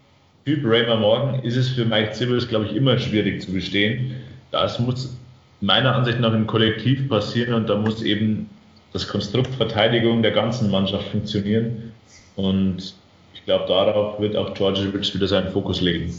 Typ 0.45 0.65
Raymer 0.65 0.97
Morgan, 0.97 1.43
ist 1.43 1.57
es 1.57 1.69
für 1.71 1.85
Mike 1.85 2.13
Zibbels, 2.13 2.47
glaube 2.47 2.67
ich, 2.67 2.77
immer 2.77 2.97
schwierig 2.97 3.43
zu 3.43 3.53
bestehen. 3.53 4.15
Das 4.53 4.79
muss 4.79 5.17
meiner 5.61 5.97
Ansicht 5.97 6.21
nach 6.21 6.33
im 6.33 6.47
Kollektiv 6.47 7.09
passieren 7.09 7.55
und 7.55 7.69
da 7.69 7.75
muss 7.75 8.03
eben 8.03 8.49
das 8.93 9.07
Konstrukt 9.07 9.53
Verteidigung 9.57 10.23
der 10.23 10.31
ganzen 10.31 10.71
Mannschaft 10.71 11.09
funktionieren. 11.09 11.93
Und 12.37 12.95
ich 13.35 13.45
glaube, 13.47 13.66
darauf 13.66 14.21
wird 14.21 14.37
auch 14.37 14.55
George 14.55 14.93
wieder 14.95 15.27
seinen 15.27 15.51
Fokus 15.51 15.81
legen. 15.81 16.14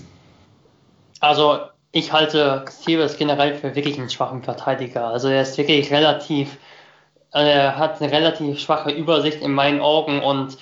Also 1.22 1.60
ich 1.92 2.14
halte 2.14 2.66
Stevens 2.70 3.18
generell 3.18 3.56
für 3.56 3.76
wirklich 3.76 3.98
einen 3.98 4.10
schwachen 4.10 4.44
Verteidiger. 4.44 5.08
Also 5.08 5.28
er 5.28 5.42
ist 5.42 5.58
wirklich 5.58 5.92
relativ, 5.92 6.58
also 7.32 7.50
er 7.50 7.78
hat 7.78 8.02
eine 8.02 8.12
relativ 8.12 8.60
schwache 8.60 8.92
Übersicht 8.92 9.42
in 9.42 9.52
meinen 9.52 9.82
Augen 9.82 10.22
und 10.22 10.58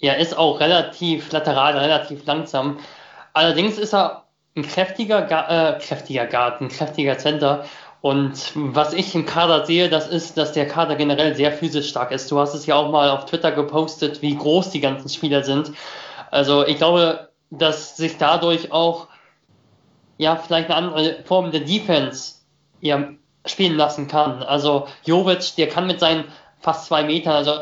er 0.00 0.18
ist 0.18 0.36
auch 0.38 0.60
relativ 0.60 1.32
lateral, 1.32 1.76
relativ 1.76 2.24
langsam. 2.26 2.78
Allerdings 3.32 3.78
ist 3.78 3.92
er 3.92 4.24
ein 4.56 4.62
kräftiger, 4.62 5.24
äh, 5.26 5.78
kräftiger 5.80 6.26
Guard, 6.26 6.60
ein 6.60 6.68
kräftiger 6.68 7.18
Center. 7.18 7.64
Und 8.00 8.52
was 8.54 8.92
ich 8.92 9.12
im 9.16 9.26
Kader 9.26 9.66
sehe, 9.66 9.88
das 9.88 10.06
ist, 10.06 10.38
dass 10.38 10.52
der 10.52 10.68
Kader 10.68 10.94
generell 10.94 11.34
sehr 11.34 11.50
physisch 11.50 11.88
stark 11.88 12.12
ist. 12.12 12.30
Du 12.30 12.38
hast 12.38 12.54
es 12.54 12.66
ja 12.66 12.76
auch 12.76 12.92
mal 12.92 13.10
auf 13.10 13.26
Twitter 13.26 13.50
gepostet, 13.50 14.22
wie 14.22 14.36
groß 14.36 14.70
die 14.70 14.80
ganzen 14.80 15.08
Spieler 15.08 15.42
sind. 15.42 15.72
Also 16.30 16.64
ich 16.64 16.76
glaube, 16.76 17.30
dass 17.50 17.96
sich 17.96 18.16
dadurch 18.18 18.70
auch 18.70 19.08
ja 20.18 20.36
vielleicht 20.36 20.70
eine 20.70 20.76
andere 20.76 21.22
Form 21.24 21.50
der 21.50 21.60
Defense 21.60 22.34
ja, 22.80 23.08
spielen 23.46 23.76
lassen 23.76 24.08
kann. 24.08 24.42
Also 24.42 24.86
Jovic, 25.04 25.56
der 25.56 25.68
kann 25.68 25.86
mit 25.86 26.00
seinen 26.00 26.24
fast 26.60 26.86
zwei 26.86 27.04
Metern, 27.04 27.34
also 27.34 27.52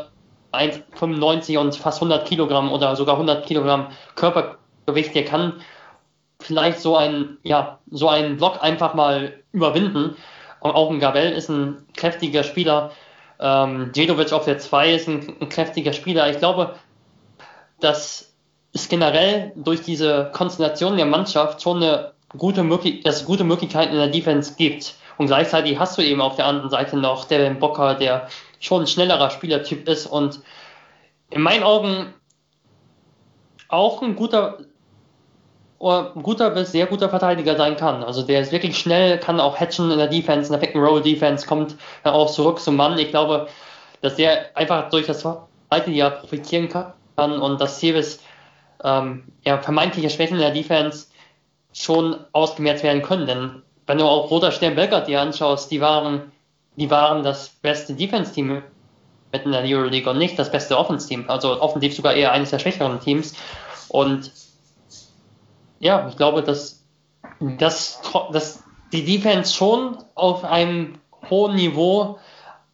1,95 0.52 1.58
und 1.58 1.76
fast 1.76 1.98
100 1.98 2.26
Kilogramm 2.26 2.72
oder 2.72 2.96
sogar 2.96 3.14
100 3.14 3.46
Kilogramm 3.46 3.88
Körpergewicht, 4.14 5.14
der 5.14 5.24
kann 5.24 5.60
vielleicht 6.40 6.80
so 6.80 6.96
ein, 6.96 7.38
ja, 7.42 7.78
so 7.90 8.08
einen 8.08 8.36
Block 8.36 8.62
einfach 8.62 8.94
mal 8.94 9.34
überwinden. 9.52 10.16
Und 10.60 10.70
auch 10.72 10.90
ein 10.90 10.98
Gabel 10.98 11.32
ist 11.32 11.48
ein 11.48 11.86
kräftiger 11.94 12.42
Spieler. 12.42 12.90
Ähm, 13.38 13.92
Jedovic 13.94 14.32
auf 14.32 14.44
der 14.44 14.58
2 14.58 14.94
ist 14.94 15.08
ein, 15.08 15.36
ein 15.40 15.48
kräftiger 15.48 15.92
Spieler. 15.92 16.30
Ich 16.30 16.38
glaube, 16.38 16.74
dass 17.80 18.34
es 18.72 18.88
generell 18.88 19.52
durch 19.56 19.82
diese 19.82 20.30
Konstellation 20.32 20.96
der 20.96 21.06
Mannschaft 21.06 21.62
schon 21.62 21.82
eine 21.82 22.12
gute, 22.36 22.64
dass 23.02 23.16
es 23.16 23.24
gute 23.24 23.44
Möglichkeiten 23.44 23.92
in 23.92 23.98
der 23.98 24.08
Defense 24.08 24.54
gibt. 24.56 24.94
Und 25.18 25.26
gleichzeitig 25.26 25.78
hast 25.78 25.96
du 25.96 26.02
eben 26.02 26.20
auf 26.20 26.36
der 26.36 26.46
anderen 26.46 26.70
Seite 26.70 26.96
noch 26.96 27.24
Devin 27.24 27.58
Bocker, 27.58 27.94
der 27.94 28.28
schon 28.60 28.82
ein 28.82 28.86
schnellerer 28.86 29.30
Spielertyp 29.30 29.88
ist 29.88 30.06
und 30.06 30.40
in 31.30 31.40
meinen 31.40 31.62
Augen 31.62 32.14
auch 33.68 34.02
ein 34.02 34.14
guter, 34.14 34.58
ein 35.80 36.22
guter 36.22 36.50
bis 36.50 36.72
sehr 36.72 36.86
guter 36.86 37.08
Verteidiger 37.08 37.56
sein 37.56 37.76
kann. 37.76 38.04
Also 38.04 38.22
der 38.22 38.40
ist 38.40 38.52
wirklich 38.52 38.78
schnell, 38.78 39.18
kann 39.18 39.40
auch 39.40 39.58
hatchen 39.58 39.90
in 39.90 39.98
der 39.98 40.08
Defense, 40.08 40.52
in 40.52 40.58
der 40.58 40.66
Pick-and-Roll-Defense, 40.66 41.46
kommt 41.46 41.76
dann 42.04 42.14
auch 42.14 42.30
zurück 42.30 42.60
zum 42.60 42.76
Mann. 42.76 42.98
Ich 42.98 43.10
glaube, 43.10 43.48
dass 44.02 44.16
der 44.16 44.56
einfach 44.56 44.90
durch 44.90 45.06
das 45.06 45.20
zweite 45.20 45.90
Jahr 45.90 46.10
profitieren 46.10 46.68
kann 46.68 47.40
und 47.40 47.60
dass 47.60 47.80
Sevis 47.80 48.20
ähm, 48.84 49.24
ja, 49.44 49.58
vermeintliche 49.58 50.10
Schwächen 50.10 50.34
in 50.34 50.42
der 50.42 50.50
Defense 50.50 51.06
schon 51.76 52.16
ausgemerzt 52.32 52.82
werden 52.82 53.02
können. 53.02 53.26
Denn 53.26 53.62
wenn 53.86 53.98
du 53.98 54.04
auch 54.04 54.30
Roter 54.30 54.50
Stern 54.50 54.74
Belgrad 54.74 55.08
dir 55.08 55.20
anschaust, 55.20 55.70
die 55.70 55.80
waren, 55.80 56.32
die 56.76 56.90
waren 56.90 57.22
das 57.22 57.48
beste 57.48 57.94
Defense-Team 57.94 58.62
mit 59.32 59.44
in 59.44 59.52
der 59.52 59.62
Euroleague 59.64 60.10
und 60.10 60.18
nicht 60.18 60.38
das 60.38 60.50
beste 60.50 60.78
Offense-Team. 60.78 61.26
Also 61.28 61.60
offensiv 61.60 61.94
sogar 61.94 62.14
eher 62.14 62.32
eines 62.32 62.50
der 62.50 62.58
schwächeren 62.58 63.00
Teams. 63.00 63.34
Und 63.88 64.32
ja, 65.78 66.08
ich 66.08 66.16
glaube, 66.16 66.42
dass, 66.42 66.82
dass, 67.40 68.00
dass 68.32 68.62
die 68.92 69.04
Defense 69.04 69.52
schon 69.52 69.98
auf 70.14 70.44
einem 70.44 70.98
hohen 71.28 71.56
Niveau 71.56 72.18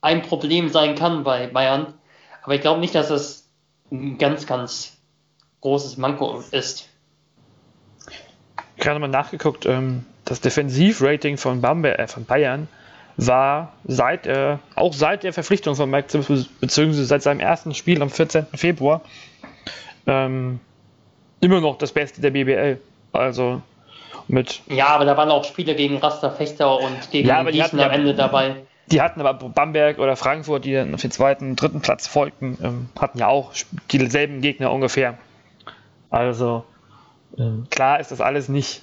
ein 0.01 0.23
Problem 0.23 0.69
sein 0.69 0.95
kann 0.95 1.25
bei 1.25 1.49
Bayern. 1.49 1.95
Aber 2.45 2.55
ich 2.55 2.61
glaube 2.61 2.81
nicht, 2.81 2.95
dass 2.95 3.11
es 3.11 3.49
ein 3.91 4.19
ganz, 4.19 4.47
ganz 4.47 4.97
großes 5.61 5.97
Manko 5.97 6.43
ist. 6.53 6.89
Gerade 8.79 8.99
mal 8.99 9.09
nachgeguckt, 9.09 9.67
ähm, 9.67 10.05
das 10.25 10.41
Defensivrating 10.41 11.37
von, 11.37 11.61
Bamberg, 11.61 11.99
äh, 11.99 12.07
von 12.07 12.25
Bayern 12.25 12.69
war 13.17 13.73
seit, 13.85 14.27
äh, 14.27 14.57
auch 14.75 14.95
seit 14.95 15.23
der 15.23 15.33
Verpflichtung 15.33 15.75
von 15.75 15.91
Mike 15.91 16.09
Zims, 16.09 16.49
beziehungsweise 16.61 17.05
seit 17.05 17.23
seinem 17.23 17.41
ersten 17.41 17.75
Spiel 17.75 18.01
am 18.01 18.11
14. 18.11 18.47
Februar, 18.55 19.03
ähm, 20.07 20.61
immer 21.41 21.61
noch 21.61 21.77
das 21.79 21.93
Beste 21.93 22.21
der 22.21 22.31
BBL. 22.31 22.81
Also 23.13 23.61
mit. 24.29 24.63
Ja, 24.69 24.89
aber 24.89 25.05
da 25.05 25.17
waren 25.17 25.31
auch 25.31 25.45
Spiele 25.45 25.75
gegen 25.75 25.99
Raster 25.99 26.31
Fechter 26.31 26.81
und 26.81 27.11
gegen 27.11 27.29
ja, 27.29 27.41
aber 27.41 27.53
Gießen 27.53 27.79
am 27.79 27.91
Ende 27.91 28.15
dabei. 28.15 28.57
Die 28.87 29.01
hatten 29.01 29.21
aber 29.21 29.49
Bamberg 29.49 29.99
oder 29.99 30.17
Frankfurt, 30.17 30.65
die 30.65 30.75
dann 30.75 30.95
auf 30.95 31.01
den 31.01 31.11
zweiten, 31.11 31.57
dritten 31.57 31.81
Platz 31.81 32.07
folgten, 32.07 32.59
ähm, 32.63 32.89
hatten 32.99 33.19
ja 33.19 33.29
auch 33.29 33.53
dieselben 33.91 34.41
Gegner 34.41 34.73
ungefähr. 34.73 35.19
Also 36.11 36.65
ähm, 37.39 37.67
klar 37.71 38.01
ist 38.01 38.11
das 38.11 38.21
alles 38.21 38.49
nicht 38.49 38.83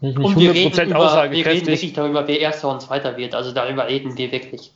nicht, 0.00 0.16
nicht 0.16 0.26
und 0.26 0.38
wir 0.38 0.54
reden, 0.54 0.90
über, 0.90 1.30
wir 1.30 1.46
reden 1.46 1.66
wirklich 1.66 1.92
darüber, 1.92 2.26
wer 2.26 2.40
Erster 2.40 2.70
und 2.70 2.80
Zweiter 2.80 3.16
wird. 3.18 3.34
Also 3.34 3.52
darüber 3.52 3.86
reden 3.86 4.16
wir 4.16 4.32
wirklich. 4.32 4.72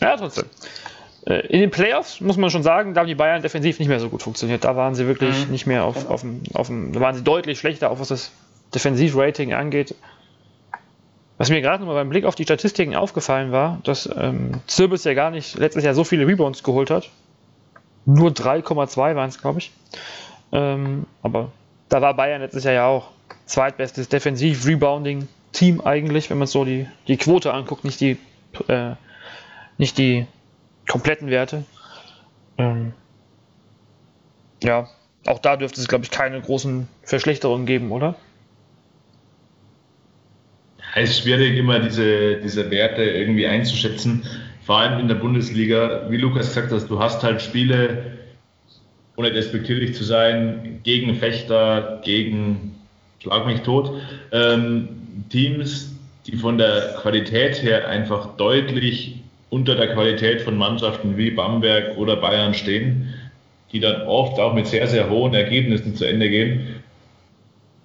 Ja, 0.00 0.16
trotzdem. 0.16 0.44
Äh, 1.26 1.46
in 1.48 1.60
den 1.60 1.70
Playoffs 1.70 2.20
muss 2.20 2.36
man 2.36 2.50
schon 2.50 2.62
sagen, 2.62 2.94
da 2.94 3.00
haben 3.00 3.08
die 3.08 3.16
Bayern 3.16 3.42
defensiv 3.42 3.78
nicht 3.80 3.88
mehr 3.88 3.98
so 3.98 4.08
gut 4.08 4.22
funktioniert. 4.22 4.64
Da 4.64 4.76
waren 4.76 4.94
sie 4.94 5.06
wirklich 5.06 5.46
mhm. 5.46 5.52
nicht 5.52 5.66
mehr 5.66 5.84
auf, 5.84 5.96
genau. 5.96 6.10
auf, 6.10 6.20
dem, 6.20 6.42
auf 6.54 6.68
dem, 6.68 6.92
da 6.92 7.00
waren 7.00 7.16
sie 7.16 7.24
deutlich 7.24 7.58
schlechter, 7.58 7.90
auch 7.90 7.98
was 7.98 8.08
das 8.08 8.30
Defensivrating 8.72 9.52
angeht. 9.52 9.96
Was 11.36 11.50
mir 11.50 11.60
gerade 11.60 11.80
nochmal 11.80 11.96
beim 11.96 12.08
Blick 12.08 12.24
auf 12.24 12.34
die 12.36 12.44
Statistiken 12.44 12.94
aufgefallen 12.94 13.50
war, 13.50 13.80
dass 13.84 14.08
ähm, 14.16 14.60
Zirbis 14.66 15.04
ja 15.04 15.14
gar 15.14 15.30
nicht 15.30 15.56
letztes 15.56 15.84
Jahr 15.84 15.94
so 15.94 16.04
viele 16.04 16.26
Rebounds 16.26 16.62
geholt 16.62 16.90
hat. 16.90 17.08
Nur 18.06 18.30
3,2 18.30 18.96
waren 19.14 19.28
es, 19.28 19.40
glaube 19.40 19.58
ich. 19.58 19.72
Ähm, 20.52 21.06
aber 21.22 21.52
da 21.88 22.00
war 22.00 22.14
Bayern 22.14 22.40
letztes 22.40 22.64
Jahr 22.64 22.74
ja 22.74 22.86
auch 22.86 23.10
zweitbestes 23.46 24.08
Defensiv-Rebounding-Team 24.08 25.80
eigentlich, 25.80 26.30
wenn 26.30 26.38
man 26.38 26.46
so 26.46 26.64
die, 26.64 26.86
die 27.06 27.16
Quote 27.16 27.52
anguckt, 27.52 27.84
nicht 27.84 28.00
die, 28.00 28.18
äh, 28.68 28.92
nicht 29.78 29.98
die 29.98 30.26
kompletten 30.88 31.30
Werte. 31.30 31.64
Ähm, 32.56 32.92
ja, 34.62 34.88
auch 35.26 35.38
da 35.38 35.56
dürfte 35.56 35.80
es, 35.80 35.88
glaube 35.88 36.04
ich, 36.04 36.10
keine 36.10 36.40
großen 36.40 36.88
Verschlechterungen 37.02 37.66
geben, 37.66 37.92
oder? 37.92 38.16
Es 40.94 41.10
ist 41.10 41.20
schwierig, 41.20 41.56
immer 41.56 41.78
diese, 41.78 42.38
diese 42.40 42.70
Werte 42.70 43.04
irgendwie 43.04 43.46
einzuschätzen. 43.46 44.24
Vor 44.64 44.78
allem 44.78 44.98
in 44.98 45.08
der 45.08 45.14
Bundesliga, 45.14 46.10
wie 46.10 46.16
Lukas 46.16 46.48
gesagt 46.48 46.72
hat, 46.72 46.90
du 46.90 46.98
hast 46.98 47.22
halt 47.22 47.40
Spiele, 47.40 48.17
ohne 49.18 49.32
despektierlich 49.32 49.94
zu 49.94 50.04
sein, 50.04 50.78
gegen 50.84 51.16
Fechter, 51.16 52.00
gegen 52.04 52.76
schlag 53.20 53.46
mich 53.46 53.60
tot, 53.62 53.92
ähm, 54.30 54.88
Teams, 55.28 55.92
die 56.26 56.36
von 56.36 56.56
der 56.56 56.94
Qualität 57.02 57.60
her 57.64 57.88
einfach 57.88 58.36
deutlich 58.36 59.16
unter 59.50 59.74
der 59.74 59.92
Qualität 59.92 60.40
von 60.40 60.56
Mannschaften 60.56 61.16
wie 61.16 61.32
Bamberg 61.32 61.98
oder 61.98 62.14
Bayern 62.14 62.54
stehen, 62.54 63.12
die 63.72 63.80
dann 63.80 64.02
oft 64.02 64.38
auch 64.38 64.54
mit 64.54 64.68
sehr, 64.68 64.86
sehr 64.86 65.10
hohen 65.10 65.34
Ergebnissen 65.34 65.96
zu 65.96 66.04
Ende 66.04 66.30
gehen. 66.30 66.76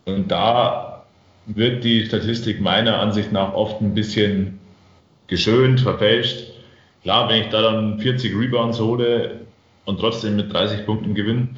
Und 0.05 0.29
da 0.29 1.03
wird 1.47 1.83
die 1.83 2.05
Statistik 2.05 2.61
meiner 2.61 2.99
Ansicht 2.99 3.31
nach 3.31 3.55
oft 3.55 3.81
ein 3.81 3.95
bisschen 3.95 4.59
geschönt, 5.25 5.81
verfälscht. 5.81 6.51
Klar, 7.01 7.27
wenn 7.27 7.41
ich 7.41 7.47
da 7.47 7.63
dann 7.63 7.99
40 7.99 8.37
Rebounds 8.37 8.79
hole 8.79 9.42
und 9.85 9.99
trotzdem 9.99 10.35
mit 10.35 10.51
30 10.51 10.85
Punkten 10.85 11.13
gewinne, 11.13 11.49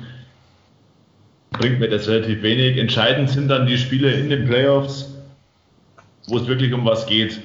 bringt 1.52 1.80
mir 1.80 1.90
das 1.90 2.08
relativ 2.08 2.42
wenig. 2.42 2.78
Entscheidend 2.78 3.30
sind 3.30 3.48
dann 3.48 3.66
die 3.68 3.78
Spiele 3.78 4.12
in 4.12 4.30
den 4.30 4.46
Playoffs, 4.46 5.14
wo 6.28 6.38
es 6.38 6.48
wirklich 6.48 6.74
um 6.74 6.86
was 6.86 7.06
geht. 7.06 7.40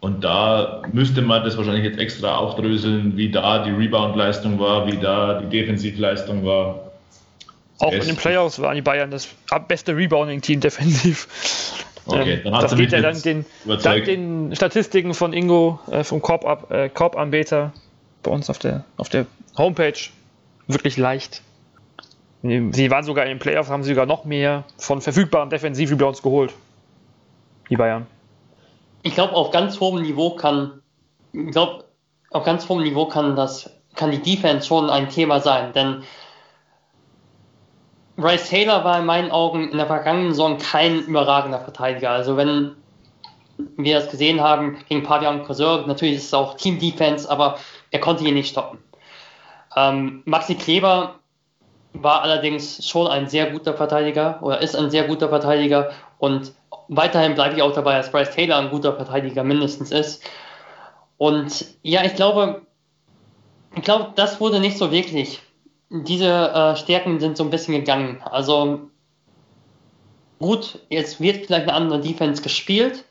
Und 0.00 0.22
da 0.24 0.82
müsste 0.92 1.22
man 1.22 1.42
das 1.42 1.56
wahrscheinlich 1.56 1.84
jetzt 1.84 1.98
extra 1.98 2.36
aufdröseln, 2.36 3.16
wie 3.16 3.30
da 3.30 3.64
die 3.64 3.70
Rebound-Leistung 3.70 4.58
war, 4.58 4.86
wie 4.86 4.98
da 4.98 5.40
die 5.40 5.48
Defensivleistung 5.48 6.44
war. 6.44 6.92
Auch 7.78 7.92
in 7.92 8.00
den 8.00 8.16
Playoffs 8.16 8.60
waren 8.60 8.74
die 8.74 8.82
Bayern 8.82 9.10
das 9.10 9.28
beste 9.68 9.96
Rebounding-Team 9.96 10.60
defensiv. 10.60 11.28
Okay, 12.08 12.34
ähm, 12.44 12.52
dann 12.52 12.60
das 12.62 12.76
geht 12.76 12.92
ja 12.92 13.00
dann 13.00 13.20
den, 13.20 13.44
dank 13.82 14.04
den 14.04 14.54
Statistiken 14.54 15.12
von 15.12 15.32
Ingo 15.32 15.80
äh, 15.90 16.04
vom 16.04 16.22
Korb-Anbeter 16.22 16.84
äh, 16.84 16.88
Korb 16.88 17.16
bei 18.22 18.30
uns 18.30 18.48
auf 18.48 18.60
der, 18.60 18.84
auf 18.96 19.08
der 19.08 19.26
Homepage 19.58 19.98
wirklich 20.66 20.96
leicht. 20.96 21.42
Sie 22.42 22.90
waren 22.90 23.04
sogar 23.04 23.24
in 23.24 23.30
den 23.30 23.38
Playoffs, 23.38 23.70
haben 23.70 23.82
sie 23.82 23.90
sogar 23.90 24.06
noch 24.06 24.24
mehr 24.24 24.64
von 24.78 25.00
verfügbaren 25.00 25.50
Defensiv-Rebounds 25.50 26.22
geholt. 26.22 26.52
Die 27.70 27.76
Bayern. 27.76 28.06
Ich 29.02 29.14
glaube, 29.14 29.34
auf 29.34 29.50
ganz 29.50 29.80
hohem 29.80 30.02
Niveau 30.02 30.30
kann, 30.30 30.82
ich 31.32 31.50
glaube, 31.50 31.84
auf 32.30 32.44
ganz 32.44 32.68
hohem 32.68 32.82
Niveau 32.82 33.06
kann 33.06 33.34
das, 33.34 33.70
kann 33.94 34.10
die 34.10 34.22
Defense 34.22 34.66
schon 34.66 34.90
ein 34.90 35.08
Thema 35.08 35.40
sein, 35.40 35.72
denn 35.72 36.02
Bryce 38.16 38.48
Taylor 38.48 38.84
war 38.84 39.00
in 39.00 39.06
meinen 39.06 39.30
Augen 39.30 39.70
in 39.70 39.76
der 39.76 39.86
vergangenen 39.86 40.30
Saison 40.30 40.58
kein 40.58 41.00
überragender 41.00 41.60
Verteidiger. 41.60 42.10
Also 42.10 42.36
wenn 42.36 42.72
wir 43.76 43.98
das 44.00 44.10
gesehen 44.10 44.40
haben 44.40 44.78
gegen 44.88 45.02
Pavian 45.02 45.44
Kosor, 45.44 45.86
natürlich 45.86 46.16
ist 46.16 46.26
es 46.26 46.34
auch 46.34 46.56
Team 46.56 46.78
Defense, 46.78 47.28
aber 47.30 47.58
er 47.90 48.00
konnte 48.00 48.24
ihn 48.24 48.34
nicht 48.34 48.50
stoppen. 48.50 48.78
Ähm, 49.76 50.22
Maxi 50.24 50.54
Kleber 50.54 51.20
war 51.92 52.22
allerdings 52.22 52.86
schon 52.86 53.06
ein 53.06 53.28
sehr 53.28 53.50
guter 53.50 53.74
Verteidiger 53.74 54.38
oder 54.42 54.60
ist 54.60 54.74
ein 54.74 54.90
sehr 54.90 55.04
guter 55.04 55.28
Verteidiger 55.28 55.90
und 56.18 56.52
weiterhin 56.88 57.34
bleibe 57.34 57.54
ich 57.54 57.62
auch 57.62 57.72
dabei, 57.72 57.96
dass 57.96 58.10
Bryce 58.10 58.30
Taylor 58.30 58.58
ein 58.58 58.70
guter 58.70 58.94
Verteidiger 58.94 59.44
mindestens 59.44 59.90
ist. 59.90 60.22
Und 61.18 61.66
ja, 61.82 62.04
ich 62.04 62.14
glaube, 62.14 62.62
ich 63.74 63.82
glaube, 63.82 64.12
das 64.16 64.40
wurde 64.40 64.60
nicht 64.60 64.78
so 64.78 64.90
wirklich. 64.90 65.42
Diese 65.90 66.28
äh, 66.28 66.76
Stärken 66.76 67.20
sind 67.20 67.36
so 67.36 67.44
ein 67.44 67.50
bisschen 67.50 67.74
gegangen. 67.74 68.22
Also 68.24 68.90
gut, 70.38 70.80
jetzt 70.88 71.20
wird 71.20 71.46
vielleicht 71.46 71.68
eine 71.68 71.74
andere 71.74 72.00
Defense 72.00 72.42
gespielt, 72.42 73.04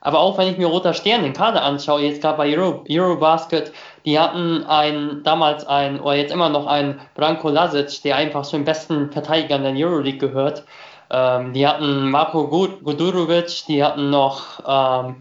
aber 0.00 0.20
auch 0.20 0.36
wenn 0.36 0.48
ich 0.48 0.58
mir 0.58 0.66
Roter 0.66 0.94
Stern 0.94 1.22
den 1.22 1.32
Kader 1.32 1.62
anschaue, 1.62 2.02
jetzt 2.02 2.20
gerade 2.20 2.36
bei 2.36 2.56
Euro, 2.56 2.84
Eurobasket, 2.88 3.72
die 4.04 4.18
hatten 4.18 4.64
ein, 4.64 5.22
damals 5.22 5.66
ein, 5.66 6.00
oder 6.00 6.14
jetzt 6.14 6.32
immer 6.32 6.48
noch 6.48 6.66
ein 6.66 7.00
Branko 7.14 7.48
Lasic, 7.48 8.02
der 8.02 8.16
einfach 8.16 8.42
zu 8.42 8.56
den 8.56 8.64
besten 8.64 9.12
Verteidigern 9.12 9.62
der 9.62 9.74
Euroleague 9.74 10.18
gehört. 10.18 10.64
Ähm, 11.10 11.52
die 11.52 11.66
hatten 11.66 12.10
Marko 12.10 12.48
Gudurovic, 12.48 13.66
die 13.68 13.84
hatten 13.84 14.10
noch 14.10 14.60
ähm, 14.66 15.16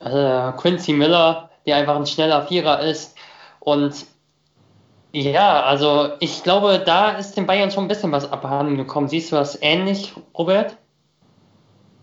äh, 0.00 0.52
Quincy 0.52 0.92
Miller, 0.92 1.50
der 1.66 1.76
einfach 1.76 1.96
ein 1.96 2.06
schneller 2.06 2.46
Vierer 2.46 2.80
ist. 2.80 3.16
Und 3.60 4.06
ja, 5.12 5.62
also 5.62 6.10
ich 6.20 6.42
glaube, 6.42 6.82
da 6.84 7.10
ist 7.10 7.36
den 7.36 7.46
Bayern 7.46 7.70
schon 7.70 7.84
ein 7.84 7.88
bisschen 7.88 8.12
was 8.12 8.30
abhanden 8.32 8.76
gekommen. 8.76 9.08
Siehst 9.08 9.30
du 9.30 9.36
das 9.36 9.60
ähnlich, 9.60 10.14
Robert? 10.36 10.76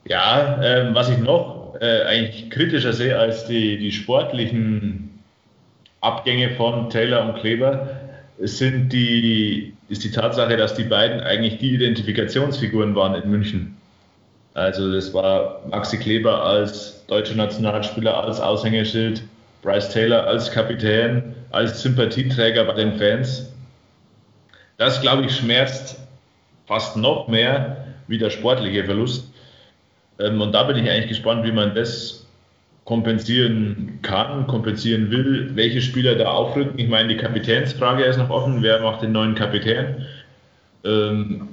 Ja, 0.05 0.61
ähm, 0.61 0.93
was 0.93 1.09
ich 1.09 1.17
noch 1.17 1.75
äh, 1.81 2.03
eigentlich 2.03 2.49
kritischer 2.49 2.93
sehe 2.93 3.17
als 3.17 3.45
die, 3.47 3.77
die 3.77 3.91
sportlichen 3.91 5.08
Abgänge 6.01 6.51
von 6.51 6.89
Taylor 6.89 7.25
und 7.25 7.39
Kleber, 7.39 7.99
sind 8.41 8.93
die, 8.93 9.73
ist 9.89 10.03
die 10.03 10.11
Tatsache, 10.11 10.55
dass 10.55 10.73
die 10.73 10.83
beiden 10.83 11.19
eigentlich 11.19 11.57
die 11.57 11.73
Identifikationsfiguren 11.75 12.95
waren 12.95 13.21
in 13.21 13.29
München. 13.29 13.77
Also 14.53 14.91
das 14.91 15.13
war 15.13 15.61
Maxi 15.69 15.97
Kleber 15.97 16.43
als 16.43 17.05
deutscher 17.07 17.35
Nationalspieler, 17.35 18.23
als 18.23 18.39
Aushängeschild, 18.39 19.23
Bryce 19.61 19.89
Taylor 19.89 20.25
als 20.25 20.51
Kapitän, 20.51 21.35
als 21.51 21.81
Sympathieträger 21.81 22.63
bei 22.63 22.73
den 22.73 22.97
Fans. 22.97 23.51
Das, 24.77 25.01
glaube 25.01 25.25
ich, 25.25 25.35
schmerzt 25.35 25.99
fast 26.65 26.95
noch 26.95 27.27
mehr 27.27 27.87
wie 28.07 28.17
der 28.17 28.29
sportliche 28.29 28.85
Verlust. 28.85 29.29
Ähm, 30.19 30.39
und 30.39 30.53
da 30.53 30.63
bin 30.63 30.77
ich 30.77 30.89
eigentlich 30.89 31.09
gespannt, 31.09 31.45
wie 31.45 31.51
man 31.51 31.75
das 31.75 32.18
kompensieren 32.89 33.99
kann, 34.01 34.47
kompensieren 34.47 35.11
will, 35.11 35.51
welche 35.53 35.79
Spieler 35.79 36.15
da 36.15 36.31
aufrücken. 36.31 36.79
Ich 36.79 36.89
meine, 36.89 37.09
die 37.09 37.17
Kapitänsfrage 37.17 38.03
ist 38.03 38.17
noch 38.17 38.31
offen. 38.31 38.63
Wer 38.63 38.81
macht 38.81 39.03
den 39.03 39.11
neuen 39.11 39.35
Kapitän? 39.35 40.07
Ähm, 40.83 41.49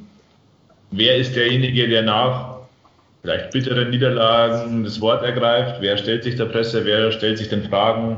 wer 0.93 1.15
ist 1.19 1.37
derjenige, 1.37 1.89
der 1.89 2.05
nach 2.05 2.61
vielleicht 3.21 3.51
bitteren 3.51 3.91
Niederlagen 3.91 4.83
das 4.83 4.99
Wort 5.03 5.23
ergreift? 5.23 5.83
Wer 5.83 5.99
stellt 5.99 6.25
sich 6.25 6.37
der 6.37 6.47
Presse? 6.47 6.87
Wer 6.87 7.13
stellt 7.13 7.37
sich 7.37 7.51
den 7.51 7.65
Fragen? 7.65 8.17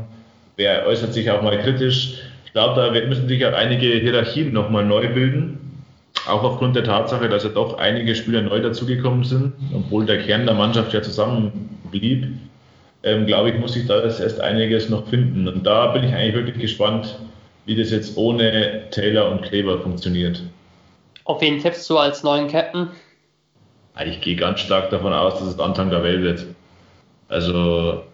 Wer 0.54 0.86
äußert 0.86 1.12
sich 1.12 1.28
auch 1.28 1.42
mal 1.42 1.58
kritisch? 1.58 2.20
Ich 2.46 2.52
glaube, 2.52 2.80
da 2.80 2.92
müssen 3.08 3.26
sich 3.26 3.44
auch 3.44 3.52
einige 3.52 3.88
Hierarchien 3.94 4.52
nochmal 4.52 4.84
neu 4.84 5.12
bilden. 5.12 5.58
Auch 6.28 6.44
aufgrund 6.44 6.76
der 6.76 6.84
Tatsache, 6.84 7.28
dass 7.28 7.42
ja 7.42 7.50
doch 7.50 7.78
einige 7.78 8.14
Spieler 8.14 8.42
neu 8.42 8.60
dazugekommen 8.60 9.24
sind, 9.24 9.54
obwohl 9.74 10.06
der 10.06 10.22
Kern 10.22 10.46
der 10.46 10.54
Mannschaft 10.54 10.92
ja 10.92 11.02
zusammen 11.02 11.50
blieb 11.90 12.28
ähm, 13.02 13.26
glaube 13.26 13.50
ich, 13.50 13.58
muss 13.58 13.74
sich 13.74 13.86
da 13.86 14.02
erst 14.02 14.40
einiges 14.40 14.88
noch 14.88 15.06
finden. 15.08 15.48
Und 15.48 15.64
da 15.64 15.88
bin 15.88 16.04
ich 16.04 16.14
eigentlich 16.14 16.34
wirklich 16.34 16.58
gespannt, 16.58 17.18
wie 17.66 17.76
das 17.76 17.90
jetzt 17.90 18.16
ohne 18.16 18.88
Taylor 18.90 19.30
und 19.30 19.42
Kleber 19.42 19.78
funktioniert. 19.78 20.42
Auf 21.24 21.40
wen 21.40 21.60
tippst 21.60 21.88
du 21.90 21.98
als 21.98 22.22
neuen 22.22 22.48
Captain? 22.48 22.88
Ich 24.06 24.20
gehe 24.20 24.36
ganz 24.36 24.60
stark 24.60 24.90
davon 24.90 25.12
aus, 25.12 25.38
dass 25.38 25.48
es 25.48 25.58
Anton 25.58 25.90
Gavel 25.90 26.22
wird. 26.22 26.46
Also, 27.28 28.04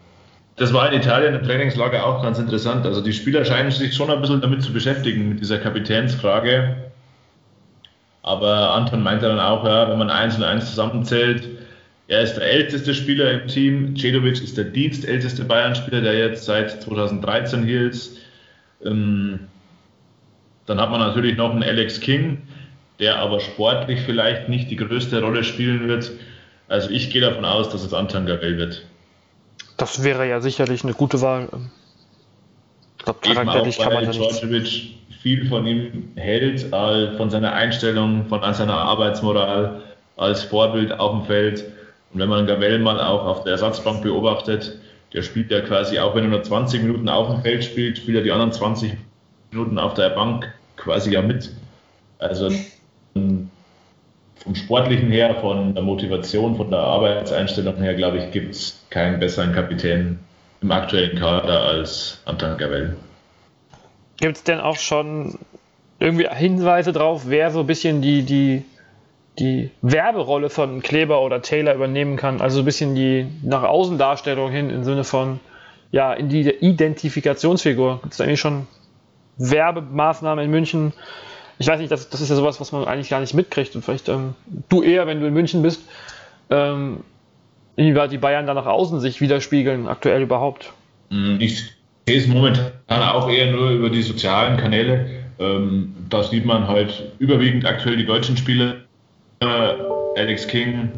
das 0.56 0.72
war 0.72 0.90
in 0.90 0.98
Italien 0.98 1.34
im 1.34 1.42
Trainingslager 1.42 2.04
auch 2.04 2.22
ganz 2.22 2.38
interessant. 2.38 2.86
Also, 2.86 3.00
die 3.00 3.12
Spieler 3.12 3.44
scheinen 3.44 3.70
sich 3.70 3.94
schon 3.94 4.10
ein 4.10 4.20
bisschen 4.20 4.40
damit 4.40 4.62
zu 4.62 4.72
beschäftigen, 4.72 5.28
mit 5.28 5.40
dieser 5.40 5.58
Kapitänsfrage. 5.58 6.76
Aber 8.22 8.72
Anton 8.72 9.02
meinte 9.02 9.26
dann 9.28 9.38
auch, 9.38 9.64
ja, 9.64 9.88
wenn 9.88 9.98
man 9.98 10.10
eins 10.10 10.36
und 10.36 10.42
eins 10.42 10.70
zusammenzählt, 10.70 11.48
er 12.08 12.22
ist 12.22 12.34
der 12.34 12.44
älteste 12.44 12.94
Spieler 12.94 13.30
im 13.32 13.48
Team. 13.48 13.96
Cedovic 13.96 14.42
ist 14.42 14.58
der 14.58 14.64
dienstälteste 14.64 15.44
Bayern-Spieler, 15.44 16.02
der 16.02 16.18
jetzt 16.18 16.44
seit 16.44 16.82
2013 16.82 17.64
hier 17.64 17.88
ist. 17.88 18.18
Dann 18.82 19.48
hat 20.68 20.90
man 20.90 21.00
natürlich 21.00 21.36
noch 21.36 21.50
einen 21.50 21.62
Alex 21.62 22.00
King, 22.00 22.42
der 23.00 23.18
aber 23.18 23.40
sportlich 23.40 24.00
vielleicht 24.00 24.48
nicht 24.48 24.70
die 24.70 24.76
größte 24.76 25.20
Rolle 25.20 25.44
spielen 25.44 25.88
wird. 25.88 26.12
Also 26.68 26.90
ich 26.90 27.10
gehe 27.10 27.20
davon 27.22 27.44
aus, 27.44 27.70
dass 27.70 27.82
es 27.82 27.94
Anton 27.94 28.26
Gabel 28.26 28.58
wird. 28.58 28.84
Das 29.76 30.04
wäre 30.04 30.28
ja 30.28 30.40
sicherlich 30.40 30.84
eine 30.84 30.94
gute 30.94 31.20
Wahl. 31.20 31.48
Ich 32.98 33.04
glaube, 33.04 33.20
charakterlich 33.20 33.78
kann 33.78 33.92
man 33.92 34.04
ja 34.04 34.10
nicht. 34.10 34.94
viel 35.22 35.48
von 35.48 35.66
ihm 35.66 36.12
hält, 36.16 36.66
von 37.16 37.30
seiner 37.30 37.54
Einstellung, 37.54 38.26
von 38.28 38.40
seiner 38.54 38.76
Arbeitsmoral 38.76 39.80
als 40.16 40.42
Vorbild 40.42 40.92
auf 40.92 41.12
dem 41.12 41.26
Feld. 41.26 41.64
Und 42.14 42.20
wenn 42.20 42.28
man 42.28 42.46
Gavel 42.46 42.78
mal 42.78 43.00
auch 43.00 43.26
auf 43.26 43.42
der 43.42 43.52
Ersatzbank 43.52 44.02
beobachtet, 44.02 44.78
der 45.12 45.22
spielt 45.22 45.50
ja 45.50 45.60
quasi, 45.60 45.98
auch 45.98 46.14
wenn 46.14 46.24
er 46.24 46.30
nur 46.30 46.42
20 46.42 46.82
Minuten 46.82 47.08
auf 47.08 47.28
dem 47.28 47.42
Feld 47.42 47.64
spielt, 47.64 47.98
spielt 47.98 48.16
er 48.16 48.22
die 48.22 48.30
anderen 48.30 48.52
20 48.52 48.92
Minuten 49.50 49.78
auf 49.78 49.94
der 49.94 50.10
Bank 50.10 50.52
quasi 50.76 51.12
ja 51.12 51.22
mit. 51.22 51.50
Also 52.18 52.50
vom 53.14 54.54
Sportlichen 54.54 55.10
her, 55.10 55.36
von 55.40 55.74
der 55.74 55.82
Motivation, 55.82 56.56
von 56.56 56.70
der 56.70 56.80
Arbeitseinstellung 56.80 57.76
her, 57.76 57.94
glaube 57.94 58.18
ich, 58.18 58.30
gibt 58.30 58.54
es 58.54 58.84
keinen 58.90 59.18
besseren 59.18 59.52
Kapitän 59.52 60.18
im 60.60 60.70
aktuellen 60.70 61.18
Kader 61.18 61.62
als 61.62 62.22
Anton 62.26 62.56
Gavel. 62.58 62.96
Gibt 64.18 64.36
es 64.36 64.44
denn 64.44 64.60
auch 64.60 64.76
schon 64.76 65.38
irgendwie 65.98 66.28
Hinweise 66.28 66.92
drauf, 66.92 67.22
wer 67.26 67.50
so 67.50 67.60
ein 67.60 67.66
bisschen 67.66 68.02
die, 68.02 68.22
die 68.22 68.64
die 69.38 69.70
Werberolle 69.82 70.48
von 70.48 70.80
Kleber 70.82 71.20
oder 71.22 71.42
Taylor 71.42 71.74
übernehmen 71.74 72.16
kann. 72.16 72.40
Also 72.40 72.60
ein 72.60 72.64
bisschen 72.64 72.94
die 72.94 73.26
nach 73.42 73.62
außen 73.62 73.98
Darstellung 73.98 74.50
hin 74.50 74.70
im 74.70 74.84
Sinne 74.84 75.04
von 75.04 75.40
ja, 75.90 76.12
in 76.12 76.28
die 76.28 76.48
Identifikationsfigur. 76.48 78.00
Gibt 78.02 78.14
es 78.14 78.20
eigentlich 78.20 78.40
schon 78.40 78.66
Werbemaßnahmen 79.38 80.44
in 80.44 80.50
München? 80.50 80.92
Ich 81.58 81.66
weiß 81.66 81.78
nicht, 81.78 81.90
das, 81.90 82.10
das 82.10 82.20
ist 82.20 82.30
ja 82.30 82.36
sowas, 82.36 82.60
was 82.60 82.72
man 82.72 82.84
eigentlich 82.84 83.10
gar 83.10 83.20
nicht 83.20 83.34
mitkriegt. 83.34 83.74
Und 83.76 83.84
vielleicht 83.84 84.08
ähm, 84.08 84.34
du 84.68 84.82
eher, 84.82 85.06
wenn 85.06 85.20
du 85.20 85.26
in 85.26 85.34
München 85.34 85.62
bist, 85.62 85.82
ähm, 86.50 87.00
inwieweit 87.76 88.12
die 88.12 88.18
Bayern 88.18 88.46
da 88.46 88.54
nach 88.54 88.66
außen 88.66 89.00
sich 89.00 89.20
widerspiegeln, 89.20 89.88
aktuell 89.88 90.22
überhaupt. 90.22 90.72
Mm, 91.10 91.36
ich 91.40 91.64
sehe 92.08 92.18
es 92.18 92.26
momentan 92.26 92.72
auch 92.88 93.28
eher 93.28 93.52
nur 93.52 93.70
über 93.70 93.90
die 93.90 94.02
sozialen 94.02 94.56
Kanäle. 94.56 95.06
Ähm, 95.38 95.94
da 96.08 96.22
sieht 96.22 96.44
man 96.44 96.68
halt 96.68 97.12
überwiegend 97.18 97.66
aktuell 97.66 97.96
die 97.96 98.06
deutschen 98.06 98.36
Spiele 98.36 98.83
Alex 100.14 100.46
King, 100.48 100.90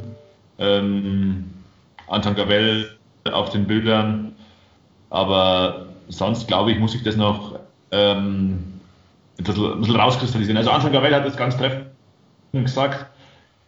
ähm, 0.59 1.51
Anton 2.09 2.35
Gabel 2.35 2.91
auf 3.25 3.51
den 3.51 3.67
Bildern. 3.67 4.33
Aber 5.11 5.87
sonst 6.09 6.49
glaube 6.49 6.73
ich, 6.73 6.79
muss 6.79 6.95
ich 6.95 7.03
das 7.03 7.17
noch 7.17 7.59
ähm, 7.91 8.81
ein, 9.39 9.45
bisschen, 9.45 9.97
rauskristallisieren. 9.97 10.57
Also 10.57 10.71
Anton 10.71 10.93
Gabel 10.93 11.15
hat 11.15 11.27
das 11.27 11.37
ganz 11.37 11.57
treffend 11.57 11.87
gesagt. 12.53 13.07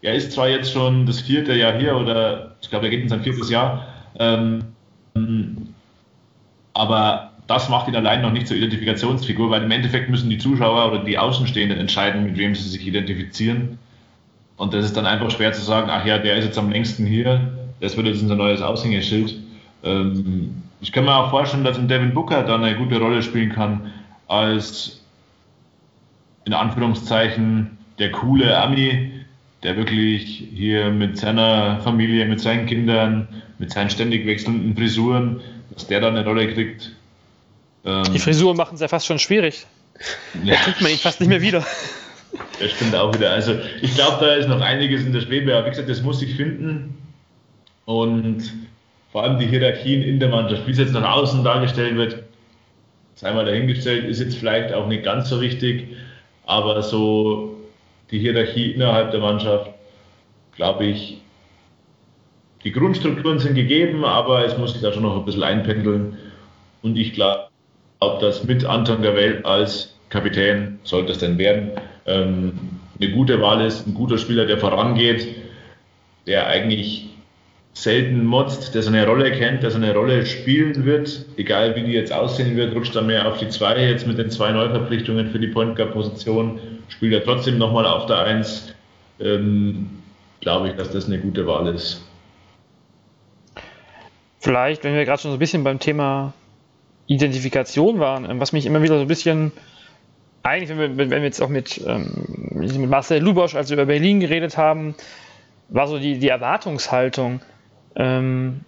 Er 0.00 0.14
ist 0.14 0.32
zwar 0.32 0.48
jetzt 0.48 0.72
schon 0.72 1.06
das 1.06 1.20
vierte 1.20 1.54
Jahr 1.54 1.76
hier 1.76 1.96
oder 1.96 2.54
ich 2.62 2.70
glaube, 2.70 2.86
er 2.86 2.90
geht 2.90 3.02
in 3.02 3.08
sein 3.08 3.22
viertes 3.22 3.50
Jahr. 3.50 3.86
Ähm, 4.18 4.64
aber 6.72 7.32
das 7.48 7.68
macht 7.68 7.88
ihn 7.88 7.96
allein 7.96 8.22
noch 8.22 8.30
nicht 8.30 8.46
zur 8.46 8.56
Identifikationsfigur, 8.56 9.50
weil 9.50 9.64
im 9.64 9.70
Endeffekt 9.70 10.08
müssen 10.08 10.30
die 10.30 10.38
Zuschauer 10.38 10.92
oder 10.92 11.02
die 11.02 11.18
Außenstehenden 11.18 11.78
entscheiden, 11.78 12.24
mit 12.24 12.36
wem 12.36 12.54
sie 12.54 12.68
sich 12.68 12.86
identifizieren. 12.86 13.78
Und 14.58 14.74
das 14.74 14.84
ist 14.84 14.96
dann 14.96 15.06
einfach 15.06 15.30
schwer 15.30 15.52
zu 15.52 15.62
sagen, 15.62 15.88
ach 15.90 16.04
ja, 16.04 16.18
der 16.18 16.36
ist 16.36 16.44
jetzt 16.44 16.58
am 16.58 16.70
längsten 16.70 17.06
hier, 17.06 17.52
das 17.80 17.96
wird 17.96 18.08
jetzt 18.08 18.20
unser 18.20 18.34
neues 18.34 18.60
Aushängeschild. 18.60 19.36
Ähm, 19.84 20.62
ich 20.80 20.92
kann 20.92 21.04
mir 21.04 21.14
auch 21.14 21.30
vorstellen, 21.30 21.64
dass 21.64 21.78
ein 21.78 21.88
Devin 21.88 22.12
Booker 22.12 22.42
dann 22.42 22.64
eine 22.64 22.76
gute 22.76 22.98
Rolle 22.98 23.22
spielen 23.22 23.52
kann 23.52 23.92
als 24.26 25.00
in 26.44 26.54
Anführungszeichen 26.54 27.78
der 27.98 28.10
coole 28.10 28.60
Ami, 28.60 29.12
der 29.62 29.76
wirklich 29.76 30.44
hier 30.52 30.90
mit 30.90 31.18
seiner 31.18 31.80
Familie, 31.80 32.26
mit 32.26 32.40
seinen 32.40 32.66
Kindern, 32.66 33.28
mit 33.58 33.72
seinen 33.72 33.90
ständig 33.90 34.26
wechselnden 34.26 34.76
Frisuren, 34.76 35.40
dass 35.72 35.86
der 35.86 36.00
dann 36.00 36.16
eine 36.16 36.24
Rolle 36.26 36.52
kriegt. 36.52 36.92
Ähm, 37.84 38.04
Die 38.12 38.18
Frisuren 38.18 38.56
machen 38.56 38.74
es 38.74 38.80
ja 38.80 38.88
fast 38.88 39.06
schon 39.06 39.18
schwierig. 39.18 39.66
Ja. 40.44 40.54
Da 40.54 40.60
kriegt 40.62 40.80
man 40.80 40.90
ihn 40.90 40.98
fast 40.98 41.20
nicht 41.20 41.28
mehr 41.28 41.42
wieder. 41.42 41.64
Das 42.60 42.72
stimmt 42.72 42.94
auch 42.94 43.14
wieder. 43.14 43.30
Also 43.30 43.54
ich 43.82 43.94
glaube, 43.94 44.24
da 44.24 44.34
ist 44.34 44.48
noch 44.48 44.60
einiges 44.60 45.04
in 45.04 45.12
der 45.12 45.20
Schwebe, 45.20 45.54
aber 45.54 45.66
wie 45.66 45.70
gesagt, 45.70 45.88
das 45.88 46.02
muss 46.02 46.18
sich 46.18 46.34
finden. 46.34 46.96
Und 47.84 48.52
vor 49.12 49.22
allem 49.22 49.38
die 49.38 49.46
Hierarchien 49.46 50.02
in 50.02 50.18
der 50.18 50.28
Mannschaft, 50.28 50.66
wie 50.66 50.72
es 50.72 50.78
jetzt 50.78 50.92
nach 50.92 51.16
außen 51.16 51.44
dargestellt 51.44 51.96
wird, 51.96 52.22
sei 53.14 53.32
mal 53.32 53.44
dahingestellt, 53.44 54.04
ist 54.06 54.20
jetzt 54.20 54.36
vielleicht 54.36 54.72
auch 54.72 54.86
nicht 54.86 55.04
ganz 55.04 55.28
so 55.28 55.40
wichtig, 55.40 55.96
aber 56.46 56.82
so 56.82 57.56
die 58.10 58.18
Hierarchie 58.18 58.72
innerhalb 58.72 59.10
der 59.10 59.20
Mannschaft, 59.20 59.70
glaube 60.56 60.86
ich, 60.86 61.20
die 62.64 62.72
Grundstrukturen 62.72 63.38
sind 63.38 63.54
gegeben, 63.54 64.04
aber 64.04 64.44
es 64.44 64.58
muss 64.58 64.72
sich 64.72 64.82
da 64.82 64.92
schon 64.92 65.04
noch 65.04 65.16
ein 65.16 65.24
bisschen 65.24 65.42
einpendeln. 65.42 66.16
Und 66.82 66.96
ich 66.96 67.12
glaube, 67.12 67.48
dass 68.20 68.44
mit 68.44 68.64
Anton 68.64 69.02
Gavel 69.02 69.40
als 69.44 69.96
Kapitän, 70.10 70.78
sollte 70.84 71.12
es 71.12 71.18
denn 71.18 71.38
werden, 71.38 71.70
eine 72.12 73.10
gute 73.12 73.40
Wahl 73.40 73.64
ist, 73.64 73.86
ein 73.86 73.94
guter 73.94 74.18
Spieler, 74.18 74.46
der 74.46 74.58
vorangeht, 74.58 75.28
der 76.26 76.46
eigentlich 76.46 77.08
selten 77.72 78.24
motzt, 78.24 78.74
der 78.74 78.82
seine 78.82 79.06
Rolle 79.06 79.30
kennt, 79.32 79.62
der 79.62 79.70
seine 79.70 79.94
Rolle 79.94 80.26
spielen 80.26 80.84
wird, 80.84 81.26
egal 81.36 81.76
wie 81.76 81.84
die 81.84 81.92
jetzt 81.92 82.12
aussehen 82.12 82.56
wird, 82.56 82.74
rutscht 82.74 82.96
er 82.96 83.02
mehr 83.02 83.28
auf 83.28 83.38
die 83.38 83.48
2 83.48 83.88
jetzt 83.88 84.06
mit 84.06 84.18
den 84.18 84.30
zwei 84.30 84.50
Neuverpflichtungen 84.50 85.30
für 85.30 85.38
die 85.38 85.46
Point 85.46 85.76
Guard 85.76 85.92
Position, 85.92 86.58
spielt 86.88 87.12
er 87.12 87.22
trotzdem 87.22 87.58
nochmal 87.58 87.86
auf 87.86 88.06
der 88.06 88.18
1. 88.18 88.74
Ähm, 89.20 89.90
glaube 90.40 90.68
ich, 90.68 90.74
dass 90.74 90.90
das 90.90 91.06
eine 91.06 91.18
gute 91.18 91.46
Wahl 91.46 91.68
ist. 91.74 92.02
Vielleicht, 94.40 94.84
wenn 94.84 94.94
wir 94.94 95.04
gerade 95.04 95.20
schon 95.20 95.32
so 95.32 95.36
ein 95.36 95.40
bisschen 95.40 95.64
beim 95.64 95.78
Thema 95.80 96.32
Identifikation 97.06 97.98
waren. 97.98 98.30
Ähm, 98.30 98.40
was 98.40 98.52
mich 98.52 98.66
immer 98.66 98.82
wieder 98.82 98.96
so 98.96 99.02
ein 99.02 99.08
bisschen, 99.08 99.52
eigentlich, 100.42 100.70
wenn 100.70 100.78
wir, 100.78 100.96
wenn 100.98 101.10
wir 101.10 101.22
jetzt 101.22 101.42
auch 101.42 101.48
mit, 101.48 101.80
ähm, 101.86 102.50
mit 102.54 102.88
Marcel 102.88 103.22
Lubosch, 103.22 103.54
als 103.54 103.70
wir 103.70 103.76
über 103.76 103.86
Berlin 103.86 104.20
geredet 104.20 104.56
haben, 104.56 104.94
war 105.68 105.86
so 105.86 105.98
die, 105.98 106.18
die 106.18 106.28
Erwartungshaltung. 106.28 107.40
Ähm, 107.96 108.60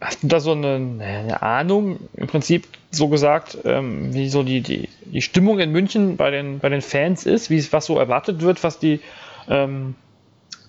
hast 0.00 0.22
du 0.22 0.28
da 0.28 0.40
so 0.40 0.52
eine, 0.52 0.74
eine, 1.00 1.42
Ahnung, 1.42 2.00
im 2.14 2.26
Prinzip 2.26 2.66
so 2.90 3.08
gesagt, 3.08 3.58
ähm, 3.64 4.14
wie 4.14 4.28
so 4.28 4.42
die, 4.42 4.62
die, 4.62 4.88
die 5.04 5.22
Stimmung 5.22 5.58
in 5.58 5.70
München 5.70 6.16
bei 6.16 6.30
den, 6.30 6.58
bei 6.58 6.68
den 6.68 6.80
Fans 6.80 7.26
ist, 7.26 7.50
wie 7.50 7.72
was 7.72 7.86
so 7.86 7.98
erwartet 7.98 8.40
wird, 8.40 8.64
was 8.64 8.78
die, 8.78 9.00
ähm, 9.48 9.94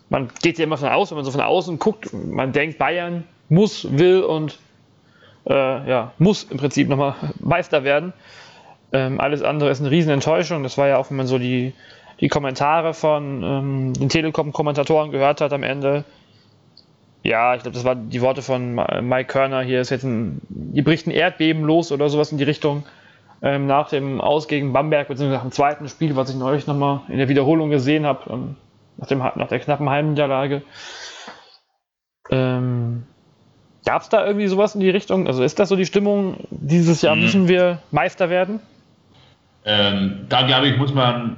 man 0.09 0.29
geht 0.41 0.57
ja 0.57 0.65
immer 0.65 0.77
von 0.77 0.89
aus, 0.89 1.11
wenn 1.11 1.15
man 1.15 1.25
so 1.25 1.31
von 1.31 1.41
außen 1.41 1.79
guckt, 1.79 2.11
man 2.13 2.51
denkt, 2.51 2.77
Bayern 2.77 3.23
muss, 3.47 3.87
will 3.97 4.21
und 4.21 4.59
äh, 5.47 5.53
ja, 5.89 6.13
muss 6.17 6.43
im 6.43 6.57
Prinzip 6.57 6.89
nochmal 6.89 7.15
Meister 7.39 7.83
werden. 7.83 8.13
Ähm, 8.93 9.19
alles 9.19 9.41
andere 9.41 9.69
ist 9.69 9.79
eine 9.79 9.91
Riesenenttäuschung. 9.91 10.63
Das 10.63 10.77
war 10.77 10.87
ja 10.87 10.97
auch, 10.97 11.09
wenn 11.09 11.17
man 11.17 11.27
so 11.27 11.37
die, 11.37 11.73
die 12.19 12.27
Kommentare 12.27 12.93
von 12.93 13.43
ähm, 13.43 13.93
den 13.93 14.09
Telekom-Kommentatoren 14.09 15.11
gehört 15.11 15.41
hat 15.41 15.53
am 15.53 15.63
Ende. 15.63 16.03
Ja, 17.23 17.55
ich 17.55 17.61
glaube, 17.61 17.75
das 17.75 17.85
waren 17.85 18.09
die 18.09 18.21
Worte 18.21 18.41
von 18.41 18.75
Mike 18.75 19.25
Körner. 19.25 19.61
Hier 19.61 19.79
ist 19.79 19.91
jetzt 19.91 20.03
ein, 20.03 20.41
hier 20.73 20.83
bricht 20.83 21.05
ein 21.05 21.11
Erdbeben 21.11 21.63
los 21.63 21.91
oder 21.91 22.09
sowas 22.09 22.31
in 22.31 22.39
die 22.39 22.43
Richtung. 22.43 22.83
Ähm, 23.43 23.67
nach 23.67 23.89
dem 23.89 24.19
Aus 24.21 24.47
gegen 24.47 24.73
Bamberg, 24.73 25.07
beziehungsweise 25.07 25.37
nach 25.37 25.43
dem 25.43 25.51
zweiten 25.51 25.87
Spiel, 25.87 26.15
was 26.15 26.29
ich 26.29 26.35
neulich 26.35 26.67
nochmal 26.67 27.01
in 27.09 27.17
der 27.17 27.29
Wiederholung 27.29 27.69
gesehen 27.69 28.05
habe, 28.05 28.29
ähm, 28.31 28.55
nach, 28.97 29.35
nach 29.35 29.47
der 29.47 29.59
knappen 29.59 29.89
Heimniederlage. 29.89 30.63
Ähm, 32.29 33.03
Gab 33.85 34.03
es 34.03 34.09
da 34.09 34.25
irgendwie 34.25 34.47
sowas 34.47 34.75
in 34.75 34.81
die 34.81 34.89
Richtung? 34.89 35.27
Also 35.27 35.43
ist 35.43 35.57
das 35.57 35.69
so 35.69 35.75
die 35.75 35.85
Stimmung, 35.85 36.37
dieses 36.51 37.01
Jahr 37.01 37.15
mhm. 37.15 37.21
müssen 37.21 37.47
wir 37.47 37.79
Meister 37.89 38.29
werden? 38.29 38.59
Ähm, 39.65 40.25
da 40.29 40.43
glaube 40.43 40.67
ich, 40.67 40.77
muss 40.77 40.93
man 40.93 41.37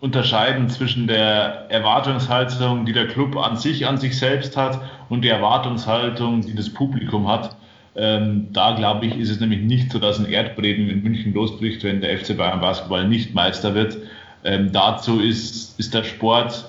unterscheiden 0.00 0.68
zwischen 0.68 1.06
der 1.06 1.66
Erwartungshaltung, 1.70 2.86
die 2.86 2.92
der 2.92 3.06
Club 3.06 3.36
an 3.36 3.56
sich, 3.56 3.86
an 3.86 3.98
sich 3.98 4.18
selbst 4.18 4.56
hat 4.56 4.80
und 5.08 5.22
der 5.22 5.36
Erwartungshaltung, 5.36 6.40
die 6.40 6.54
das 6.54 6.70
Publikum 6.72 7.28
hat. 7.28 7.54
Ähm, 7.96 8.48
da 8.52 8.72
glaube 8.72 9.06
ich, 9.06 9.16
ist 9.16 9.30
es 9.30 9.40
nämlich 9.40 9.60
nicht 9.60 9.92
so, 9.92 9.98
dass 9.98 10.18
ein 10.18 10.26
Erdbeben 10.26 10.88
in 10.88 11.02
München 11.02 11.34
losbricht, 11.34 11.84
wenn 11.84 12.00
der 12.00 12.18
FC 12.18 12.36
Bayern 12.36 12.60
Basketball 12.60 13.06
nicht 13.06 13.34
Meister 13.34 13.74
wird. 13.74 13.98
Ähm, 14.44 14.72
dazu 14.72 15.20
ist, 15.20 15.78
ist 15.78 15.92
der 15.92 16.04
Sport 16.04 16.66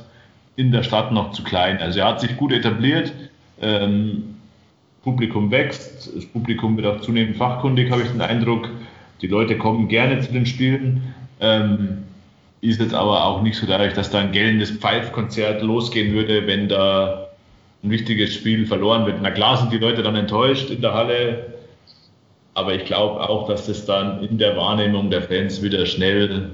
in 0.56 0.72
der 0.72 0.84
Stadt 0.84 1.12
noch 1.12 1.32
zu 1.32 1.44
klein. 1.44 1.78
Also 1.78 2.00
er 2.00 2.08
hat 2.08 2.22
sich 2.22 2.36
gut 2.36 2.52
etabliert. 2.52 3.14
Ähm, 3.62 4.36
Publikum 5.04 5.50
wächst, 5.50 6.12
das 6.16 6.26
Publikum 6.26 6.78
wird 6.78 6.86
auch 6.86 7.02
zunehmend 7.02 7.38
fachkundig, 7.38 7.92
habe 7.92 8.04
ich 8.04 8.10
den 8.10 8.22
Eindruck. 8.22 8.70
Die 9.22 9.28
Leute 9.28 9.58
kommen 9.58 9.88
gerne 9.88 10.20
zu 10.20 10.32
den 10.32 10.46
Spielen. 10.46 11.14
Ähm, 11.40 12.04
ist 12.62 12.80
jetzt 12.80 12.94
aber 12.94 13.26
auch 13.26 13.42
nicht 13.42 13.58
so 13.58 13.66
dadurch, 13.66 13.94
dass 13.94 14.12
da 14.12 14.20
ein 14.20 14.32
gellendes 14.32 14.72
Pfeifkonzert 14.72 15.62
losgehen 15.62 16.14
würde, 16.14 16.46
wenn 16.46 16.70
da 16.70 17.28
ein 17.84 17.90
wichtiges 17.90 18.34
Spiel 18.34 18.66
verloren 18.66 19.06
wird. 19.06 19.22
Na 19.22 19.32
klar 19.32 19.58
sind 19.58 19.74
die 19.74 19.80
Leute 19.80 20.04
dann 20.04 20.16
enttäuscht 20.16 20.70
in 20.70 20.82
der 20.82 20.94
Halle, 20.94 21.54
aber 22.54 22.76
ich 22.76 22.86
glaube 22.86 23.28
auch, 23.28 23.48
dass 23.48 23.66
das 23.66 23.86
dann 23.86 24.24
in 24.24 24.38
der 24.38 24.56
Wahrnehmung 24.56 25.10
der 25.10 25.24
Fans 25.24 25.64
wieder 25.64 25.86
schnell 25.88 26.52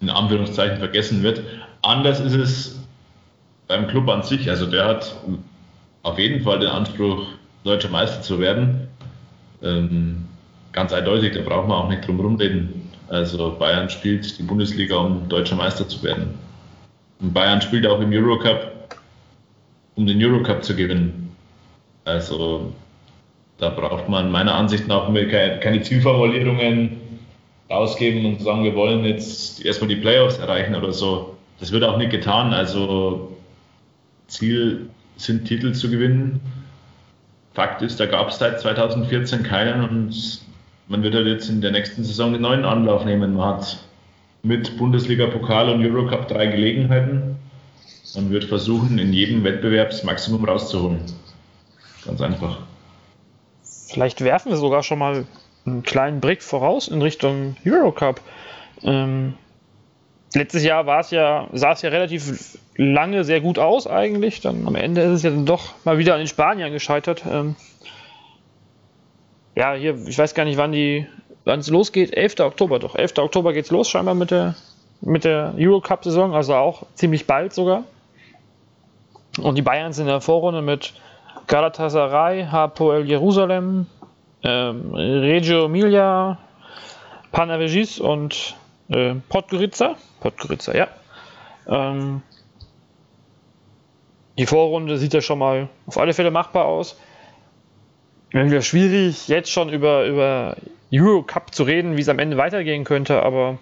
in 0.00 0.08
Anführungszeichen 0.08 0.78
vergessen 0.78 1.22
wird. 1.22 1.42
Anders 1.82 2.20
ist 2.20 2.34
es 2.34 2.80
beim 3.68 3.86
Club 3.86 4.08
an 4.08 4.22
sich. 4.22 4.48
Also 4.48 4.66
der 4.66 4.86
hat 4.86 5.14
auf 6.02 6.18
jeden 6.18 6.42
Fall 6.42 6.60
den 6.60 6.68
Anspruch, 6.68 7.26
deutscher 7.64 7.90
Meister 7.90 8.22
zu 8.22 8.40
werden. 8.40 8.88
Ähm, 9.62 10.24
ganz 10.72 10.92
eindeutig, 10.92 11.34
da 11.34 11.40
braucht 11.42 11.68
man 11.68 11.78
auch 11.78 11.88
nicht 11.88 12.06
drum 12.06 12.20
rumreden. 12.20 12.90
Also 13.08 13.56
Bayern 13.58 13.90
spielt 13.90 14.38
die 14.38 14.42
Bundesliga, 14.42 14.96
um 14.96 15.28
deutscher 15.28 15.56
Meister 15.56 15.86
zu 15.86 16.02
werden. 16.02 16.34
Und 17.20 17.32
Bayern 17.34 17.60
spielt 17.60 17.86
auch 17.86 18.00
im 18.00 18.10
Eurocup, 18.12 18.96
um 19.96 20.06
den 20.06 20.22
Eurocup 20.22 20.64
zu 20.64 20.74
gewinnen. 20.74 21.36
Also 22.04 22.72
da 23.58 23.68
braucht 23.68 24.08
man 24.08 24.30
meiner 24.30 24.54
Ansicht 24.54 24.88
nach 24.88 25.12
keine 25.60 25.82
Zielformulierungen 25.82 27.00
rausgeben 27.70 28.26
und 28.26 28.40
sagen, 28.40 28.64
wir 28.64 28.74
wollen 28.74 29.04
jetzt 29.04 29.64
erstmal 29.64 29.88
die 29.88 29.96
Playoffs 29.96 30.38
erreichen 30.38 30.74
oder 30.74 30.92
so. 30.92 31.36
Das 31.60 31.70
wird 31.70 31.84
auch 31.84 31.96
nicht 31.96 32.10
getan. 32.10 32.52
Also 32.52 33.36
Ziel 34.26 34.90
sind 35.16 35.44
Titel 35.44 35.72
zu 35.72 35.90
gewinnen. 35.90 36.40
Fakt 37.54 37.82
ist, 37.82 38.00
da 38.00 38.06
gab 38.06 38.28
es 38.28 38.38
seit 38.38 38.60
2014 38.60 39.42
keinen 39.42 39.88
und 39.88 40.41
man 40.92 41.02
wird 41.02 41.14
halt 41.14 41.26
jetzt 41.26 41.48
in 41.48 41.62
der 41.62 41.70
nächsten 41.70 42.04
Saison 42.04 42.34
einen 42.34 42.42
neuen 42.42 42.66
Anlauf 42.66 43.06
nehmen. 43.06 43.34
Man 43.36 43.46
hat 43.46 43.78
mit 44.42 44.76
Bundesliga, 44.76 45.26
Pokal 45.26 45.70
und 45.70 45.82
Eurocup 45.82 46.28
drei 46.28 46.46
Gelegenheiten 46.46 47.36
und 48.14 48.30
wird 48.30 48.44
versuchen, 48.44 48.98
in 48.98 49.14
jedem 49.14 49.42
Wettbewerb 49.42 49.88
das 49.88 50.04
Maximum 50.04 50.44
rauszuholen. 50.44 51.00
Ganz 52.04 52.20
einfach. 52.20 52.58
Vielleicht 53.62 54.20
werfen 54.20 54.50
wir 54.50 54.58
sogar 54.58 54.82
schon 54.82 54.98
mal 54.98 55.24
einen 55.64 55.82
kleinen 55.82 56.20
Blick 56.20 56.42
voraus 56.42 56.88
in 56.88 57.00
Richtung 57.00 57.56
Eurocup. 57.64 58.20
Ähm, 58.82 59.32
letztes 60.34 60.62
Jahr 60.62 60.84
war 60.84 61.00
es 61.00 61.10
ja, 61.10 61.48
sah 61.54 61.72
es 61.72 61.80
ja 61.80 61.88
relativ 61.88 62.58
lange 62.76 63.24
sehr 63.24 63.40
gut 63.40 63.58
aus 63.58 63.86
eigentlich. 63.86 64.42
Dann 64.42 64.66
am 64.66 64.74
Ende 64.74 65.00
ist 65.00 65.12
es 65.12 65.22
ja 65.22 65.30
dann 65.30 65.46
doch 65.46 65.72
mal 65.84 65.96
wieder 65.96 66.12
an 66.12 66.20
den 66.20 66.28
Spaniern 66.28 66.70
gescheitert. 66.70 67.22
Ähm, 67.26 67.56
ja, 69.54 69.74
hier, 69.74 70.06
ich 70.06 70.18
weiß 70.18 70.34
gar 70.34 70.44
nicht, 70.44 70.56
wann 70.56 70.72
die, 70.72 71.06
wann 71.44 71.60
es 71.60 71.68
losgeht. 71.68 72.16
11. 72.16 72.40
Oktober 72.40 72.78
doch. 72.78 72.94
11. 72.94 73.18
Oktober 73.18 73.52
geht 73.52 73.66
es 73.66 73.70
los 73.70 73.88
scheinbar 73.88 74.14
mit 74.14 74.30
der, 74.30 74.54
mit 75.00 75.24
der 75.24 75.54
Eurocup-Saison, 75.56 76.34
also 76.34 76.54
auch 76.54 76.84
ziemlich 76.94 77.26
bald 77.26 77.52
sogar. 77.52 77.84
Und 79.40 79.56
die 79.56 79.62
Bayern 79.62 79.92
sind 79.92 80.06
in 80.06 80.12
der 80.12 80.20
Vorrunde 80.20 80.62
mit 80.62 80.94
Galatasaray, 81.46 82.46
Hapoel 82.46 83.06
Jerusalem, 83.06 83.86
ähm, 84.42 84.94
Reggio 84.94 85.66
Emilia, 85.66 86.38
Panavegis 87.30 87.98
und 87.98 88.56
äh, 88.88 89.14
Podgorica. 89.28 89.96
Podgorica, 90.20 90.76
ja. 90.76 90.88
Ähm, 91.66 92.22
die 94.38 94.46
Vorrunde 94.46 94.98
sieht 94.98 95.14
ja 95.14 95.20
schon 95.20 95.38
mal 95.38 95.68
auf 95.86 95.98
alle 95.98 96.14
Fälle 96.14 96.30
machbar 96.30 96.64
aus. 96.64 96.98
Wenn 98.32 98.50
wir 98.50 98.62
schwierig, 98.62 99.28
jetzt 99.28 99.50
schon 99.50 99.68
über, 99.68 100.06
über 100.06 100.56
Eurocup 100.92 101.54
zu 101.54 101.64
reden, 101.64 101.96
wie 101.96 102.00
es 102.00 102.08
am 102.08 102.18
Ende 102.18 102.38
weitergehen 102.38 102.84
könnte, 102.84 103.22
aber 103.22 103.58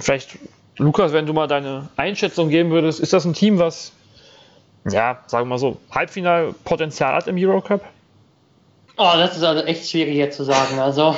vielleicht, 0.00 0.38
Lukas, 0.78 1.12
wenn 1.12 1.26
du 1.26 1.34
mal 1.34 1.46
deine 1.46 1.90
Einschätzung 1.96 2.48
geben 2.48 2.70
würdest, 2.70 3.00
ist 3.00 3.12
das 3.12 3.26
ein 3.26 3.34
Team, 3.34 3.58
was, 3.58 3.92
ja, 4.90 5.18
sagen 5.26 5.44
wir 5.44 5.50
mal 5.50 5.58
so, 5.58 5.76
Halbfinalpotenzial 5.90 7.14
hat 7.14 7.26
im 7.26 7.36
Eurocup? 7.36 7.82
Oh, 8.96 9.12
das 9.14 9.36
ist 9.36 9.42
also 9.42 9.64
echt 9.64 9.88
schwierig 9.88 10.16
jetzt 10.16 10.36
zu 10.36 10.44
sagen. 10.44 10.78
Also, 10.78 11.14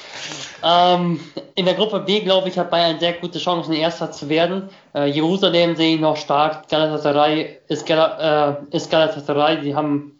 ähm, 0.64 1.20
in 1.54 1.64
der 1.64 1.74
Gruppe 1.74 2.00
B, 2.00 2.20
glaube 2.20 2.48
ich, 2.48 2.58
hat 2.58 2.70
Bayern 2.70 2.98
sehr 2.98 3.14
gute 3.14 3.38
Chancen, 3.38 3.72
Erster 3.74 4.12
zu 4.12 4.28
werden. 4.28 4.70
Äh, 4.94 5.06
Jerusalem 5.06 5.76
sehe 5.76 5.94
ich 5.94 6.00
noch 6.00 6.16
stark. 6.16 6.68
Galatasaray 6.68 7.58
ist, 7.68 7.86
Gal 7.86 8.66
äh, 8.72 8.76
ist 8.76 8.90
Galatasaray. 8.90 9.60
Die 9.60 9.74
haben 9.74 10.18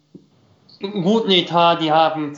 einen 0.83 1.03
guten 1.03 1.31
Etat, 1.31 1.77
die 1.77 1.91
haben 1.91 2.33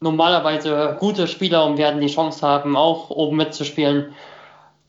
normalerweise 0.00 0.96
gute 0.98 1.26
Spieler 1.26 1.64
und 1.64 1.78
werden 1.78 2.00
die 2.00 2.06
Chance 2.06 2.46
haben, 2.46 2.76
auch 2.76 3.10
oben 3.10 3.36
mitzuspielen. 3.36 4.14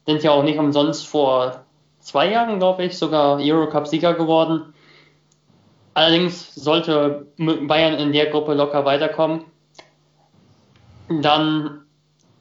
Sind 0.06 0.24
ja 0.24 0.32
auch 0.32 0.44
nicht 0.44 0.58
umsonst 0.58 1.08
vor 1.08 1.64
zwei 2.00 2.32
Jahren, 2.32 2.60
glaube 2.60 2.86
ich, 2.86 2.98
sogar 2.98 3.40
Eurocup-Sieger 3.40 4.14
geworden. 4.14 4.74
Allerdings 5.94 6.56
sollte 6.56 7.28
Bayern 7.38 7.96
in 7.96 8.14
der 8.14 8.28
Gruppe 8.28 8.54
locker 8.54 8.86
weiterkommen. 8.86 9.46
Dann 11.10 11.82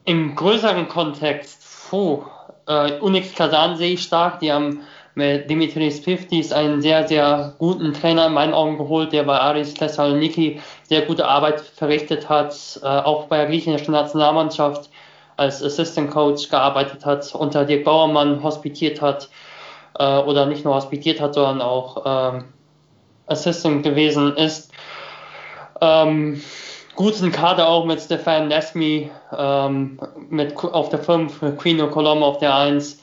im 0.04 0.34
größeren 0.34 0.88
Kontext, 0.88 1.88
puh, 1.90 2.22
äh, 2.66 2.98
Unix 3.00 3.34
Kazan 3.34 3.76
sehe 3.76 3.94
ich 3.94 4.02
stark. 4.02 4.40
Die 4.40 4.52
haben 4.52 4.82
mit 5.18 5.50
Dimitris 5.50 6.00
Piftis 6.00 6.52
einen 6.52 6.80
sehr, 6.80 7.08
sehr 7.08 7.52
guten 7.58 7.92
Trainer 7.92 8.28
in 8.28 8.34
meinen 8.34 8.54
Augen 8.54 8.78
geholt, 8.78 9.12
der 9.12 9.24
bei 9.24 9.36
Aris 9.36 9.74
Thessaloniki 9.74 10.60
sehr 10.84 11.02
gute 11.02 11.26
Arbeit 11.26 11.60
verrichtet 11.60 12.28
hat, 12.28 12.54
äh, 12.84 12.86
auch 12.86 13.24
bei 13.24 13.38
der 13.38 13.46
griechischen 13.46 13.90
Nationalmannschaft 13.90 14.88
als 15.36 15.60
Assistant 15.60 16.12
Coach 16.12 16.48
gearbeitet 16.48 17.04
hat, 17.04 17.34
unter 17.34 17.64
Dirk 17.64 17.82
Bauermann 17.82 18.44
hospitiert 18.44 19.02
hat 19.02 19.28
äh, 19.98 20.18
oder 20.18 20.46
nicht 20.46 20.64
nur 20.64 20.76
hospitiert 20.76 21.20
hat, 21.20 21.34
sondern 21.34 21.62
auch 21.62 22.04
ähm, 22.06 22.44
Assistant 23.26 23.82
gewesen 23.82 24.36
ist. 24.36 24.70
Ähm, 25.80 26.40
guten 26.94 27.32
Kader 27.32 27.68
auch 27.68 27.84
mit 27.86 28.00
Stefan 28.00 28.46
Nesmi, 28.46 29.10
ähm, 29.36 29.98
mit 30.30 30.56
auf 30.62 30.90
der 30.90 31.00
5, 31.00 31.56
Quino 31.58 31.88
Colombo 31.88 32.24
auf 32.24 32.38
der 32.38 32.54
1. 32.54 33.02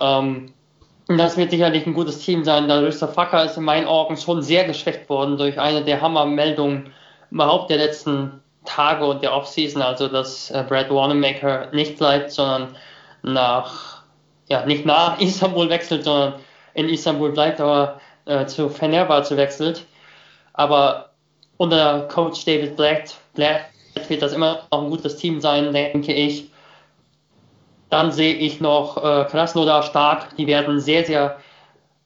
Ähm, 0.00 0.54
das 1.08 1.36
wird 1.36 1.50
sicherlich 1.50 1.86
ein 1.86 1.94
gutes 1.94 2.18
Team 2.20 2.44
sein. 2.44 2.68
Der 2.68 2.82
Röster 2.82 3.08
Facker 3.08 3.44
ist 3.44 3.56
in 3.56 3.64
meinen 3.64 3.86
Augen 3.86 4.16
schon 4.16 4.42
sehr 4.42 4.64
geschwächt 4.64 5.08
worden 5.08 5.36
durch 5.36 5.58
eine 5.58 5.84
der 5.84 6.00
Hammermeldungen 6.00 6.92
überhaupt 7.30 7.70
der 7.70 7.78
letzten 7.78 8.40
Tage 8.64 9.04
und 9.04 9.22
der 9.22 9.34
Offseason, 9.34 9.82
also 9.82 10.08
dass 10.08 10.50
äh, 10.50 10.64
Brad 10.66 10.90
Wanamaker 10.90 11.68
nicht 11.72 11.98
bleibt, 11.98 12.30
sondern 12.30 12.76
nach, 13.22 14.02
ja, 14.48 14.64
nicht 14.64 14.86
nach 14.86 15.20
Istanbul 15.20 15.68
wechselt, 15.68 16.04
sondern 16.04 16.34
in 16.72 16.88
Istanbul 16.88 17.32
bleibt, 17.32 17.60
aber 17.60 18.00
äh, 18.24 18.46
zu 18.46 18.68
Fenerbahce 18.70 19.36
wechselt. 19.36 19.84
Aber 20.54 21.10
unter 21.58 22.08
Coach 22.08 22.44
David 22.44 22.76
Black, 22.76 23.10
Black 23.34 23.70
wird 24.08 24.22
das 24.22 24.32
immer 24.32 24.66
noch 24.70 24.80
ein 24.80 24.90
gutes 24.90 25.16
Team 25.16 25.40
sein, 25.40 25.72
denke 25.72 26.12
ich. 26.12 26.50
Dann 27.90 28.12
sehe 28.12 28.34
ich 28.34 28.60
noch 28.60 28.96
äh, 28.96 29.24
Krasnodar 29.24 29.82
stark. 29.82 30.36
Die 30.36 30.46
werden 30.46 30.80
sehr, 30.80 31.04
sehr 31.04 31.38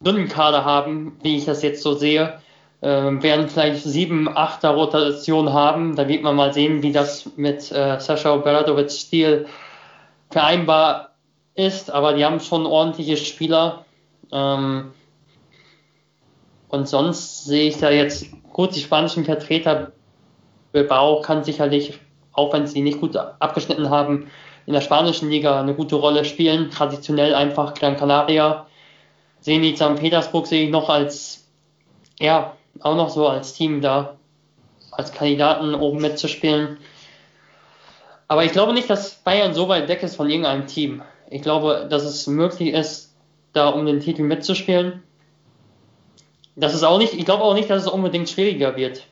dünnen 0.01 0.29
Kader 0.29 0.64
haben, 0.64 1.18
wie 1.22 1.37
ich 1.37 1.45
das 1.45 1.62
jetzt 1.62 1.83
so 1.83 1.95
sehe. 1.95 2.41
Ähm, 2.81 3.22
werden 3.22 3.49
vielleicht 3.49 3.83
sieben, 3.83 4.29
achter 4.29 4.70
Rotation 4.70 5.53
haben. 5.53 5.97
Da 5.97 6.07
wird 6.07 6.22
man 6.22 6.37
mal 6.37 6.53
sehen, 6.53 6.83
wie 6.83 6.93
das 6.93 7.31
mit 7.37 7.72
äh, 7.72 7.99
Sascha 7.99 8.35
Obradovic 8.35 8.91
Stil 8.91 9.47
vereinbar 10.31 11.11
ist. 11.55 11.91
Aber 11.91 12.12
die 12.12 12.24
haben 12.24 12.41
schon 12.41 12.66
ordentliche 12.66 13.16
Spieler. 13.16 13.85
Ähm, 14.31 14.93
und 16.68 16.87
sonst 16.87 17.47
sehe 17.47 17.68
ich 17.68 17.79
da 17.79 17.91
jetzt 17.91 18.26
gut 18.53 18.76
die 18.76 18.81
spanischen 18.81 19.24
Vertreter. 19.24 19.93
Bilbao 20.72 21.22
kann 21.22 21.45
sicherlich, 21.45 21.99
auch 22.33 22.53
wenn 22.53 22.66
sie 22.66 22.83
nicht 22.83 23.01
gut 23.01 23.16
abgeschnitten 23.16 23.91
haben, 23.91 24.31
in 24.69 24.75
der 24.75 24.83
spanischen 24.83 25.31
Liga 25.31 25.59
eine 25.59 25.73
gute 25.75 25.97
Rolle 25.97 26.27
spielen. 26.27 26.71
Traditionell 26.71 27.35
einfach 27.35 27.73
Gran 27.73 27.97
Canaria. 27.97 28.66
Zenit 29.41 29.79
St. 29.79 29.97
Petersburg 29.97 30.47
sehe 30.47 30.66
ich 30.66 30.71
noch 30.71 30.91
als, 30.91 31.49
ja, 32.21 32.53
auch 32.81 32.95
noch 32.95 33.09
so 33.09 33.27
als 33.27 33.55
Team 33.55 33.81
da, 33.81 34.19
als 34.91 35.12
Kandidaten 35.12 35.75
oben 35.75 36.03
mitzuspielen. 36.03 36.77
Aber 38.29 38.45
ich 38.45 38.53
glaube 38.53 38.75
nicht, 38.75 38.91
dass 38.91 39.14
Bayern 39.14 39.55
so 39.55 39.71
weit 39.71 39.89
weg 39.89 40.03
ist 40.03 40.16
von 40.16 40.29
irgendeinem 40.29 40.66
Team. 40.66 41.01
Ich 41.31 41.41
glaube, 41.41 41.87
dass 41.89 42.03
es 42.03 42.27
möglich 42.27 42.75
ist, 42.75 43.14
da 43.55 43.71
um 43.71 43.87
den 43.87 44.01
Titel 44.01 44.23
mitzuspielen. 44.23 45.03
Das 46.57 46.75
ist 46.75 46.83
auch 46.83 46.99
nicht, 46.99 47.14
ich 47.14 47.25
glaube 47.25 47.43
auch 47.43 47.55
nicht, 47.55 47.71
dass 47.71 47.85
es 47.85 47.89
unbedingt 47.89 48.29
schwieriger 48.29 48.77
wird 48.77 49.07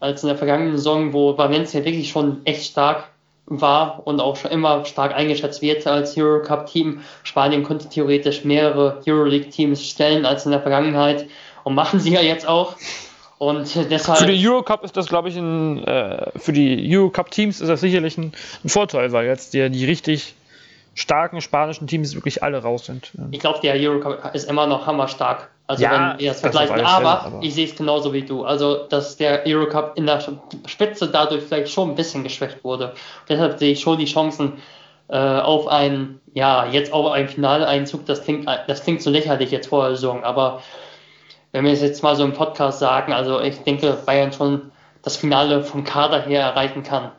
als 0.00 0.22
in 0.22 0.28
der 0.28 0.38
vergangenen 0.38 0.78
Saison, 0.78 1.12
wo 1.12 1.36
Valencia 1.36 1.84
wirklich 1.84 2.08
schon 2.08 2.40
echt 2.46 2.64
stark 2.64 3.10
war 3.46 4.06
und 4.06 4.20
auch 4.20 4.36
schon 4.36 4.50
immer 4.50 4.84
stark 4.84 5.14
eingeschätzt 5.14 5.60
wird 5.62 5.86
als 5.86 6.16
Eurocup-Team. 6.16 7.00
Spanien 7.22 7.62
konnte 7.62 7.88
theoretisch 7.88 8.44
mehrere 8.44 9.02
Euroleague-Teams 9.06 9.86
stellen 9.86 10.24
als 10.24 10.46
in 10.46 10.52
der 10.52 10.60
Vergangenheit 10.60 11.26
und 11.62 11.74
machen 11.74 12.00
sie 12.00 12.12
ja 12.12 12.20
jetzt 12.20 12.48
auch. 12.48 12.76
Und 13.38 13.74
deshalb. 13.90 14.18
Für 14.18 14.26
die 14.26 14.48
Eurocup 14.48 14.84
ist 14.84 14.96
das, 14.96 15.06
glaube 15.06 15.28
ich, 15.28 15.36
ein, 15.36 15.84
äh, 15.84 16.30
für 16.38 16.52
die 16.52 16.96
Eurocup-Teams 16.96 17.60
ist 17.60 17.68
das 17.68 17.80
sicherlich 17.80 18.16
ein, 18.16 18.32
ein, 18.62 18.68
Vorteil, 18.68 19.12
weil 19.12 19.26
jetzt 19.26 19.54
die, 19.54 19.68
die 19.70 19.84
richtig 19.84 20.34
starken 20.94 21.40
spanischen 21.40 21.86
Teams 21.86 22.14
wirklich 22.14 22.42
alle 22.42 22.62
raus 22.62 22.86
sind. 22.86 23.12
Ich 23.30 23.40
glaube, 23.40 23.60
der 23.62 23.74
Eurocup 23.74 24.34
ist 24.34 24.48
immer 24.48 24.66
noch 24.66 24.86
hammerstark. 24.86 25.50
Also 25.66 25.82
ja, 25.82 26.10
wenn 26.12 26.20
wir 26.20 26.28
das 26.28 26.40
vergleichen. 26.40 26.76
Das 26.76 26.86
aber, 26.86 27.20
Fälle, 27.20 27.34
aber, 27.36 27.42
ich 27.42 27.54
sehe 27.54 27.66
es 27.66 27.74
genauso 27.74 28.12
wie 28.12 28.22
du. 28.22 28.44
Also, 28.44 28.86
dass 28.86 29.16
der 29.16 29.46
Eurocup 29.46 29.92
in 29.96 30.06
der 30.06 30.22
Spitze 30.66 31.08
dadurch 31.08 31.42
vielleicht 31.42 31.72
schon 31.72 31.90
ein 31.90 31.94
bisschen 31.94 32.22
geschwächt 32.22 32.64
wurde. 32.64 32.94
Deshalb 33.28 33.58
sehe 33.58 33.72
ich 33.72 33.80
schon 33.80 33.98
die 33.98 34.04
Chancen 34.04 34.54
äh, 35.08 35.16
auf 35.16 35.66
einen, 35.68 36.20
ja, 36.34 36.66
jetzt 36.66 36.92
auf 36.92 37.10
einen 37.10 37.28
Finaleinzug. 37.28 38.04
Das 38.06 38.22
klingt, 38.22 38.46
das 38.46 38.82
klingt 38.82 39.02
so 39.02 39.10
lächerlich 39.10 39.50
jetzt 39.50 39.68
vor 39.68 39.86
der 39.86 39.96
Saison. 39.96 40.22
Aber 40.22 40.62
wenn 41.52 41.64
wir 41.64 41.72
es 41.72 41.80
jetzt 41.80 42.02
mal 42.02 42.14
so 42.14 42.24
im 42.24 42.34
Podcast 42.34 42.78
sagen, 42.78 43.12
also 43.12 43.40
ich 43.40 43.58
denke, 43.60 43.96
Bayern 44.04 44.32
schon 44.32 44.70
das 45.02 45.16
Finale 45.16 45.62
vom 45.62 45.84
Kader 45.84 46.22
her 46.22 46.42
erreichen 46.42 46.82
kann. 46.82 47.12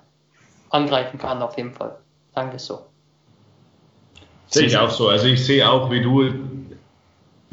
Angreifen 0.69 1.19
kann 1.19 1.41
auf 1.41 1.57
jeden 1.57 1.71
Fall. 1.71 1.95
Danke 2.33 2.59
so. 2.59 2.85
Sehe 4.47 4.67
ich 4.67 4.77
auch 4.77 4.89
so. 4.89 5.09
Also 5.09 5.27
ich 5.27 5.43
sehe 5.43 5.69
auch, 5.69 5.91
wie 5.91 6.01
du 6.01 6.29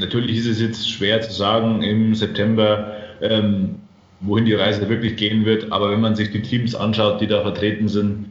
Natürlich 0.02 0.38
ist 0.38 0.46
es 0.46 0.60
jetzt 0.60 0.90
schwer 0.90 1.20
zu 1.20 1.32
sagen 1.32 1.82
im 1.82 2.14
September, 2.14 2.96
ähm, 3.20 3.76
wohin 4.20 4.46
die 4.46 4.54
Reise 4.54 4.88
wirklich 4.88 5.16
gehen 5.16 5.44
wird. 5.44 5.70
Aber 5.70 5.90
wenn 5.90 6.00
man 6.00 6.16
sich 6.16 6.30
die 6.30 6.42
Teams 6.42 6.74
anschaut, 6.74 7.20
die 7.20 7.26
da 7.26 7.42
vertreten 7.42 7.88
sind, 7.88 8.26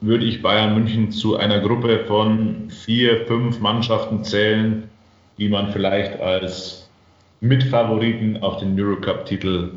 würde 0.00 0.24
ich 0.24 0.42
Bayern 0.42 0.74
München 0.74 1.12
zu 1.12 1.36
einer 1.36 1.60
Gruppe 1.60 2.00
von 2.06 2.68
vier, 2.68 3.26
fünf 3.26 3.60
Mannschaften 3.60 4.24
zählen, 4.24 4.84
die 5.38 5.48
man 5.48 5.72
vielleicht 5.72 6.20
als 6.20 6.88
Mitfavoriten 7.40 8.42
auf 8.42 8.58
den 8.58 8.78
Eurocup-Titel 8.78 9.70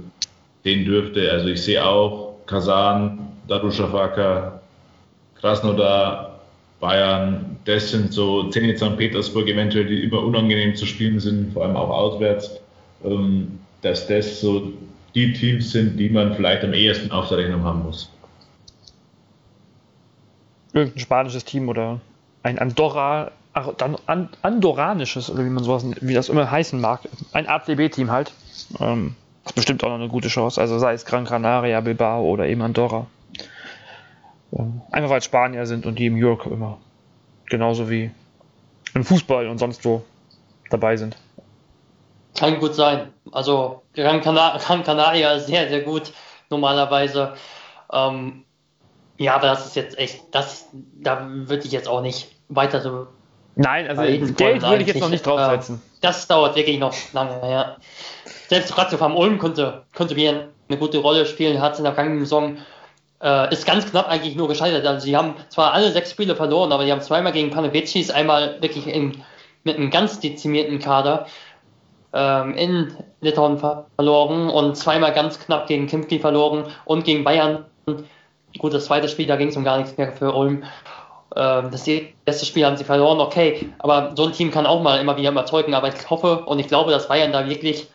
sehen 0.64 0.86
dürfte. 0.86 1.32
Also 1.32 1.48
ich 1.50 1.62
sehe 1.62 1.86
auch 1.86 2.36
Kasan, 2.46 3.20
Daruschafaka, 3.48 4.62
Krasnodar, 5.40 6.37
Bayern, 6.80 7.58
das 7.66 7.90
sind 7.90 8.14
so 8.14 8.50
Zenit 8.50 8.78
St. 8.78 8.98
Petersburg 8.98 9.48
eventuell, 9.48 9.86
die 9.86 10.04
immer 10.04 10.24
unangenehm 10.24 10.76
zu 10.76 10.86
spielen 10.86 11.20
sind, 11.20 11.54
vor 11.54 11.64
allem 11.64 11.76
auch 11.76 11.90
auswärts, 11.90 12.60
ähm, 13.04 13.60
dass 13.82 14.08
das 14.08 14.42
so 14.42 14.74
die 15.16 15.34
Teams 15.34 15.72
sind, 15.72 15.98
die 15.98 16.10
man 16.10 16.36
vielleicht 16.36 16.64
am 16.64 16.74
ehesten 16.74 17.12
auf 17.12 17.30
der 17.30 17.40
Rechnung 17.40 17.64
haben 17.64 17.84
muss. 17.84 18.12
Irgendein 20.74 21.00
spanisches 21.00 21.46
Team 21.46 21.70
oder 21.70 22.00
ein 22.44 22.60
Andorra, 22.60 23.32
dann 23.78 23.98
Andorranisches, 24.44 25.32
oder 25.32 25.44
wie 25.44 25.50
man 25.50 25.64
sowas, 25.64 25.84
wie 26.02 26.14
das 26.14 26.30
immer 26.30 26.52
heißen 26.52 26.80
mag, 26.80 27.02
ein 27.34 27.48
ACB-Team 27.48 28.12
halt. 28.12 28.32
Ähm, 28.80 29.16
ist 29.46 29.56
bestimmt 29.56 29.84
auch 29.84 29.90
noch 29.90 29.96
eine 29.96 30.10
gute 30.10 30.28
Chance. 30.28 30.62
Also 30.62 30.78
sei 30.78 30.94
es 30.94 31.06
Gran 31.06 31.26
Canaria, 31.26 31.82
Bilbao 31.82 32.24
oder 32.24 32.46
eben 32.48 32.62
Andorra. 32.62 33.08
Einfach 34.92 35.10
weil 35.10 35.22
Spanier 35.22 35.66
sind 35.66 35.86
und 35.86 36.00
die 36.00 36.06
im 36.06 36.16
Eurocup 36.16 36.52
immer 36.52 36.78
genauso 37.50 37.90
wie 37.90 38.12
im 38.94 39.04
Fußball 39.04 39.48
und 39.48 39.58
sonst 39.58 39.84
wo 39.86 40.04
dabei 40.70 40.98
sind. 40.98 41.18
Kann 42.38 42.60
gut 42.60 42.76
sein. 42.76 43.14
Also 43.32 43.84
Gran, 43.94 44.22
Cana 44.22 44.58
Gran 44.66 44.84
Canaria 44.84 45.34
ist 45.34 45.48
sehr, 45.48 45.68
sehr 45.70 45.82
gut 45.82 46.14
normalerweise. 46.50 47.34
Ähm, 47.92 48.44
ja, 49.18 49.36
aber 49.36 49.48
das 49.48 49.66
ist 49.66 49.76
jetzt 49.76 49.98
echt, 49.98 50.24
das, 50.32 50.68
da 50.74 51.28
würde 51.30 51.66
ich 51.66 51.72
jetzt 51.72 51.88
auch 51.88 52.02
nicht 52.02 52.32
weiter 52.50 52.82
so. 52.82 53.08
Nein, 53.56 53.88
also 53.88 54.04
Geld 54.04 54.62
würde 54.62 54.82
ich 54.82 54.88
jetzt 54.88 55.00
noch 55.00 55.10
nicht 55.10 55.26
draufsetzen. 55.26 55.78
Äh, 55.78 55.98
das 56.02 56.28
dauert 56.28 56.56
wirklich 56.56 56.78
noch 56.78 56.94
lange, 57.14 57.40
ja. 57.50 57.78
Selbst 58.48 58.74
gerade 58.74 58.98
vom 58.98 59.16
Ulm 59.16 59.40
könnte, 59.40 59.84
könnte 59.94 60.16
wieder 60.16 60.50
eine 60.70 60.78
gute 60.78 61.00
Rolle 61.00 61.26
spielen, 61.26 61.60
hat 61.60 61.74
es 61.74 61.80
in 61.80 61.86
der 61.86 61.94
vergangenen 61.94 62.24
Saison 62.24 62.58
äh, 63.22 63.52
ist 63.54 63.66
ganz 63.66 63.90
knapp 63.90 64.08
eigentlich 64.08 64.36
nur 64.36 64.48
gescheitert. 64.48 64.86
Also 64.86 65.06
sie 65.06 65.16
haben 65.16 65.36
zwar 65.50 65.74
alle 65.74 65.92
sechs 65.92 66.12
Spiele 66.12 66.36
verloren, 66.36 66.72
aber 66.72 66.86
die 66.86 66.92
haben 66.92 67.02
zweimal 67.02 67.32
gegen 67.32 67.50
Panovicis, 67.50 68.12
einmal 68.12 68.62
wirklich 68.62 68.88
in, 68.88 69.24
mit 69.64 69.78
einem 69.78 69.90
ganz 69.90 70.20
dezimierten 70.20 70.80
Kader 70.80 71.28
ähm, 72.14 72.56
in 72.56 72.96
Litauen 73.22 73.58
verloren 73.58 74.50
und 74.50 74.76
zweimal 74.78 75.14
ganz 75.14 75.40
knapp 75.40 75.68
gegen 75.68 75.88
Kimki 75.88 76.20
verloren 76.20 76.66
und 76.86 77.06
gegen 77.06 77.24
Bayern. 77.24 77.66
Gut, 78.58 78.74
das 78.74 78.86
zweite 78.86 79.10
Spiel, 79.10 79.28
da 79.28 79.36
ging 79.36 79.50
es 79.50 79.58
um 79.58 79.64
gar 79.64 79.78
nichts 79.78 79.98
mehr 79.98 80.12
für 80.12 80.34
Ulm. 80.34 80.64
Ähm, 81.36 81.70
das 81.72 81.88
erste 81.88 82.46
Spiel 82.46 82.66
haben 82.66 82.78
sie 82.78 82.84
verloren, 82.84 83.20
okay, 83.20 83.70
aber 83.80 84.14
so 84.16 84.26
ein 84.26 84.32
Team 84.32 84.52
kann 84.52 84.66
auch 84.66 84.82
mal 84.82 85.00
immer 85.00 85.18
wieder 85.18 85.32
überzeugen, 85.32 85.74
aber 85.74 85.90
ich 85.90 86.10
hoffe 86.10 86.46
und 86.46 86.60
ich 86.60 86.68
glaube, 86.68 86.92
dass 86.92 87.08
Bayern 87.08 87.32
da 87.32 87.48
wirklich 87.48 87.88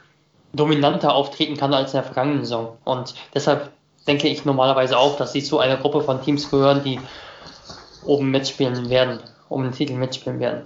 dominanter 0.52 1.14
auftreten 1.14 1.56
kann 1.56 1.72
als 1.72 1.92
in 1.92 1.98
der 1.98 2.04
vergangenen 2.04 2.40
Saison. 2.40 2.76
Und 2.84 3.14
deshalb 3.34 3.70
denke 4.06 4.28
ich 4.28 4.44
normalerweise 4.44 4.96
auch, 4.96 5.16
dass 5.16 5.32
sie 5.32 5.42
zu 5.42 5.58
einer 5.58 5.76
Gruppe 5.76 6.02
von 6.02 6.22
Teams 6.22 6.50
gehören, 6.50 6.82
die 6.84 6.98
oben 8.04 8.30
mitspielen 8.30 8.90
werden, 8.90 9.20
um 9.48 9.62
den 9.62 9.72
Titel 9.72 9.94
mitspielen 9.94 10.40
werden. 10.40 10.62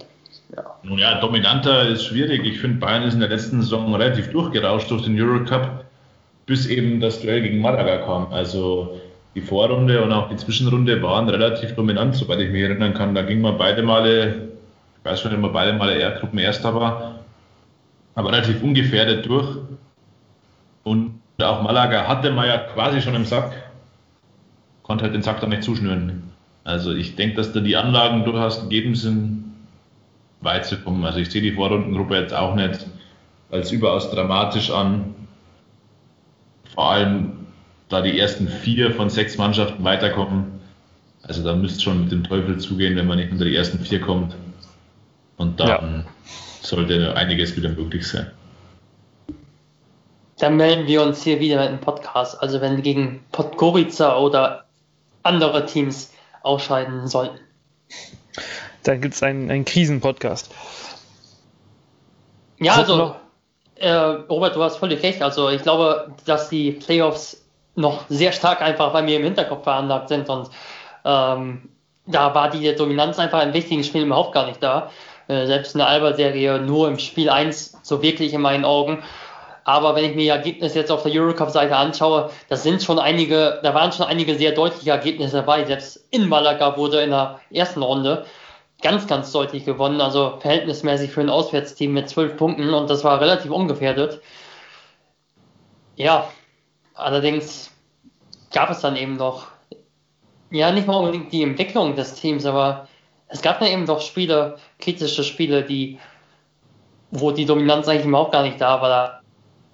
Ja. 0.55 0.63
Nun 0.83 0.97
ja, 0.97 1.19
dominanter 1.19 1.87
ist 1.87 2.05
schwierig. 2.05 2.45
Ich 2.45 2.59
finde, 2.59 2.79
Bayern 2.79 3.03
ist 3.03 3.13
in 3.13 3.19
der 3.19 3.29
letzten 3.29 3.61
Saison 3.61 3.93
relativ 3.93 4.31
durchgerauscht 4.31 4.89
durch 4.89 5.03
den 5.03 5.19
Eurocup, 5.19 5.83
bis 6.45 6.67
eben 6.67 7.01
das 7.01 7.21
Duell 7.21 7.41
gegen 7.41 7.61
Malaga 7.61 7.97
kam. 7.97 8.31
Also 8.31 8.99
die 9.35 9.41
Vorrunde 9.41 10.01
und 10.01 10.11
auch 10.11 10.29
die 10.29 10.37
Zwischenrunde 10.37 11.01
waren 11.03 11.29
relativ 11.29 11.75
dominant, 11.75 12.15
soweit 12.15 12.39
ich 12.39 12.49
mich 12.49 12.63
erinnern 12.63 12.93
kann. 12.93 13.13
Da 13.13 13.23
ging 13.23 13.41
man 13.41 13.57
beide 13.57 13.83
Male, 13.83 14.47
ich 14.97 15.05
weiß 15.05 15.21
schon 15.21 15.33
immer, 15.33 15.49
beide 15.49 15.73
Male 15.73 15.99
eher 15.99 16.11
Gruppenerster 16.11 16.73
war, 16.73 17.19
aber 18.15 18.31
relativ 18.31 18.63
ungefährdet 18.63 19.25
durch. 19.25 19.57
Und 20.83 21.19
auch 21.45 21.61
Malaga 21.61 22.07
hatte 22.07 22.31
man 22.31 22.47
ja 22.47 22.57
quasi 22.57 23.01
schon 23.01 23.15
im 23.15 23.25
Sack, 23.25 23.51
konnte 24.83 25.03
halt 25.03 25.13
den 25.13 25.21
Sack 25.21 25.39
dann 25.39 25.49
nicht 25.49 25.63
zuschnüren. 25.63 26.23
Also 26.63 26.93
ich 26.93 27.15
denke, 27.15 27.35
dass 27.35 27.53
da 27.53 27.59
die 27.59 27.77
Anlagen 27.77 28.25
durchaus 28.25 28.61
gegeben 28.61 28.95
sind, 28.95 29.53
weit 30.41 30.65
zu 30.65 30.77
kommen. 30.77 31.05
Also 31.05 31.19
ich 31.19 31.29
sehe 31.29 31.41
die 31.41 31.53
Vorrundengruppe 31.53 32.17
jetzt 32.17 32.33
auch 32.33 32.55
nicht 32.55 32.87
als 33.51 33.71
überaus 33.71 34.11
dramatisch 34.11 34.71
an. 34.71 35.15
Vor 36.73 36.91
allem, 36.91 37.31
da 37.89 38.01
die 38.01 38.19
ersten 38.19 38.47
vier 38.47 38.91
von 38.91 39.09
sechs 39.09 39.37
Mannschaften 39.37 39.83
weiterkommen. 39.83 40.59
Also 41.23 41.43
da 41.43 41.55
müsste 41.55 41.81
schon 41.81 42.01
mit 42.01 42.11
dem 42.11 42.23
Teufel 42.23 42.57
zugehen, 42.57 42.95
wenn 42.95 43.07
man 43.07 43.17
nicht 43.17 43.31
unter 43.31 43.45
die 43.45 43.55
ersten 43.55 43.79
vier 43.79 44.01
kommt. 44.01 44.35
Und 45.37 45.59
dann 45.59 45.67
ja. 45.67 46.03
sollte 46.61 47.15
einiges 47.15 47.55
wieder 47.55 47.69
möglich 47.69 48.07
sein. 48.07 48.27
Dann 50.39 50.55
melden 50.55 50.87
wir 50.87 51.01
uns 51.01 51.23
hier 51.23 51.39
wieder 51.39 51.67
im 51.67 51.79
Podcast. 51.79 52.41
Also 52.41 52.61
wenn 52.61 52.81
gegen 52.81 53.23
Podgorica 53.31 54.17
oder 54.17 54.65
andere 55.23 55.65
Teams 55.65 56.13
ausscheiden 56.43 57.07
sollten. 57.07 57.39
Dann 58.83 59.01
gibt 59.01 59.15
es 59.15 59.23
einen, 59.23 59.51
einen 59.51 59.65
Krisenpodcast. 59.65 60.49
Ja, 62.59 62.73
also, 62.73 63.15
äh, 63.75 63.91
Robert, 63.91 64.55
du 64.55 64.63
hast 64.63 64.77
völlig 64.77 65.03
recht. 65.03 65.21
Also, 65.21 65.49
ich 65.49 65.61
glaube, 65.61 66.13
dass 66.25 66.49
die 66.49 66.71
Playoffs 66.71 67.43
noch 67.75 68.05
sehr 68.09 68.31
stark 68.31 68.61
einfach 68.61 68.93
bei 68.93 69.01
mir 69.01 69.17
im 69.17 69.23
Hinterkopf 69.23 69.63
veranlagt 69.63 70.09
sind 70.09 70.27
und 70.29 70.49
ähm, 71.05 71.69
da 72.07 72.33
war 72.33 72.49
die 72.49 72.73
Dominanz 72.73 73.19
einfach 73.19 73.43
in 73.43 73.53
wichtigen 73.53 73.83
Spielen 73.83 74.07
überhaupt 74.07 74.33
gar 74.33 74.47
nicht 74.47 74.63
da. 74.63 74.89
Äh, 75.27 75.45
selbst 75.45 75.75
eine 75.75 75.85
Alba-Serie 75.85 76.59
nur 76.59 76.87
im 76.87 76.97
Spiel 76.97 77.29
1 77.29 77.79
so 77.83 78.01
wirklich 78.01 78.33
in 78.33 78.41
meinen 78.41 78.65
Augen. 78.65 79.03
Aber 79.67 79.95
wenn 79.95 80.05
ich 80.05 80.15
mir 80.15 80.21
die 80.21 80.27
Ergebnisse 80.29 80.79
jetzt 80.79 80.91
auf 80.93 81.03
der 81.03 81.11
Eurocup-Seite 81.11 81.75
anschaue, 81.75 82.29
das 82.47 82.63
sind 82.63 82.81
schon 82.81 82.99
einige, 82.99 83.59
da 83.63 83.73
waren 83.73 83.91
schon 83.91 84.05
einige 84.05 84.35
sehr 84.35 84.53
deutliche 84.53 84.91
Ergebnisse 84.91 85.35
dabei. 85.35 85.65
Selbst 85.65 86.07
in 86.09 86.29
Malaga 86.29 86.77
wurde 86.77 87.01
in 87.01 87.09
der 87.09 87.41
ersten 87.51 87.83
Runde 87.83 88.25
ganz, 88.81 89.07
ganz 89.07 89.29
deutlich 89.33 89.65
gewonnen. 89.65 89.99
Also 89.99 90.37
verhältnismäßig 90.39 91.11
für 91.11 91.19
ein 91.19 91.29
Auswärtsteam 91.29 91.91
mit 91.91 92.07
zwölf 92.07 92.37
Punkten 92.37 92.73
und 92.73 92.89
das 92.89 93.03
war 93.03 93.19
relativ 93.19 93.51
ungefährdet. 93.51 94.21
Ja, 95.97 96.31
allerdings 96.93 97.69
gab 98.53 98.69
es 98.69 98.79
dann 98.79 98.95
eben 98.95 99.17
noch, 99.17 99.47
ja, 100.49 100.71
nicht 100.71 100.87
mal 100.87 100.95
unbedingt 100.95 101.33
die 101.33 101.43
Entwicklung 101.43 101.93
des 101.97 102.13
Teams, 102.13 102.45
aber 102.45 102.87
es 103.27 103.41
gab 103.41 103.59
dann 103.59 103.67
eben 103.67 103.85
doch 103.85 103.99
Spiele, 103.99 104.59
kritische 104.79 105.25
Spiele, 105.25 105.63
die, 105.63 105.99
wo 107.11 107.31
die 107.31 107.45
Dominanz 107.45 107.89
eigentlich 107.89 108.05
überhaupt 108.05 108.31
gar 108.31 108.43
nicht 108.43 108.61
da 108.61 108.81
war. 108.81 109.17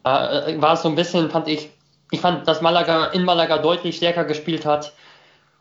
Äh, 0.03 0.61
war 0.61 0.73
es 0.73 0.81
so 0.81 0.89
ein 0.89 0.95
bisschen, 0.95 1.29
fand 1.29 1.47
ich, 1.47 1.69
ich 2.11 2.19
fand, 2.19 2.47
dass 2.47 2.61
Malaga 2.61 3.07
in 3.07 3.23
Malaga 3.23 3.57
deutlich 3.57 3.97
stärker 3.97 4.25
gespielt 4.25 4.65
hat 4.65 4.93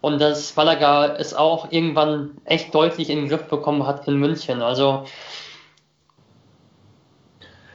und 0.01 0.21
dass 0.21 0.55
Malaga 0.57 1.17
es 1.17 1.33
auch 1.33 1.71
irgendwann 1.71 2.33
echt 2.45 2.75
deutlich 2.75 3.09
in 3.09 3.21
den 3.21 3.29
Griff 3.29 3.45
bekommen 3.45 3.87
hat 3.87 4.07
in 4.09 4.17
München. 4.17 4.61
Also 4.61 5.05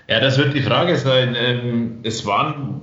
ja, 0.09 0.20
das 0.20 0.38
wird 0.38 0.53
die 0.53 0.61
Frage 0.61 0.95
sein. 0.95 1.36
Ähm, 1.38 1.99
es 2.03 2.26
waren 2.26 2.82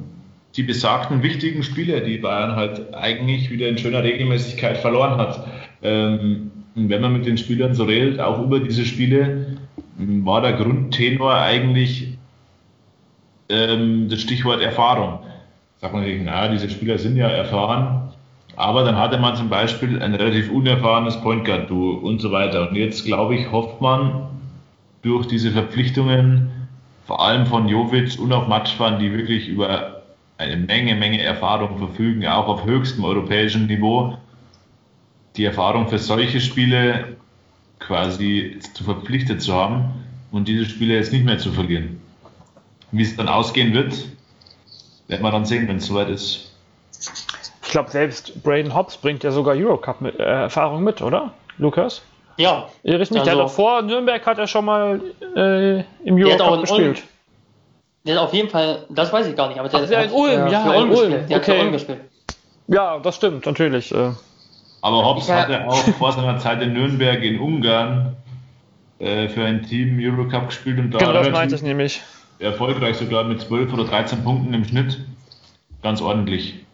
die 0.57 0.63
besagten 0.63 1.23
wichtigen 1.23 1.63
Spiele, 1.63 2.03
die 2.03 2.19
Bayern 2.19 2.55
halt 2.55 2.95
eigentlich 2.95 3.51
wieder 3.51 3.69
in 3.69 3.79
schöner 3.79 4.03
Regelmäßigkeit 4.03 4.79
verloren 4.79 5.17
hat. 5.17 5.47
Ähm, 5.83 6.51
wenn 6.75 7.01
man 7.01 7.13
mit 7.13 7.27
den 7.27 7.39
Spielern 7.39 7.75
so 7.75 7.85
redet, 7.85 8.21
auch 8.21 8.43
über 8.43 8.61
diese 8.61 8.85
Spiele, 8.85 9.57
war 9.97 10.43
der 10.43 10.55
Grundtenor 10.55 11.35
eigentlich 11.35 12.14
ähm, 13.49 14.09
das 14.09 14.21
Stichwort 14.21 14.61
Erfahrung. 14.61 15.21
Sagt 15.81 15.95
man 15.95 16.05
sich, 16.05 16.21
na, 16.23 16.49
diese 16.49 16.71
Spieler 16.71 16.99
sind 16.99 17.17
ja 17.17 17.29
erfahren, 17.29 18.13
aber 18.57 18.85
dann 18.85 18.97
hatte 18.97 19.19
man 19.19 19.37
zum 19.37 19.49
Beispiel 19.49 20.01
ein 20.01 20.15
relativ 20.15 20.51
unerfahrenes 20.51 21.21
Point 21.21 21.45
Guard 21.45 21.69
Duo 21.69 21.95
und 21.95 22.21
so 22.21 22.31
weiter. 22.31 22.69
Und 22.69 22.77
jetzt 22.77 23.05
glaube 23.05 23.35
ich, 23.35 23.51
hofft 23.51 23.81
man 23.81 24.29
durch 25.03 25.27
diese 25.27 25.51
Verpflichtungen, 25.51 26.51
vor 27.07 27.21
allem 27.21 27.47
von 27.47 27.69
Jovic 27.69 28.19
und 28.19 28.33
auch 28.33 28.49
Matschwan, 28.49 28.99
die 28.99 29.13
wirklich 29.13 29.49
über 29.49 30.03
eine 30.39 30.57
Menge, 30.57 30.95
Menge 30.95 31.23
Erfahrung 31.23 31.79
verfügen, 31.79 32.27
auch 32.27 32.49
auf 32.49 32.65
höchstem 32.65 33.05
europäischen 33.05 33.67
Niveau, 33.67 34.17
die 35.37 35.45
Erfahrung 35.45 35.89
für 35.89 35.99
solche 35.99 36.41
Spiele 36.41 37.17
quasi 37.79 38.59
zu 38.73 38.85
verpflichtet 38.85 39.43
zu 39.43 39.53
haben 39.53 39.93
und 40.33 40.49
diese 40.49 40.65
Spiele 40.65 40.95
jetzt 40.95 41.13
nicht 41.13 41.25
mehr 41.25 41.39
zu 41.39 41.53
verlieren. 41.53 42.01
Wie 42.95 43.03
es 43.03 43.17
dann 43.17 43.29
ausgehen 43.29 43.75
wird, 43.75 43.93
werden 45.09 45.23
wir 45.23 45.31
dann 45.33 45.45
sehen, 45.45 45.67
wenn 45.67 45.77
es 45.77 45.87
soweit 45.87 46.09
ist. 46.09 46.53
Ich 47.65 47.71
glaube, 47.71 47.91
selbst 47.91 48.41
Braden 48.45 48.73
Hobbs 48.73 48.97
bringt 48.97 49.25
ja 49.25 49.33
sogar 49.33 49.57
Eurocup-Erfahrung 49.57 50.85
mit, 50.85 51.01
äh, 51.01 51.05
oder, 51.05 51.33
Lukas? 51.59 52.03
Ja. 52.37 52.69
Ich 52.85 52.93
mich, 52.93 53.11
also, 53.11 53.25
der 53.25 53.35
doch 53.35 53.51
vor 53.51 53.83
Nürnberg 53.83 54.25
hat 54.25 54.39
er 54.39 54.47
schon 54.47 54.65
mal 54.65 55.01
äh, 55.37 55.81
im 56.05 56.15
Eurocup 56.17 56.61
gespielt. 56.61 57.03
Der 58.07 58.15
hat 58.15 58.23
auf 58.23 58.35
jeden 58.35 58.49
Fall, 58.49 58.85
das 58.91 59.13
weiß 59.13 59.27
ich 59.27 59.35
gar 59.35 59.49
nicht, 59.49 59.59
aber 59.59 59.69
der 59.69 59.81
Ach, 59.81 60.03
hat 60.03 60.07
in 60.07 60.13
Ulm, 60.13 60.49
ja, 60.49 60.73
in 60.73 60.83
Ulm, 60.83 60.91
gespielt. 60.91 61.31
Der 61.31 61.39
okay. 61.39 61.53
hat 61.53 61.61
Ulm 61.61 61.73
gespielt. 61.73 62.01
Ja, 62.69 62.99
das 63.01 63.17
stimmt, 63.17 63.45
natürlich. 63.45 63.93
Äh. 63.93 64.11
Aber 64.83 65.05
Hobbs 65.05 65.27
ja. 65.27 65.37
hatte 65.37 65.67
auch 65.67 65.83
vor 65.99 66.13
seiner 66.13 66.39
Zeit 66.39 66.63
in 66.63 66.75
Nürnberg 66.75 67.23
in 67.23 67.41
Ungarn 67.41 68.17
äh, 69.01 69.29
für 69.29 69.45
ein 69.45 69.63
Team 69.63 69.99
Eurocup 70.01 70.49
gespielt 70.49 70.79
und 70.79 70.93
da 70.93 70.99
genau, 70.99 71.13
das 71.13 71.31
meinte 71.31 71.55
ich 71.57 71.63
nämlich. 71.63 72.03
Erfolgreich 72.39 72.97
sogar 72.97 73.25
mit 73.25 73.41
12 73.41 73.73
oder 73.73 73.85
13 73.85 74.25
Punkten 74.25 74.53
im 74.55 74.65
Schnitt. 74.65 75.01
Ganz 75.83 76.01
ordentlich. 76.01 76.65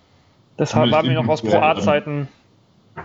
Das 0.57 0.75
war 0.75 0.87
mir 1.03 1.15
noch 1.15 1.29
aus 1.29 1.43
Pro 1.43 1.57
A-Zeiten 1.57 2.29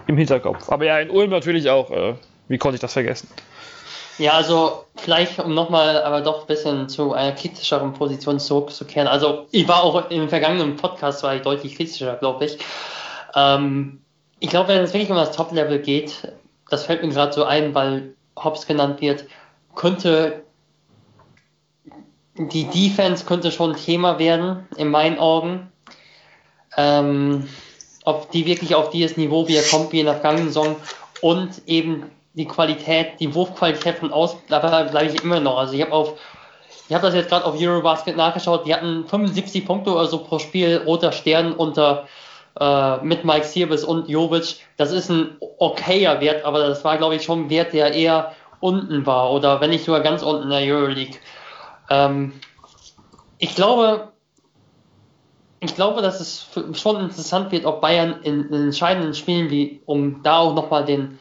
im 0.07 0.17
Hinterkopf. 0.17 0.69
Aber 0.69 0.85
ja, 0.85 0.99
in 0.99 1.09
Ulm 1.09 1.29
natürlich 1.29 1.69
auch. 1.69 1.91
Äh, 1.91 2.15
wie 2.47 2.57
konnte 2.57 2.75
ich 2.75 2.81
das 2.81 2.93
vergessen? 2.93 3.29
Ja, 4.17 4.33
also 4.33 4.85
vielleicht 4.95 5.39
um 5.39 5.53
nochmal 5.53 6.01
aber 6.03 6.21
doch 6.21 6.41
ein 6.41 6.47
bisschen 6.47 6.87
zu 6.87 7.13
einer 7.13 7.33
kritischeren 7.33 7.93
Position 7.93 8.39
zurückzukehren. 8.39 9.07
Also 9.07 9.47
ich 9.51 9.67
war 9.67 9.83
auch 9.83 10.09
im 10.09 10.29
vergangenen 10.29 10.77
Podcast 10.77 11.23
war 11.23 11.35
ich 11.35 11.41
deutlich 11.41 11.75
kritischer, 11.75 12.15
glaube 12.15 12.45
ich. 12.45 12.57
Ähm, 13.35 14.01
ich 14.39 14.49
glaube, 14.49 14.69
wenn 14.69 14.81
es 14.81 14.93
wirklich 14.93 15.09
um 15.09 15.17
das 15.17 15.35
Top-Level 15.35 15.79
geht, 15.79 16.33
das 16.69 16.85
fällt 16.85 17.03
mir 17.03 17.09
gerade 17.09 17.33
so 17.33 17.43
ein, 17.43 17.75
weil 17.75 18.13
Hobbs 18.37 18.67
genannt 18.67 19.01
wird, 19.01 19.25
könnte 19.75 20.44
die 22.37 22.65
Defense 22.65 23.25
könnte 23.25 23.51
schon 23.51 23.71
ein 23.71 23.77
Thema 23.77 24.19
werden, 24.19 24.67
in 24.77 24.89
meinen 24.89 25.19
Augen. 25.19 25.71
Ähm, 26.77 27.47
ob 28.03 28.29
die 28.31 28.45
wirklich 28.45 28.75
auf 28.75 28.89
dieses 28.89 29.17
Niveau 29.17 29.47
wieder 29.47 29.63
kommt 29.63 29.91
wie 29.91 30.01
in 30.01 30.05
der 30.05 30.15
vergangenen 30.15 30.47
Saison 30.47 30.75
und 31.21 31.49
eben 31.65 32.11
die 32.33 32.45
Qualität, 32.45 33.19
die 33.19 33.33
Wurfqualität 33.33 33.97
von 33.97 34.11
aus, 34.11 34.35
da 34.49 34.59
bleibe 34.59 35.11
ich 35.11 35.23
immer 35.23 35.39
noch. 35.39 35.57
Also 35.57 35.73
ich 35.73 35.81
habe 35.81 35.93
auf, 35.93 36.13
ich 36.87 36.93
habe 36.93 37.05
das 37.07 37.15
jetzt 37.15 37.29
gerade 37.29 37.45
auf 37.45 37.59
Eurobasket 37.59 38.17
nachgeschaut, 38.17 38.67
die 38.67 38.75
hatten 38.75 39.07
75 39.07 39.65
Punkte 39.65 39.91
oder 39.91 40.05
so 40.07 40.19
pro 40.19 40.37
Spiel, 40.37 40.83
roter 40.85 41.13
Stern 41.13 41.53
unter 41.53 42.07
äh, 42.59 42.97
mit 42.97 43.23
Mike 43.23 43.45
Sirbis 43.45 43.83
und 43.83 44.09
Jovic. 44.09 44.57
Das 44.77 44.91
ist 44.91 45.09
ein 45.09 45.37
okayer 45.59 46.19
Wert, 46.19 46.43
aber 46.43 46.59
das 46.59 46.83
war, 46.83 46.97
glaube 46.97 47.15
ich, 47.15 47.23
schon 47.23 47.45
ein 47.45 47.49
Wert, 47.49 47.73
der 47.73 47.93
eher 47.93 48.33
unten 48.59 49.05
war 49.05 49.31
oder 49.31 49.61
wenn 49.61 49.69
nicht 49.69 49.85
sogar 49.85 50.01
ganz 50.01 50.21
unten 50.21 50.43
in 50.43 50.49
der 50.49 50.59
Euroleague. 50.59 51.17
Ähm, 51.89 52.33
ich 53.37 53.55
glaube, 53.55 54.11
ich 55.59 55.75
glaube, 55.75 56.01
dass 56.01 56.19
es 56.19 56.47
schon 56.73 56.99
interessant 56.99 57.51
wird, 57.51 57.65
ob 57.65 57.81
Bayern 57.81 58.21
in, 58.23 58.45
in 58.49 58.53
entscheidenden 58.53 59.13
Spielen, 59.13 59.49
wie 59.49 59.81
um 59.85 60.21
da 60.23 60.39
auch 60.39 60.53
nochmal 60.53 60.85
den, 60.85 61.19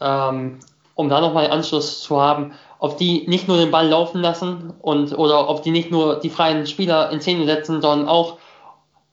ähm, 0.00 0.58
um 0.94 1.08
da 1.08 1.20
nochmal 1.20 1.44
einen 1.44 1.54
Anschluss 1.54 2.02
zu 2.02 2.20
haben, 2.20 2.52
ob 2.78 2.96
die 2.96 3.26
nicht 3.28 3.48
nur 3.48 3.56
den 3.56 3.70
Ball 3.70 3.88
laufen 3.88 4.20
lassen 4.20 4.72
und 4.80 5.16
oder 5.16 5.48
ob 5.48 5.62
die 5.62 5.70
nicht 5.70 5.90
nur 5.90 6.20
die 6.20 6.30
freien 6.30 6.66
Spieler 6.66 7.10
in 7.10 7.20
Szene 7.20 7.46
setzen, 7.46 7.82
sondern 7.82 8.08
auch, 8.08 8.38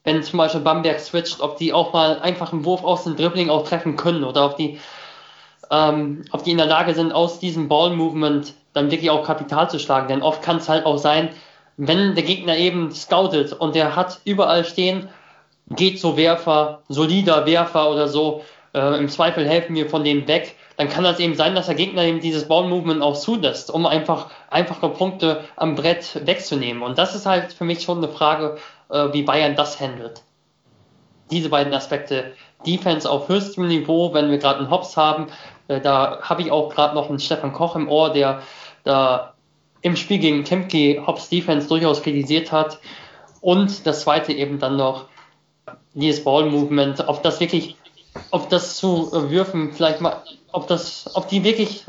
wenn 0.04 0.22
zum 0.22 0.38
Beispiel 0.38 0.60
Bamberg 0.60 1.00
switcht, 1.00 1.40
ob 1.40 1.56
die 1.58 1.72
auch 1.72 1.92
mal 1.92 2.18
einfach 2.20 2.52
einen 2.52 2.64
Wurf 2.64 2.84
aus 2.84 3.04
dem 3.04 3.16
Dribbling 3.16 3.50
auch 3.50 3.66
treffen 3.66 3.96
können 3.96 4.24
oder 4.24 4.46
ob 4.46 4.56
die, 4.56 4.80
ähm, 5.70 6.24
ob 6.32 6.44
die 6.44 6.52
in 6.52 6.58
der 6.58 6.66
Lage 6.66 6.94
sind, 6.94 7.12
aus 7.12 7.38
diesem 7.38 7.68
Ball-Movement 7.68 8.54
dann 8.78 8.90
wirklich 8.90 9.10
auch 9.10 9.24
Kapital 9.24 9.68
zu 9.68 9.78
schlagen. 9.78 10.08
Denn 10.08 10.22
oft 10.22 10.42
kann 10.42 10.56
es 10.56 10.68
halt 10.68 10.86
auch 10.86 10.98
sein, 10.98 11.30
wenn 11.76 12.14
der 12.14 12.24
Gegner 12.24 12.56
eben 12.56 12.90
scoutet 12.92 13.52
und 13.52 13.74
der 13.74 13.96
hat 13.96 14.20
überall 14.24 14.64
stehen, 14.64 15.08
geht 15.70 16.00
so 16.00 16.16
Werfer, 16.16 16.82
solider 16.88 17.46
Werfer 17.46 17.90
oder 17.90 18.08
so, 18.08 18.42
äh, 18.74 18.98
im 18.98 19.08
Zweifel 19.08 19.46
helfen 19.46 19.76
wir 19.76 19.88
von 19.88 20.04
dem 20.04 20.26
weg, 20.28 20.56
dann 20.76 20.88
kann 20.88 21.04
das 21.04 21.18
eben 21.18 21.34
sein, 21.34 21.54
dass 21.54 21.66
der 21.66 21.74
Gegner 21.74 22.04
eben 22.04 22.20
dieses 22.20 22.46
Ball-Movement 22.46 23.02
auch 23.02 23.16
zulässt, 23.16 23.70
um 23.70 23.86
einfach 23.86 24.30
einfache 24.50 24.88
Punkte 24.88 25.44
am 25.56 25.74
Brett 25.74 26.20
wegzunehmen. 26.24 26.82
Und 26.82 26.98
das 26.98 27.14
ist 27.14 27.26
halt 27.26 27.52
für 27.52 27.64
mich 27.64 27.82
schon 27.82 27.98
eine 27.98 28.08
Frage, 28.08 28.58
äh, 28.88 29.08
wie 29.12 29.22
Bayern 29.22 29.56
das 29.56 29.80
handelt. 29.80 30.22
Diese 31.30 31.48
beiden 31.48 31.74
Aspekte. 31.74 32.32
Defense 32.66 33.08
auf 33.08 33.28
höchstem 33.28 33.68
Niveau, 33.68 34.14
wenn 34.14 34.30
wir 34.30 34.38
gerade 34.38 34.58
einen 34.58 34.70
Hops 34.70 34.96
haben, 34.96 35.28
äh, 35.68 35.80
da 35.80 36.20
habe 36.22 36.42
ich 36.42 36.50
auch 36.50 36.70
gerade 36.70 36.94
noch 36.94 37.08
einen 37.08 37.20
Stefan 37.20 37.52
Koch 37.52 37.76
im 37.76 37.88
Ohr, 37.88 38.10
der 38.10 38.42
da 38.88 39.34
im 39.82 39.96
Spiel 39.96 40.18
gegen 40.18 40.44
Temke 40.44 41.06
Hobbs 41.06 41.28
Defense 41.28 41.68
durchaus 41.68 42.02
kritisiert 42.02 42.50
hat. 42.50 42.78
Und 43.40 43.86
das 43.86 44.00
zweite 44.00 44.32
eben 44.32 44.58
dann 44.58 44.76
noch 44.76 45.06
dieses 45.94 46.24
Ball 46.24 46.46
Movement, 46.46 47.06
ob 47.06 47.22
das 47.22 47.38
wirklich, 47.40 47.76
ob 48.30 48.48
das 48.48 48.76
zu 48.76 49.12
Würfen 49.12 49.72
vielleicht 49.72 50.00
mal, 50.00 50.22
ob 50.52 50.66
das, 50.66 51.10
ob 51.14 51.28
die 51.28 51.44
wirklich, 51.44 51.84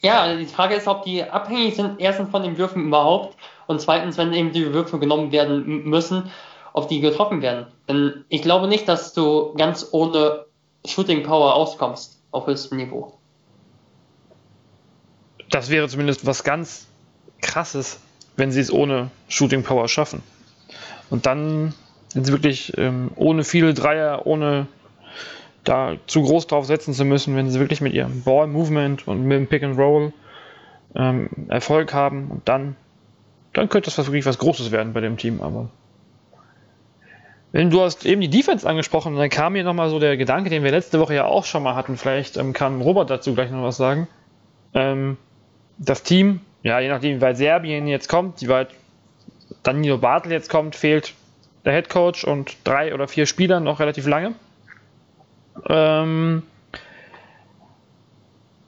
ja, 0.00 0.34
die 0.34 0.46
Frage 0.46 0.74
ist, 0.74 0.86
ob 0.86 1.02
die 1.02 1.22
abhängig 1.22 1.74
sind, 1.74 2.00
erstens 2.00 2.30
von 2.30 2.42
den 2.42 2.56
Würfen 2.56 2.86
überhaupt 2.86 3.36
und 3.66 3.80
zweitens, 3.80 4.16
wenn 4.16 4.32
eben 4.32 4.52
die 4.52 4.72
Würfe 4.72 4.98
genommen 4.98 5.32
werden 5.32 5.88
müssen, 5.88 6.30
ob 6.72 6.88
die 6.88 7.00
getroffen 7.00 7.42
werden. 7.42 7.66
Denn 7.88 8.24
ich 8.28 8.42
glaube 8.42 8.68
nicht, 8.68 8.88
dass 8.88 9.12
du 9.12 9.52
ganz 9.54 9.88
ohne 9.92 10.46
Shooting 10.86 11.22
Power 11.22 11.54
auskommst 11.54 12.20
auf 12.30 12.46
höchstem 12.46 12.78
Niveau. 12.78 13.12
Das 15.54 15.70
wäre 15.70 15.86
zumindest 15.86 16.26
was 16.26 16.42
ganz 16.42 16.88
krasses, 17.40 18.00
wenn 18.36 18.50
sie 18.50 18.58
es 18.58 18.72
ohne 18.72 19.12
Shooting 19.28 19.62
Power 19.62 19.86
schaffen. 19.86 20.20
Und 21.10 21.26
dann 21.26 21.72
sind 22.08 22.26
sie 22.26 22.32
wirklich 22.32 22.76
ähm, 22.76 23.12
ohne 23.14 23.44
viele 23.44 23.72
Dreier, 23.72 24.26
ohne 24.26 24.66
da 25.62 25.94
zu 26.08 26.22
groß 26.22 26.48
drauf 26.48 26.66
setzen 26.66 26.92
zu 26.92 27.04
müssen, 27.04 27.36
wenn 27.36 27.50
sie 27.50 27.60
wirklich 27.60 27.80
mit 27.80 27.92
ihrem 27.92 28.24
Ball-Movement 28.24 29.06
und 29.06 29.22
mit 29.22 29.38
dem 29.38 29.46
Pick-and-Roll 29.46 30.12
ähm, 30.96 31.28
Erfolg 31.46 31.94
haben. 31.94 32.32
Und 32.32 32.48
dann, 32.48 32.74
dann 33.52 33.68
könnte 33.68 33.92
das 33.94 34.06
wirklich 34.08 34.26
was 34.26 34.38
Großes 34.38 34.72
werden 34.72 34.92
bei 34.92 35.02
dem 35.02 35.18
Team. 35.18 35.40
Aber 35.40 35.70
wenn 37.52 37.70
du 37.70 37.80
hast 37.80 38.04
eben 38.04 38.20
die 38.20 38.28
Defense 38.28 38.68
angesprochen, 38.68 39.14
dann 39.14 39.30
kam 39.30 39.52
mir 39.52 39.62
nochmal 39.62 39.88
so 39.88 40.00
der 40.00 40.16
Gedanke, 40.16 40.50
den 40.50 40.64
wir 40.64 40.72
letzte 40.72 40.98
Woche 40.98 41.14
ja 41.14 41.26
auch 41.26 41.44
schon 41.44 41.62
mal 41.62 41.76
hatten. 41.76 41.96
Vielleicht 41.96 42.38
ähm, 42.38 42.54
kann 42.54 42.80
Robert 42.80 43.08
dazu 43.08 43.36
gleich 43.36 43.52
noch 43.52 43.62
was 43.62 43.76
sagen. 43.76 44.08
Ähm, 44.74 45.16
das 45.78 46.02
Team, 46.02 46.40
ja, 46.62 46.80
je 46.80 46.88
nachdem, 46.88 47.16
wie 47.16 47.20
weit 47.20 47.36
Serbien 47.36 47.86
jetzt 47.86 48.08
kommt, 48.08 48.42
wie 48.42 48.48
weit 48.48 48.68
Danilo 49.62 49.98
Bartel 49.98 50.32
jetzt 50.32 50.50
kommt, 50.50 50.76
fehlt 50.76 51.14
der 51.64 51.72
Head 51.72 51.88
Coach 51.88 52.24
und 52.24 52.56
drei 52.64 52.94
oder 52.94 53.08
vier 53.08 53.26
Spieler 53.26 53.60
noch 53.60 53.80
relativ 53.80 54.06
lange. 54.06 54.34
Ähm, 55.68 56.42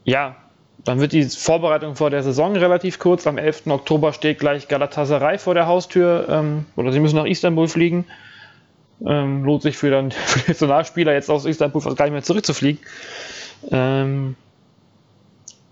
ja, 0.04 0.36
dann 0.84 1.00
wird 1.00 1.12
die 1.12 1.24
Vorbereitung 1.24 1.96
vor 1.96 2.10
der 2.10 2.22
Saison 2.22 2.56
relativ 2.56 2.98
kurz. 2.98 3.26
Am 3.26 3.38
11. 3.38 3.66
Oktober 3.66 4.12
steht 4.12 4.38
gleich 4.38 4.68
Galatasaray 4.68 5.38
vor 5.38 5.54
der 5.54 5.66
Haustür 5.66 6.28
ähm, 6.28 6.66
oder 6.76 6.92
sie 6.92 7.00
müssen 7.00 7.16
nach 7.16 7.26
Istanbul 7.26 7.68
fliegen. 7.68 8.06
Ähm, 9.04 9.44
lohnt 9.44 9.62
sich 9.62 9.76
für, 9.76 9.90
dann, 9.90 10.10
für 10.12 10.38
den 10.38 10.48
Nationalspieler 10.48 11.12
jetzt 11.12 11.28
aus 11.28 11.44
Istanbul 11.44 11.82
fast 11.82 11.96
gar 11.96 12.04
nicht 12.04 12.12
mehr 12.12 12.22
zurückzufliegen. 12.22 12.80
Ähm, 13.70 14.36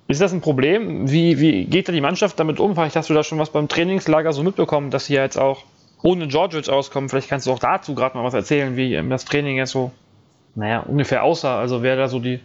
ist 0.06 0.20
das 0.20 0.32
ein 0.32 0.40
Problem? 0.40 1.10
Wie, 1.10 1.40
wie 1.40 1.64
geht 1.64 1.88
da 1.88 1.92
die 1.92 2.00
Mannschaft 2.00 2.38
damit 2.38 2.60
um? 2.60 2.74
Vielleicht 2.74 2.96
hast 2.96 3.08
du 3.08 3.14
da 3.14 3.22
schon 3.22 3.38
was 3.38 3.50
beim 3.50 3.68
Trainingslager 3.68 4.32
so 4.32 4.42
mitbekommen, 4.42 4.90
dass 4.90 5.06
sie 5.06 5.14
ja 5.14 5.22
jetzt 5.22 5.38
auch 5.38 5.64
ohne 6.02 6.28
Georgic 6.28 6.68
auskommen. 6.68 7.08
Vielleicht 7.08 7.30
kannst 7.30 7.46
du 7.46 7.52
auch 7.52 7.58
dazu 7.58 7.94
gerade 7.94 8.16
mal 8.16 8.24
was 8.24 8.34
erzählen, 8.34 8.76
wie 8.76 9.00
das 9.08 9.24
Training 9.24 9.56
jetzt 9.56 9.72
so, 9.72 9.92
naja, 10.54 10.80
ungefähr 10.80 11.24
aussah. 11.24 11.58
Also 11.58 11.82
wer 11.82 11.96
da 11.96 12.08
so 12.08 12.20
die, 12.20 12.40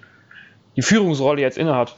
die 0.77 0.81
Führungsrolle 0.81 1.41
jetzt 1.41 1.57
innehat. 1.57 1.95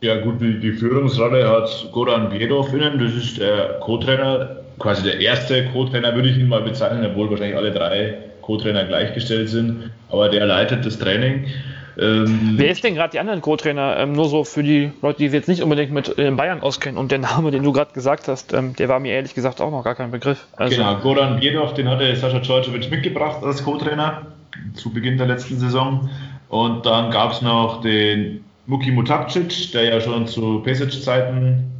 Ja 0.00 0.20
gut, 0.20 0.40
die, 0.40 0.60
die 0.60 0.72
Führungsrolle 0.72 1.48
hat 1.48 1.88
Goran 1.90 2.28
Bjedov 2.28 2.72
innen. 2.72 3.00
Das 3.00 3.14
ist 3.14 3.38
der 3.38 3.80
Co-Trainer, 3.80 4.58
quasi 4.78 5.02
der 5.02 5.18
erste 5.18 5.64
Co-Trainer, 5.72 6.14
würde 6.14 6.28
ich 6.28 6.38
ihn 6.38 6.48
mal 6.48 6.62
bezeichnen, 6.62 7.04
obwohl 7.04 7.30
wahrscheinlich 7.30 7.56
alle 7.56 7.72
drei 7.72 8.18
Co-Trainer 8.42 8.84
gleichgestellt 8.84 9.48
sind. 9.48 9.90
Aber 10.10 10.28
der 10.28 10.46
leitet 10.46 10.86
das 10.86 10.98
Training. 10.98 11.46
Ähm, 11.98 12.54
Wer 12.56 12.70
ist 12.70 12.82
denn 12.82 12.94
gerade 12.94 13.12
die 13.12 13.20
anderen 13.20 13.40
Co-Trainer? 13.40 13.96
Ähm, 13.98 14.12
nur 14.12 14.28
so 14.28 14.44
für 14.44 14.62
die 14.62 14.90
Leute, 15.02 15.18
die 15.18 15.28
sich 15.28 15.34
jetzt 15.34 15.48
nicht 15.48 15.62
unbedingt 15.62 15.92
mit 15.92 16.18
äh, 16.18 16.30
Bayern 16.30 16.60
auskennen. 16.60 16.98
Und 16.98 17.12
der 17.12 17.18
Name, 17.18 17.50
den 17.50 17.62
du 17.62 17.72
gerade 17.72 17.92
gesagt 17.92 18.28
hast, 18.28 18.52
ähm, 18.52 18.74
der 18.76 18.88
war 18.88 19.00
mir 19.00 19.12
ehrlich 19.12 19.34
gesagt 19.34 19.60
auch 19.60 19.70
noch 19.70 19.84
gar 19.84 19.94
kein 19.94 20.10
Begriff. 20.10 20.46
Also, 20.56 20.76
genau, 20.76 20.96
Goran 20.96 21.40
Biedov, 21.40 21.74
den 21.74 21.88
hatte 21.88 22.14
Sascha 22.16 22.40
Djordjevic 22.40 22.90
mitgebracht 22.90 23.42
als 23.42 23.64
Co-Trainer 23.64 24.26
zu 24.74 24.92
Beginn 24.92 25.18
der 25.18 25.26
letzten 25.26 25.58
Saison. 25.58 26.08
Und 26.48 26.86
dann 26.86 27.10
gab 27.10 27.32
es 27.32 27.42
noch 27.42 27.80
den 27.80 28.44
Muki 28.66 28.90
Mutapcic, 28.90 29.72
der 29.72 29.84
ja 29.84 30.00
schon 30.00 30.26
zu 30.26 30.60
Pesic-Zeiten 30.60 31.70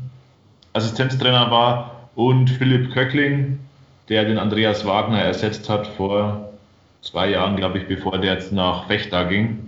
Assistenztrainer 0.73 1.51
war. 1.51 2.09
Und 2.15 2.49
Philipp 2.51 2.93
Köckling, 2.93 3.59
der 4.09 4.25
den 4.25 4.39
Andreas 4.39 4.87
Wagner 4.87 5.21
ersetzt 5.21 5.69
hat 5.69 5.87
vor 5.87 6.53
zwei 7.03 7.31
Jahren, 7.31 7.57
glaube 7.57 7.79
ich, 7.79 7.87
bevor 7.87 8.19
der 8.19 8.35
jetzt 8.35 8.53
nach 8.53 8.87
Fechter 8.87 9.25
ging. 9.27 9.64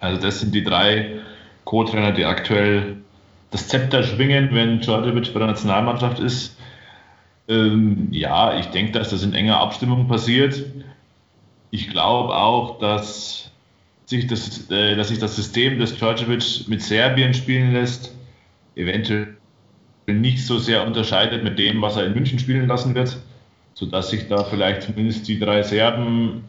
Also 0.00 0.20
das 0.20 0.40
sind 0.40 0.54
die 0.54 0.64
drei 0.64 1.20
Co-Trainer, 1.64 2.12
die 2.12 2.24
aktuell 2.24 2.96
das 3.50 3.68
Zepter 3.68 4.02
schwingen, 4.02 4.48
wenn 4.52 4.80
Djordjevic 4.80 5.32
bei 5.32 5.40
der 5.40 5.48
Nationalmannschaft 5.48 6.18
ist. 6.18 6.56
Ähm, 7.48 8.08
ja, 8.10 8.58
ich 8.58 8.66
denke, 8.66 8.92
dass 8.92 9.10
das 9.10 9.22
in 9.22 9.34
enger 9.34 9.60
Abstimmung 9.60 10.08
passiert. 10.08 10.64
Ich 11.70 11.90
glaube 11.90 12.34
auch, 12.34 12.78
dass 12.78 13.50
sich, 14.06 14.26
das, 14.26 14.70
äh, 14.70 14.96
dass 14.96 15.08
sich 15.08 15.18
das 15.18 15.36
System 15.36 15.78
des 15.78 15.96
Djordjevic 15.96 16.68
mit 16.68 16.82
Serbien 16.82 17.34
spielen 17.34 17.72
lässt, 17.72 18.14
eventuell 18.74 19.36
nicht 20.06 20.44
so 20.44 20.58
sehr 20.58 20.86
unterscheidet 20.86 21.44
mit 21.44 21.58
dem, 21.58 21.82
was 21.82 21.96
er 21.96 22.06
in 22.06 22.14
München 22.14 22.38
spielen 22.38 22.66
lassen 22.66 22.94
wird, 22.94 23.18
sodass 23.74 24.10
sich 24.10 24.28
da 24.28 24.44
vielleicht 24.44 24.82
zumindest 24.82 25.28
die 25.28 25.38
drei 25.38 25.62
Serben 25.62 26.44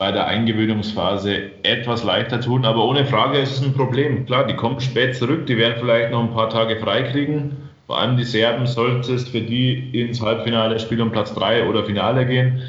bei 0.00 0.12
der 0.12 0.26
Eingewöhnungsphase 0.28 1.50
etwas 1.62 2.04
leichter 2.04 2.40
tun. 2.40 2.64
Aber 2.64 2.86
ohne 2.86 3.04
Frage 3.04 3.38
ist 3.38 3.58
es 3.58 3.62
ein 3.62 3.74
Problem. 3.74 4.24
Klar, 4.24 4.46
die 4.46 4.56
kommen 4.56 4.80
spät 4.80 5.14
zurück, 5.14 5.44
die 5.46 5.58
werden 5.58 5.74
vielleicht 5.78 6.10
noch 6.10 6.22
ein 6.22 6.32
paar 6.32 6.48
Tage 6.48 6.76
freikriegen. 6.76 7.58
Vor 7.86 8.00
allem 8.00 8.16
die 8.16 8.24
Serben, 8.24 8.66
sollte 8.66 9.12
es 9.12 9.28
für 9.28 9.42
die 9.42 9.90
ins 9.92 10.22
Halbfinale 10.22 10.80
Spiel 10.80 11.02
um 11.02 11.12
Platz 11.12 11.34
3 11.34 11.68
oder 11.68 11.84
Finale 11.84 12.24
gehen, 12.24 12.62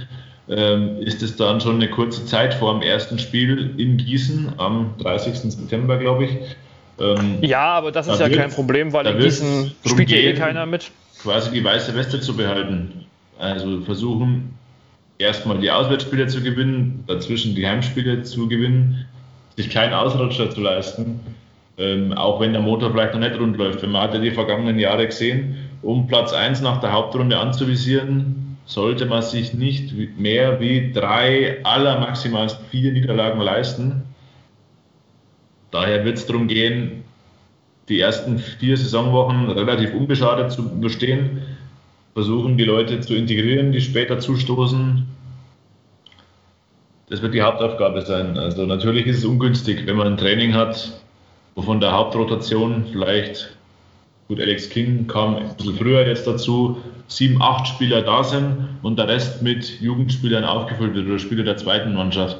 ähm, 0.49 0.97
ist 0.99 1.23
es 1.23 1.37
dann 1.37 1.61
schon 1.61 1.75
eine 1.75 1.89
kurze 1.89 2.25
Zeit 2.25 2.53
vor 2.53 2.73
dem 2.73 2.81
ersten 2.81 3.17
Spiel 3.17 3.75
in 3.77 3.95
Gießen 3.95 4.55
am 4.57 4.95
30. 4.99 5.53
September, 5.53 5.97
glaube 5.97 6.25
ich. 6.25 6.31
Ähm, 6.99 7.37
ja, 7.39 7.63
aber 7.63 7.93
das 7.93 8.09
ist 8.09 8.19
ja 8.19 8.27
kein 8.27 8.49
Problem, 8.49 8.91
weil 8.91 9.07
in 9.07 9.19
Gießen 9.19 9.71
spielt 9.85 10.09
ja 10.09 10.17
eh 10.17 10.33
keiner 10.33 10.65
mit. 10.65 10.91
Quasi 11.21 11.51
die 11.51 11.63
weiße 11.63 11.95
Weste 11.95 12.19
zu 12.19 12.35
behalten. 12.35 13.05
Also 13.39 13.79
versuchen 13.81 14.59
erstmal 15.21 15.59
die 15.59 15.71
Auswärtsspiele 15.71 16.27
zu 16.27 16.41
gewinnen, 16.41 17.03
dazwischen 17.07 17.55
die 17.55 17.67
Heimspiele 17.67 18.23
zu 18.23 18.47
gewinnen, 18.47 19.05
sich 19.55 19.69
keinen 19.69 19.93
Ausrutscher 19.93 20.49
zu 20.49 20.61
leisten, 20.61 21.19
ähm, 21.77 22.13
auch 22.13 22.39
wenn 22.39 22.53
der 22.53 22.61
Motor 22.61 22.91
vielleicht 22.91 23.13
noch 23.13 23.21
nicht 23.21 23.39
rund 23.39 23.57
läuft. 23.57 23.81
Wenn 23.81 23.91
man 23.91 24.03
hat 24.03 24.13
ja 24.13 24.19
die 24.19 24.31
vergangenen 24.31 24.79
Jahre 24.79 25.05
gesehen, 25.05 25.57
um 25.81 26.07
Platz 26.07 26.33
1 26.33 26.61
nach 26.61 26.79
der 26.79 26.91
Hauptrunde 26.91 27.37
anzuvisieren, 27.37 28.57
sollte 28.65 29.05
man 29.05 29.21
sich 29.21 29.53
nicht 29.53 29.93
mehr 30.17 30.59
wie 30.59 30.91
drei, 30.91 31.57
aller 31.63 31.99
maximal 31.99 32.47
vier 32.69 32.91
Niederlagen 32.91 33.41
leisten. 33.41 34.03
Daher 35.71 36.05
wird 36.05 36.17
es 36.17 36.25
darum 36.25 36.47
gehen, 36.47 37.03
die 37.89 37.99
ersten 37.99 38.39
vier 38.39 38.77
Saisonwochen 38.77 39.49
relativ 39.49 39.93
unbeschadet 39.93 40.51
zu 40.51 40.63
überstehen 40.63 41.41
versuchen, 42.13 42.57
die 42.57 42.63
Leute 42.63 42.99
zu 42.99 43.15
integrieren, 43.15 43.71
die 43.71 43.81
später 43.81 44.19
zustoßen. 44.19 45.07
Das 47.09 47.21
wird 47.21 47.33
die 47.33 47.41
Hauptaufgabe 47.41 48.01
sein. 48.01 48.37
Also 48.37 48.65
natürlich 48.65 49.05
ist 49.05 49.19
es 49.19 49.25
ungünstig, 49.25 49.85
wenn 49.85 49.97
man 49.97 50.07
ein 50.07 50.17
Training 50.17 50.53
hat, 50.53 51.01
wovon 51.55 51.79
der 51.79 51.91
Hauptrotation 51.91 52.85
vielleicht, 52.91 53.55
gut, 54.27 54.39
Alex 54.39 54.69
King 54.69 55.07
kam 55.07 55.35
ein 55.35 55.55
bisschen 55.55 55.75
früher 55.75 56.07
jetzt 56.07 56.25
dazu, 56.25 56.77
sieben, 57.07 57.41
acht 57.41 57.67
Spieler 57.67 58.01
da 58.01 58.23
sind 58.23 58.69
und 58.81 58.97
der 58.97 59.07
Rest 59.07 59.41
mit 59.41 59.81
Jugendspielern 59.81 60.45
aufgefüllt 60.45 60.95
wird 60.95 61.07
oder 61.07 61.19
Spieler 61.19 61.43
der 61.43 61.57
zweiten 61.57 61.93
Mannschaft. 61.93 62.37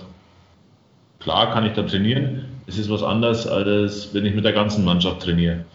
Klar 1.19 1.53
kann 1.53 1.65
ich 1.65 1.73
da 1.73 1.83
trainieren, 1.83 2.45
es 2.65 2.77
ist 2.77 2.89
was 2.89 3.03
anderes, 3.03 3.45
als 3.47 4.13
wenn 4.13 4.25
ich 4.25 4.33
mit 4.33 4.45
der 4.45 4.53
ganzen 4.53 4.85
Mannschaft 4.85 5.21
trainiere. 5.21 5.65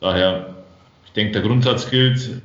Daher 0.00 0.57
denke, 1.18 1.32
der 1.32 1.42
Grundsatz 1.42 1.90
gilt, 1.90 2.40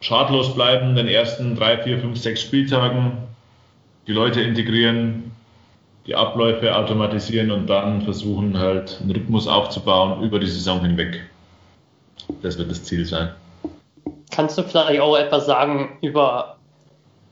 schadlos 0.00 0.54
bleiben 0.54 0.90
in 0.90 0.96
den 0.96 1.08
ersten 1.08 1.56
drei, 1.56 1.78
vier, 1.78 1.98
fünf, 1.98 2.18
sechs 2.18 2.42
Spieltagen, 2.42 3.12
die 4.06 4.12
Leute 4.12 4.40
integrieren, 4.42 5.32
die 6.06 6.14
Abläufe 6.14 6.76
automatisieren 6.76 7.50
und 7.50 7.66
dann 7.66 8.02
versuchen 8.02 8.58
halt 8.58 8.98
einen 9.00 9.10
Rhythmus 9.10 9.48
aufzubauen 9.48 10.22
über 10.22 10.38
die 10.38 10.46
Saison 10.46 10.80
hinweg. 10.80 11.24
Das 12.42 12.58
wird 12.58 12.70
das 12.70 12.84
Ziel 12.84 13.04
sein. 13.06 13.30
Kannst 14.30 14.58
du 14.58 14.62
vielleicht 14.62 15.00
auch 15.00 15.16
etwas 15.16 15.46
sagen 15.46 15.98
über 16.02 16.56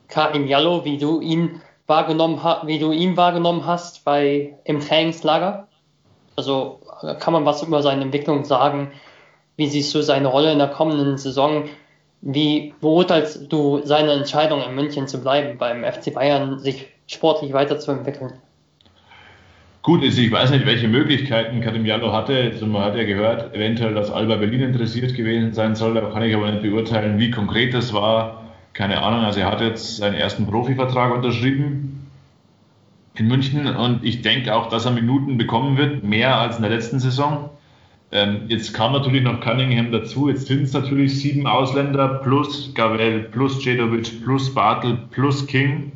Karim 0.08 0.46
Jallo, 0.46 0.84
wie 0.84 0.98
du 0.98 1.20
ihn 1.20 1.60
wahrgenommen, 1.86 2.40
wie 2.64 2.78
du 2.78 2.92
ihn 2.92 3.16
wahrgenommen 3.16 3.66
hast 3.66 4.04
bei, 4.04 4.54
im 4.64 4.80
Trainingslager? 4.80 5.68
Also 6.36 6.80
kann 7.20 7.32
man 7.32 7.44
was 7.44 7.62
über 7.62 7.82
seine 7.82 8.02
Entwicklung 8.02 8.44
sagen? 8.44 8.90
Wie 9.56 9.66
siehst 9.66 9.94
du 9.94 10.02
seine 10.02 10.28
Rolle 10.28 10.52
in 10.52 10.58
der 10.58 10.68
kommenden 10.68 11.16
Saison? 11.16 11.64
Wie 12.20 12.74
beurteilst 12.80 13.52
du 13.52 13.82
seine 13.84 14.12
Entscheidung 14.12 14.62
in 14.62 14.74
München 14.74 15.06
zu 15.06 15.20
bleiben, 15.20 15.58
beim 15.58 15.84
FC 15.84 16.12
Bayern 16.12 16.58
sich 16.58 16.86
sportlich 17.06 17.52
weiterzuentwickeln? 17.52 18.32
Gut, 19.82 20.02
also 20.02 20.18
ich 20.22 20.32
weiß 20.32 20.50
nicht, 20.50 20.64
welche 20.64 20.88
Möglichkeiten 20.88 21.60
Karim 21.60 21.84
Jallo 21.84 22.10
hatte. 22.10 22.50
Also 22.52 22.64
man 22.64 22.82
hat 22.82 22.96
ja 22.96 23.04
gehört, 23.04 23.54
eventuell, 23.54 23.92
dass 23.92 24.10
Alba 24.10 24.36
Berlin 24.36 24.62
interessiert 24.62 25.14
gewesen 25.14 25.52
sein 25.52 25.76
soll. 25.76 25.92
Da 25.92 26.00
kann 26.00 26.22
ich 26.22 26.34
aber 26.34 26.50
nicht 26.50 26.62
beurteilen, 26.62 27.18
wie 27.18 27.30
konkret 27.30 27.74
das 27.74 27.92
war. 27.92 28.44
Keine 28.72 29.02
Ahnung. 29.02 29.20
Also 29.20 29.40
er 29.40 29.50
hat 29.50 29.60
jetzt 29.60 29.98
seinen 29.98 30.14
ersten 30.14 30.46
Profivertrag 30.46 31.14
unterschrieben 31.14 32.10
in 33.14 33.28
München 33.28 33.66
und 33.76 34.02
ich 34.02 34.22
denke 34.22 34.54
auch, 34.54 34.70
dass 34.70 34.86
er 34.86 34.92
Minuten 34.92 35.36
bekommen 35.36 35.76
wird, 35.76 36.02
mehr 36.02 36.38
als 36.38 36.56
in 36.56 36.62
der 36.62 36.70
letzten 36.70 36.98
Saison. 36.98 37.50
Ähm, 38.12 38.42
jetzt 38.48 38.72
kam 38.74 38.92
natürlich 38.92 39.22
noch 39.22 39.40
Cunningham 39.40 39.90
dazu. 39.90 40.28
Jetzt 40.28 40.46
sind 40.46 40.62
es 40.62 40.72
natürlich 40.72 41.20
sieben 41.20 41.46
Ausländer 41.46 42.20
plus 42.22 42.72
Gavel, 42.74 43.20
plus 43.24 43.60
Cedovic, 43.60 44.22
plus 44.22 44.54
Bartel, 44.54 44.98
plus 45.10 45.46
King. 45.46 45.92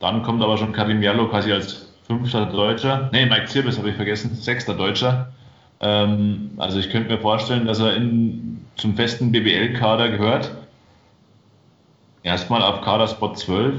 Dann 0.00 0.22
kommt 0.22 0.42
aber 0.42 0.58
schon 0.58 0.72
Karim 0.72 1.02
Jallo 1.02 1.28
quasi 1.28 1.52
als 1.52 1.92
fünfter 2.06 2.46
Deutscher. 2.46 3.08
Ne, 3.12 3.26
Mike 3.26 3.46
Zirbis 3.46 3.78
habe 3.78 3.90
ich 3.90 3.96
vergessen, 3.96 4.34
sechster 4.34 4.74
Deutscher. 4.74 5.32
Ähm, 5.80 6.50
also 6.58 6.78
ich 6.78 6.90
könnte 6.90 7.12
mir 7.12 7.20
vorstellen, 7.20 7.66
dass 7.66 7.78
er 7.78 7.96
in, 7.96 8.64
zum 8.76 8.94
festen 8.94 9.32
BBL-Kader 9.32 10.10
gehört. 10.10 10.52
Erstmal 12.24 12.62
auf 12.62 12.82
Kaderspot 12.82 13.38
12. 13.38 13.74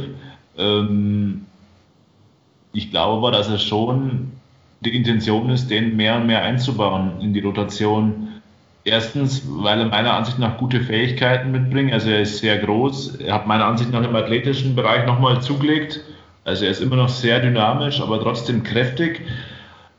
Ähm, 0.57 1.45
ich 2.73 2.89
glaube 2.89 3.17
aber, 3.17 3.31
dass 3.31 3.49
es 3.49 3.61
schon 3.61 4.31
die 4.85 4.95
Intention 4.95 5.49
ist, 5.49 5.69
den 5.69 5.95
mehr 5.95 6.15
und 6.15 6.27
mehr 6.27 6.43
einzubauen 6.43 7.21
in 7.21 7.33
die 7.33 7.39
Rotation. 7.39 8.29
Erstens, 8.85 9.43
weil 9.47 9.79
er 9.79 9.85
meiner 9.85 10.13
Ansicht 10.13 10.39
nach 10.39 10.57
gute 10.57 10.81
Fähigkeiten 10.81 11.51
mitbringt. 11.51 11.93
Also 11.93 12.09
er 12.09 12.21
ist 12.21 12.39
sehr 12.39 12.57
groß. 12.57 13.15
Er 13.15 13.33
hat 13.35 13.47
meiner 13.47 13.65
Ansicht 13.65 13.91
nach 13.91 14.03
im 14.03 14.15
athletischen 14.15 14.75
Bereich 14.75 15.05
nochmal 15.05 15.41
zugelegt. 15.41 16.01
Also 16.43 16.65
er 16.65 16.71
ist 16.71 16.81
immer 16.81 16.97
noch 16.97 17.09
sehr 17.09 17.39
dynamisch, 17.39 18.01
aber 18.01 18.19
trotzdem 18.19 18.63
kräftig. 18.63 19.21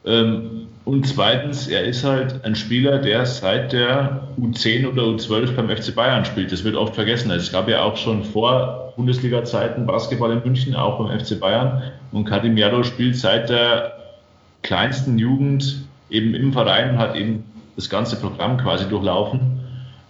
Ähm, 0.05 0.66
und 0.85 1.07
zweitens, 1.07 1.66
er 1.66 1.85
ist 1.85 2.05
halt 2.05 2.45
ein 2.45 2.55
Spieler, 2.55 2.99
der 2.99 3.24
seit 3.24 3.72
der 3.72 4.28
U10 4.39 4.87
oder 4.87 5.05
U12 5.05 5.53
beim 5.53 5.74
FC 5.74 5.95
Bayern 5.95 6.26
spielt. 6.26 6.53
Das 6.53 6.62
wird 6.62 6.76
oft 6.76 6.95
vergessen. 6.95 7.30
Also 7.30 7.47
es 7.47 7.53
gab 7.53 7.70
ja 7.70 7.82
auch 7.82 7.97
schon 7.97 8.22
vor 8.22 8.93
Bundesliga-Zeiten 8.97 9.87
Basketball 9.87 10.32
in 10.32 10.43
München, 10.45 10.74
auch 10.74 10.99
beim 10.99 11.18
FC 11.18 11.41
Bayern. 11.41 11.82
Und 12.12 12.26
Kadim 12.26 12.59
Jaro 12.59 12.82
spielt 12.82 13.16
seit 13.16 13.49
der 13.49 14.04
kleinsten 14.65 15.19
Jugend 15.19 15.85
eben 16.11 16.35
im 16.35 16.53
Verein 16.53 16.99
hat 16.99 17.15
eben 17.15 17.45
das 17.77 17.89
ganze 17.89 18.17
Programm 18.17 18.57
quasi 18.59 18.89
durchlaufen. 18.89 19.61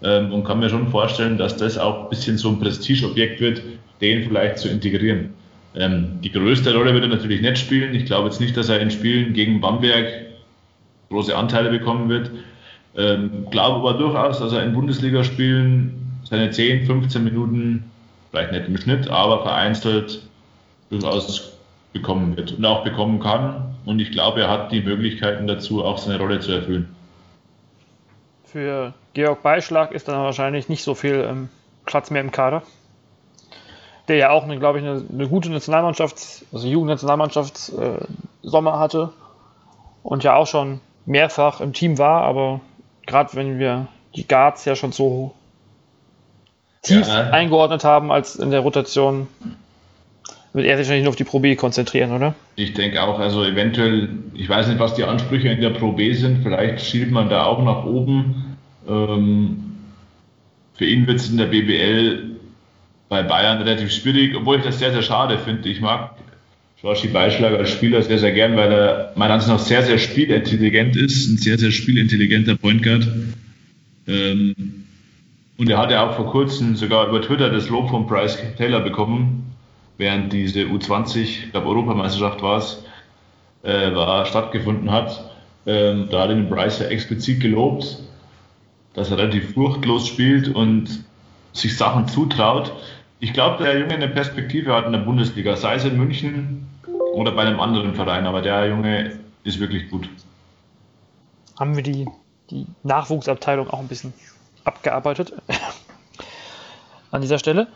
Ähm, 0.03 0.33
und 0.33 0.45
kann 0.45 0.61
mir 0.61 0.69
schon 0.69 0.89
vorstellen, 0.89 1.39
dass 1.39 1.57
das 1.57 1.77
auch 1.77 2.05
ein 2.05 2.09
bisschen 2.11 2.39
so 2.39 2.49
ein 2.49 2.61
Prestigeobjekt 2.61 3.41
wird, 3.41 3.63
den 4.01 4.25
vielleicht 4.25 4.59
zu 4.59 4.69
integrieren. 4.69 5.35
Ähm, 5.75 6.21
die 6.23 6.31
größte 6.31 6.75
Rolle 6.75 6.93
wird 6.95 7.05
er 7.05 7.09
natürlich 7.09 7.41
nicht 7.41 7.59
spielen. 7.59 7.95
Ich 7.95 8.07
glaube 8.07 8.29
jetzt 8.29 8.41
nicht, 8.41 8.57
dass 8.57 8.69
er 8.69 8.81
in 8.81 8.91
Spielen 8.91 9.33
gegen 9.33 9.61
Bamberg 9.61 10.07
große 11.11 11.35
Anteile 11.37 11.71
bekommen 11.71 12.09
wird. 12.09 12.31
Ähm, 12.97 13.47
glaube 13.51 13.89
aber 13.89 13.99
durchaus, 13.99 14.39
dass 14.39 14.53
er 14.53 14.63
in 14.63 14.73
Bundesligaspielen 14.73 15.95
seine 16.25 16.51
10, 16.51 16.87
15 16.87 17.25
Minuten, 17.25 17.85
vielleicht 18.31 18.53
nicht 18.53 18.69
im 18.69 18.77
Schnitt, 18.77 19.09
aber 19.09 19.43
vereinzelt 19.43 20.21
durchaus 20.91 21.59
bekommen 21.93 22.37
wird 22.37 22.53
und 22.53 22.65
auch 22.65 22.85
bekommen 22.85 23.21
kann. 23.21 23.64
Und 23.85 24.01
ich 24.01 24.13
glaube, 24.13 24.43
er 24.43 24.51
hat 24.51 24.73
die 24.73 24.81
Möglichkeiten 24.81 25.47
dazu, 25.47 25.85
auch 25.85 25.99
seine 25.99 26.19
Rolle 26.19 26.41
zu 26.41 26.53
erfüllen. 26.53 26.95
Für 28.45 28.95
Georg 29.13 29.43
Beischlag 29.43 29.93
ist 29.93 30.09
dann 30.09 30.23
wahrscheinlich 30.23 30.69
nicht 30.69 30.83
so 30.83 30.95
viel 30.95 31.27
ähm, 31.29 31.49
Platz 31.87 32.11
mehr 32.11 32.23
im 32.23 32.31
Kader. 32.31 32.63
Der 34.09 34.17
ja 34.17 34.31
auch, 34.31 34.47
glaube 34.47 34.79
ich, 34.79 34.85
eine, 34.85 35.05
eine, 35.11 35.29
gute 35.29 35.51
Nationalmannschafts-, 35.51 36.45
also 36.53 36.69
Jugendnationalmannschafts-Sommer 36.69 38.75
äh, 38.75 38.79
hatte 38.79 39.13
und 40.03 40.25
ja 40.25 40.37
auch 40.37 40.47
schon 40.47 40.81
mehrfach 41.07 41.61
im 41.61 41.73
Team 41.73 41.99
war, 41.99 42.23
aber 42.23 42.61
gerade 43.07 43.35
wenn 43.35 43.59
wir 43.59 43.89
die 44.15 44.27
Guards 44.27 44.65
ja 44.65 44.77
schon 44.77 44.93
so 44.93 45.35
tief 46.83 47.09
ja. 47.09 47.31
eingeordnet 47.31 47.85
haben 47.85 48.13
als 48.13 48.37
in 48.37 48.51
der 48.51 48.61
Rotation, 48.61 49.29
wird 50.55 50.67
er 50.67 50.77
sich 50.77 50.87
wahrscheinlich 50.87 51.05
nur 51.05 51.11
auf 51.11 51.17
die 51.17 51.25
Pro 51.25 51.41
B 51.41 51.57
konzentrieren, 51.57 52.13
oder? 52.13 52.35
Ich 52.57 52.73
denke 52.75 53.03
auch, 53.03 53.19
also 53.19 53.45
eventuell, 53.45 54.09
ich 54.35 54.49
weiß 54.49 54.69
nicht, 54.69 54.79
was 54.79 54.95
die 54.95 55.05
Ansprüche 55.05 55.49
in 55.49 55.61
der 55.61 55.71
Pro 55.71 55.93
B 55.93 56.13
sind, 56.13 56.43
vielleicht 56.43 56.85
schielt 56.85 57.11
man 57.11 57.29
da 57.29 57.45
auch 57.45 57.63
nach 57.63 57.85
oben. 57.85 58.57
Ähm, 58.89 59.75
für 60.75 60.85
ihn 60.85 61.07
wird 61.07 61.19
es 61.19 61.29
in 61.29 61.39
der 61.39 61.47
BBL 61.47 62.37
bei 63.09 63.23
Bayern 63.23 63.59
relativ 63.59 63.93
schwierig, 63.93 64.35
obwohl 64.37 64.59
ich 64.59 64.63
das 64.63 64.79
sehr, 64.79 64.93
sehr 64.93 65.03
schade 65.03 65.39
finde. 65.39 65.69
Ich 65.69 65.81
mag 65.81 66.13
Joshi 66.83 67.09
Beischlag 67.09 67.55
als 67.55 67.71
Spieler 67.71 68.03
sehr, 68.03 68.19
sehr 68.19 68.33
gern, 68.33 68.57
weil 68.57 68.71
er 68.71 69.13
meiner 69.17 69.35
Ansicht 69.35 69.51
nach 69.51 69.59
sehr, 69.59 69.83
sehr 69.83 69.99
spielintelligent 69.99 70.97
ist, 70.97 71.29
ein 71.29 71.39
sehr, 71.39 71.59
sehr 71.59 71.73
spielintelligenter 71.73 72.57
Point 72.57 72.83
Guard. 72.83 73.09
Ähm, 74.07 74.55
und 75.57 75.69
er 75.69 75.79
hatte 75.79 76.01
auch 76.01 76.15
vor 76.15 76.31
kurzem 76.31 76.77
sogar 76.77 77.09
über 77.09 77.23
Twitter 77.23 77.51
das 77.51 77.69
Lob 77.69 77.91
von 77.91 78.07
Bryce 78.07 78.39
Taylor 78.57 78.81
bekommen, 78.81 79.54
während 79.99 80.33
diese 80.33 80.61
U20, 80.61 81.17
ich 81.21 81.51
glaube 81.53 81.69
Europameisterschaft 81.69 82.43
war 82.43 82.59
es, 82.59 82.83
äh, 83.63 83.95
war, 83.95 84.27
stattgefunden 84.27 84.91
hat. 84.91 85.31
Ähm, 85.67 86.09
da 86.11 86.23
hat 86.23 86.31
ihn 86.31 86.49
Bryce 86.49 86.81
ja 86.81 86.87
explizit 86.87 87.41
gelobt, 87.41 87.99
dass 88.95 89.11
er 89.11 89.19
relativ 89.19 89.55
furchtlos 89.55 90.07
spielt 90.07 90.49
und 90.55 91.05
sich 91.53 91.77
Sachen 91.77 92.09
zutraut. 92.09 92.73
Ich 93.21 93.33
glaube, 93.33 93.65
der 93.65 93.79
Junge 93.79 93.95
eine 93.95 94.09
Perspektive 94.09 94.75
hat 94.75 94.87
in 94.87 94.93
der 94.93 94.99
Bundesliga, 95.01 95.57
sei 95.57 95.77
es 95.77 95.85
in 95.85 95.97
München 95.97 96.67
oder 97.15 97.33
bei 97.33 97.43
einem 97.43 97.61
anderen 97.61 97.95
Verein, 97.95 98.27
aber 98.27 98.43
der 98.43 98.69
Junge 98.69 99.19
ist 99.45 99.61
wirklich 99.61 99.89
gut. 99.89 100.09
Haben 101.59 101.77
wir 101.77 101.83
die, 101.83 102.07
die 102.51 102.67
Nachwuchsabteilung 102.83 103.71
auch 103.71 103.79
ein 103.79 103.89
bisschen 103.89 104.13
abgearbeitet 104.65 105.33
an 107.11 107.23
dieser 107.23 107.39
Stelle. 107.39 107.69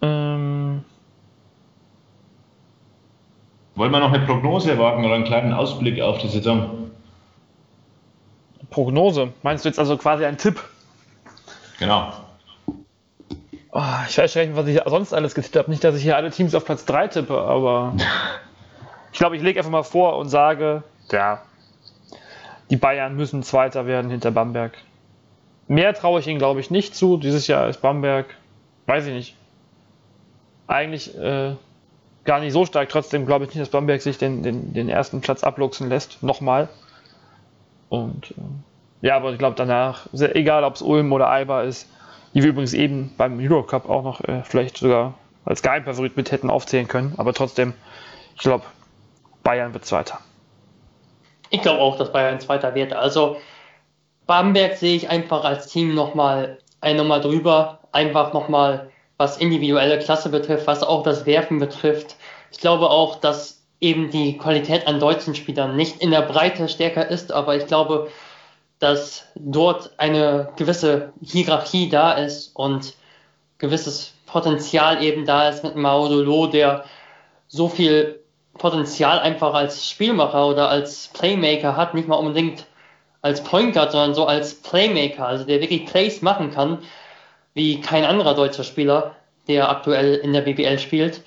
Ähm 0.00 0.84
Wollen 3.80 3.92
wir 3.92 4.00
noch 4.00 4.12
eine 4.12 4.26
Prognose 4.26 4.78
wagen 4.78 5.06
oder 5.06 5.14
einen 5.14 5.24
kleinen 5.24 5.54
Ausblick 5.54 6.02
auf 6.02 6.18
die 6.18 6.28
Saison? 6.28 6.90
Prognose? 8.68 9.32
Meinst 9.42 9.64
du 9.64 9.70
jetzt 9.70 9.78
also 9.78 9.96
quasi 9.96 10.26
einen 10.26 10.36
Tipp? 10.36 10.62
Genau. 11.78 12.12
Oh, 13.72 13.80
ich 14.06 14.18
weiß 14.18 14.34
gar 14.34 14.44
nicht, 14.44 14.54
was 14.54 14.66
ich 14.66 14.82
sonst 14.84 15.14
alles 15.14 15.34
getippt 15.34 15.56
habe. 15.56 15.70
Nicht, 15.70 15.82
dass 15.82 15.96
ich 15.96 16.02
hier 16.02 16.14
alle 16.14 16.30
Teams 16.30 16.54
auf 16.54 16.66
Platz 16.66 16.84
3 16.84 17.08
tippe, 17.08 17.40
aber 17.40 17.94
ich 19.12 19.18
glaube, 19.18 19.38
ich 19.38 19.42
lege 19.42 19.60
einfach 19.60 19.72
mal 19.72 19.82
vor 19.82 20.18
und 20.18 20.28
sage, 20.28 20.82
ja, 21.10 21.40
die 22.68 22.76
Bayern 22.76 23.16
müssen 23.16 23.42
Zweiter 23.42 23.86
werden 23.86 24.10
hinter 24.10 24.30
Bamberg. 24.30 24.76
Mehr 25.68 25.94
traue 25.94 26.20
ich 26.20 26.26
ihnen, 26.26 26.38
glaube 26.38 26.60
ich, 26.60 26.70
nicht 26.70 26.94
zu. 26.94 27.16
Dieses 27.16 27.46
Jahr 27.46 27.66
ist 27.70 27.80
Bamberg, 27.80 28.26
weiß 28.84 29.06
ich 29.06 29.14
nicht, 29.14 29.36
eigentlich 30.66 31.16
äh, 31.16 31.54
gar 32.24 32.40
nicht 32.40 32.52
so 32.52 32.64
stark. 32.66 32.88
Trotzdem 32.88 33.26
glaube 33.26 33.44
ich 33.44 33.50
nicht, 33.50 33.60
dass 33.60 33.70
Bamberg 33.70 34.02
sich 34.02 34.18
den, 34.18 34.42
den, 34.42 34.72
den 34.74 34.88
ersten 34.88 35.20
Platz 35.20 35.42
abluchsen 35.44 35.88
lässt. 35.88 36.22
Nochmal. 36.22 36.68
Und 37.88 38.32
äh, 38.32 39.06
ja, 39.06 39.16
aber 39.16 39.32
ich 39.32 39.38
glaube 39.38 39.56
danach, 39.56 40.06
egal 40.12 40.64
ob 40.64 40.74
es 40.74 40.82
Ulm 40.82 41.12
oder 41.12 41.28
Alba 41.28 41.62
ist, 41.62 41.88
die 42.34 42.42
wir 42.42 42.50
übrigens 42.50 42.74
eben 42.74 43.12
beim 43.16 43.38
Eurocup 43.40 43.88
auch 43.88 44.02
noch 44.02 44.20
äh, 44.22 44.42
vielleicht 44.44 44.78
sogar 44.78 45.14
als 45.44 45.62
Geheimfavorit 45.62 46.16
mit 46.16 46.30
hätten 46.30 46.50
aufzählen 46.50 46.86
können. 46.86 47.14
Aber 47.16 47.32
trotzdem, 47.32 47.74
ich 48.34 48.42
glaube, 48.42 48.64
Bayern 49.42 49.72
wird 49.72 49.84
Zweiter. 49.84 50.20
Ich 51.50 51.62
glaube 51.62 51.80
auch, 51.80 51.96
dass 51.98 52.12
Bayern 52.12 52.38
Zweiter 52.38 52.74
wird. 52.74 52.92
Also 52.92 53.36
Bamberg 54.26 54.76
sehe 54.76 54.94
ich 54.94 55.08
einfach 55.08 55.44
als 55.44 55.66
Team 55.66 55.94
nochmal 55.94 56.58
ein 56.80 56.96
nochmal 56.96 57.20
drüber. 57.20 57.80
Einfach 57.92 58.32
nochmal, 58.32 58.90
was 59.20 59.36
individuelle 59.36 59.98
Klasse 59.98 60.30
betrifft, 60.30 60.66
was 60.66 60.82
auch 60.82 61.02
das 61.02 61.26
Werfen 61.26 61.58
betrifft. 61.58 62.16
Ich 62.50 62.58
glaube 62.58 62.88
auch, 62.88 63.16
dass 63.16 63.60
eben 63.78 64.10
die 64.10 64.38
Qualität 64.38 64.86
an 64.86 64.98
deutschen 64.98 65.34
Spielern 65.34 65.76
nicht 65.76 66.00
in 66.00 66.10
der 66.10 66.22
Breite 66.22 66.70
stärker 66.70 67.06
ist, 67.06 67.30
aber 67.30 67.54
ich 67.54 67.66
glaube, 67.66 68.08
dass 68.78 69.26
dort 69.34 69.90
eine 69.98 70.48
gewisse 70.56 71.12
Hierarchie 71.22 71.90
da 71.90 72.12
ist 72.12 72.56
und 72.56 72.94
gewisses 73.58 74.14
Potenzial 74.24 75.04
eben 75.04 75.26
da 75.26 75.50
ist 75.50 75.64
mit 75.64 75.76
Maudolo, 75.76 76.46
der 76.46 76.86
so 77.46 77.68
viel 77.68 78.20
Potenzial 78.54 79.18
einfach 79.18 79.52
als 79.52 79.86
Spielmacher 79.86 80.46
oder 80.46 80.70
als 80.70 81.08
Playmaker 81.08 81.76
hat, 81.76 81.92
nicht 81.92 82.08
mal 82.08 82.16
unbedingt 82.16 82.64
als 83.20 83.44
Point 83.44 83.74
Guard, 83.74 83.92
sondern 83.92 84.14
so 84.14 84.24
als 84.24 84.54
Playmaker, 84.54 85.26
also 85.26 85.44
der 85.44 85.60
wirklich 85.60 85.84
Plays 85.84 86.22
machen 86.22 86.50
kann, 86.52 86.78
wie 87.54 87.80
kein 87.80 88.04
anderer 88.04 88.34
deutscher 88.34 88.64
Spieler, 88.64 89.16
der 89.48 89.68
aktuell 89.68 90.14
in 90.16 90.32
der 90.32 90.42
BBL 90.42 90.78
spielt. 90.78 91.22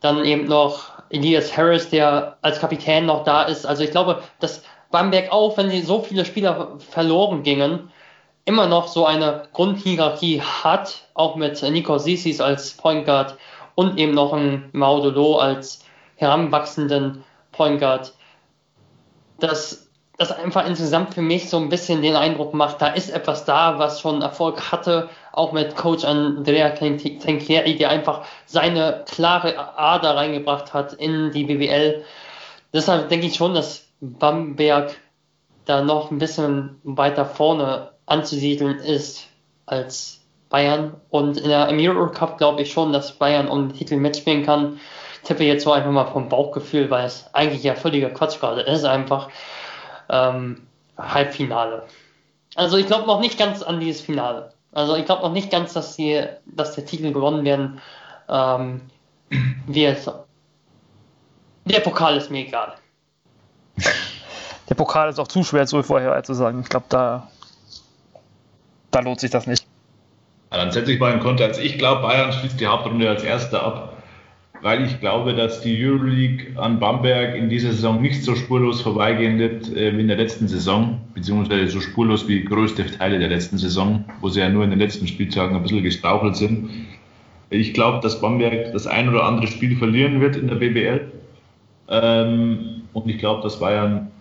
Dann 0.00 0.24
eben 0.24 0.44
noch 0.44 0.92
Elias 1.10 1.56
Harris, 1.56 1.88
der 1.88 2.36
als 2.42 2.60
Kapitän 2.60 3.06
noch 3.06 3.24
da 3.24 3.42
ist. 3.42 3.66
Also 3.66 3.84
ich 3.84 3.90
glaube, 3.90 4.22
dass 4.40 4.62
Bamberg 4.90 5.32
auch, 5.32 5.56
wenn 5.56 5.70
sie 5.70 5.82
so 5.82 6.00
viele 6.00 6.24
Spieler 6.24 6.78
verloren 6.78 7.42
gingen, 7.42 7.90
immer 8.44 8.66
noch 8.66 8.88
so 8.88 9.06
eine 9.06 9.44
Grundhierarchie 9.52 10.40
hat, 10.40 11.06
auch 11.14 11.36
mit 11.36 11.62
Nico 11.62 11.98
Sissis 11.98 12.40
als 12.40 12.72
Point 12.72 13.04
Guard 13.04 13.36
und 13.74 13.98
eben 13.98 14.14
noch 14.14 14.32
ein 14.32 14.68
Maudolo 14.72 15.38
als 15.38 15.84
heranwachsenden 16.16 17.24
Point 17.52 17.80
Guard. 17.80 18.12
Dass 19.38 19.88
das 20.18 20.30
einfach 20.30 20.66
insgesamt 20.66 21.14
für 21.14 21.22
mich 21.22 21.48
so 21.48 21.56
ein 21.56 21.68
bisschen 21.68 22.02
den 22.02 22.16
Eindruck 22.16 22.54
macht, 22.54 22.82
da 22.82 22.88
ist 22.88 23.10
etwas 23.10 23.44
da, 23.44 23.78
was 23.78 24.00
schon 24.00 24.22
Erfolg 24.22 24.70
hatte, 24.70 25.08
auch 25.32 25.52
mit 25.52 25.74
Coach 25.76 26.04
Andrea 26.04 26.70
Trinchieri, 26.70 27.76
der 27.76 27.90
einfach 27.90 28.24
seine 28.46 29.04
klare 29.10 29.78
Ader 29.78 30.16
reingebracht 30.16 30.74
hat 30.74 30.92
in 30.92 31.32
die 31.32 31.44
BWL. 31.44 32.04
Deshalb 32.72 33.08
denke 33.08 33.26
ich 33.26 33.36
schon, 33.36 33.54
dass 33.54 33.86
Bamberg 34.00 34.96
da 35.64 35.82
noch 35.82 36.10
ein 36.10 36.18
bisschen 36.18 36.80
weiter 36.82 37.24
vorne 37.24 37.90
anzusiedeln 38.06 38.78
ist 38.78 39.28
als 39.66 40.20
Bayern. 40.50 41.00
Und 41.08 41.38
in 41.38 41.48
der, 41.48 41.68
Eurocup 41.70 42.38
glaube 42.38 42.62
ich 42.62 42.72
schon, 42.72 42.92
dass 42.92 43.12
Bayern 43.12 43.48
um 43.48 43.68
den 43.68 43.78
Titel 43.78 43.96
mitspielen 43.96 44.44
kann. 44.44 44.80
Ich 45.22 45.28
tippe 45.28 45.44
jetzt 45.44 45.64
so 45.64 45.72
einfach 45.72 45.90
mal 45.90 46.06
vom 46.06 46.28
Bauchgefühl, 46.28 46.90
weil 46.90 47.06
es 47.06 47.32
eigentlich 47.32 47.62
ja 47.62 47.74
völliger 47.74 48.10
Quatsch 48.10 48.40
gerade 48.40 48.62
ist, 48.62 48.84
einfach 48.84 49.28
ähm, 50.12 50.62
Halbfinale. 50.96 51.84
Also 52.54 52.76
ich 52.76 52.86
glaube 52.86 53.06
noch 53.06 53.20
nicht 53.20 53.38
ganz 53.38 53.62
an 53.62 53.80
dieses 53.80 54.02
Finale. 54.02 54.52
Also 54.72 54.94
ich 54.96 55.04
glaube 55.04 55.22
noch 55.22 55.32
nicht 55.32 55.50
ganz, 55.50 55.72
dass, 55.72 55.96
die, 55.96 56.22
dass 56.46 56.74
der 56.74 56.86
Titel 56.86 57.12
gewonnen 57.12 57.44
werden 57.44 57.80
ähm, 58.28 58.82
wird. 59.66 60.12
Der 61.64 61.80
Pokal 61.80 62.16
ist 62.16 62.30
mir 62.30 62.46
egal. 62.46 62.74
Der 64.68 64.74
Pokal 64.74 65.08
ist 65.08 65.18
auch 65.18 65.28
zu 65.28 65.42
schwer 65.44 65.66
zu 65.66 65.82
vorher 65.82 66.22
zu 66.22 66.34
sagen. 66.34 66.60
Ich 66.60 66.68
glaube, 66.68 66.86
da, 66.88 67.28
da 68.90 69.00
lohnt 69.00 69.20
sich 69.20 69.30
das 69.30 69.46
nicht. 69.46 69.66
Ja, 70.50 70.58
dann 70.58 70.70
setze 70.70 70.92
ich 70.92 71.00
mal 71.00 71.12
in 71.12 71.20
Konter. 71.20 71.46
Also 71.46 71.60
ich 71.60 71.78
glaube, 71.78 72.02
Bayern 72.02 72.32
schließt 72.32 72.60
die 72.60 72.66
Hauptrunde 72.66 73.08
als 73.08 73.22
Erster 73.22 73.62
ab, 73.62 73.91
weil 74.62 74.84
ich 74.86 75.00
glaube, 75.00 75.34
dass 75.34 75.60
die 75.60 75.76
Euroleague 75.84 76.56
an 76.56 76.78
Bamberg 76.78 77.34
in 77.34 77.48
dieser 77.48 77.72
Saison 77.72 78.00
nicht 78.00 78.22
so 78.22 78.36
spurlos 78.36 78.80
vorbeigehen 78.80 79.38
wird 79.38 79.68
äh, 79.76 79.96
wie 79.96 80.00
in 80.00 80.08
der 80.08 80.16
letzten 80.16 80.46
Saison, 80.46 81.00
beziehungsweise 81.14 81.66
so 81.66 81.80
spurlos 81.80 82.28
wie 82.28 82.44
größte 82.44 82.86
Teile 82.86 83.18
der 83.18 83.28
letzten 83.28 83.58
Saison, 83.58 84.04
wo 84.20 84.28
sie 84.28 84.40
ja 84.40 84.48
nur 84.48 84.62
in 84.62 84.70
den 84.70 84.78
letzten 84.78 85.08
Spieltagen 85.08 85.56
ein 85.56 85.62
bisschen 85.62 85.82
gestrauchelt 85.82 86.36
sind. 86.36 86.70
Ich 87.50 87.74
glaube, 87.74 88.00
dass 88.00 88.20
Bamberg 88.20 88.72
das 88.72 88.86
ein 88.86 89.08
oder 89.08 89.24
andere 89.24 89.48
Spiel 89.48 89.76
verlieren 89.76 90.20
wird 90.20 90.36
in 90.36 90.46
der 90.46 90.54
BBL. 90.54 91.12
Ähm, 91.88 92.82
und 92.92 93.08
ich 93.08 93.18
glaube, 93.18 93.42
dass 93.42 93.58
Bayern 93.58 94.12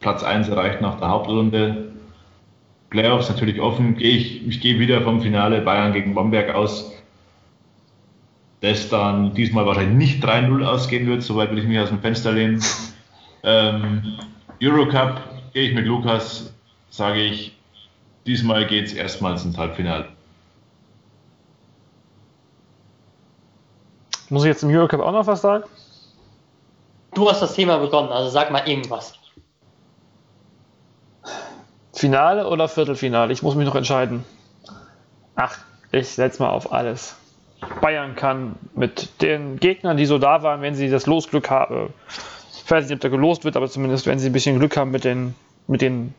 Platz 0.00 0.24
1 0.24 0.48
erreicht 0.48 0.80
nach 0.80 0.98
der 0.98 1.08
Hauptrunde. 1.08 1.92
Playoffs 2.88 3.28
natürlich 3.28 3.60
offen. 3.60 3.96
Gehe 3.96 4.16
ich, 4.16 4.46
ich 4.46 4.60
gehe 4.60 4.78
wieder 4.78 5.02
vom 5.02 5.20
Finale 5.20 5.60
Bayern 5.60 5.92
gegen 5.92 6.14
Bamberg 6.14 6.54
aus. 6.54 7.03
Das 8.64 8.88
dann 8.88 9.34
diesmal 9.34 9.66
wahrscheinlich 9.66 9.94
nicht 9.94 10.24
3-0 10.24 10.64
ausgehen 10.64 11.06
wird, 11.06 11.22
soweit 11.22 11.50
will 11.50 11.58
ich 11.58 11.66
mich 11.66 11.78
aus 11.78 11.90
dem 11.90 12.00
Fenster 12.00 12.32
lehnen. 12.32 12.64
Ähm, 13.42 14.18
Eurocup 14.62 15.20
gehe 15.52 15.68
ich 15.68 15.74
mit 15.74 15.84
Lukas, 15.84 16.50
sage 16.88 17.20
ich, 17.20 17.58
diesmal 18.24 18.66
geht 18.66 18.86
es 18.86 18.94
erstmals 18.94 19.44
ins 19.44 19.58
Halbfinale. 19.58 20.08
Muss 24.30 24.44
ich 24.44 24.48
jetzt 24.48 24.62
im 24.62 24.70
Eurocup 24.70 25.00
auch 25.00 25.12
noch 25.12 25.26
was 25.26 25.42
sagen? 25.42 25.64
Du 27.12 27.28
hast 27.28 27.42
das 27.42 27.52
Thema 27.52 27.76
begonnen, 27.76 28.08
also 28.08 28.30
sag 28.30 28.50
mal 28.50 28.66
irgendwas. 28.66 29.12
Finale 31.92 32.48
oder 32.48 32.66
Viertelfinale? 32.66 33.30
Ich 33.30 33.42
muss 33.42 33.56
mich 33.56 33.66
noch 33.66 33.74
entscheiden. 33.74 34.24
Ach, 35.36 35.58
ich 35.92 36.08
setze 36.08 36.42
mal 36.42 36.48
auf 36.48 36.72
alles. 36.72 37.18
Bayern 37.80 38.16
kann 38.16 38.56
mit 38.74 39.22
den 39.22 39.58
Gegnern, 39.58 39.96
die 39.96 40.06
so 40.06 40.18
da 40.18 40.42
waren, 40.42 40.60
wenn 40.62 40.74
sie 40.74 40.90
das 40.90 41.06
Losglück 41.06 41.50
haben, 41.50 41.92
ich 42.64 42.70
weiß 42.70 42.86
nicht, 42.86 42.94
ob 42.94 43.00
da 43.00 43.08
gelost 43.08 43.44
wird, 43.44 43.56
aber 43.56 43.68
zumindest 43.68 44.06
wenn 44.06 44.18
sie 44.18 44.30
ein 44.30 44.32
bisschen 44.32 44.58
Glück 44.58 44.76
haben 44.76 44.90
mit 44.90 45.04
den, 45.04 45.34
mit 45.66 45.82
den 45.82 46.14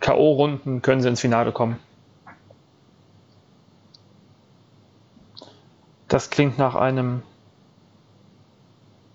K.O.-Runden, 0.00 0.80
können 0.80 1.00
sie 1.00 1.08
ins 1.08 1.20
Finale 1.20 1.52
kommen. 1.52 1.78
Das 6.08 6.30
klingt 6.30 6.58
nach 6.58 6.74
einem 6.74 7.22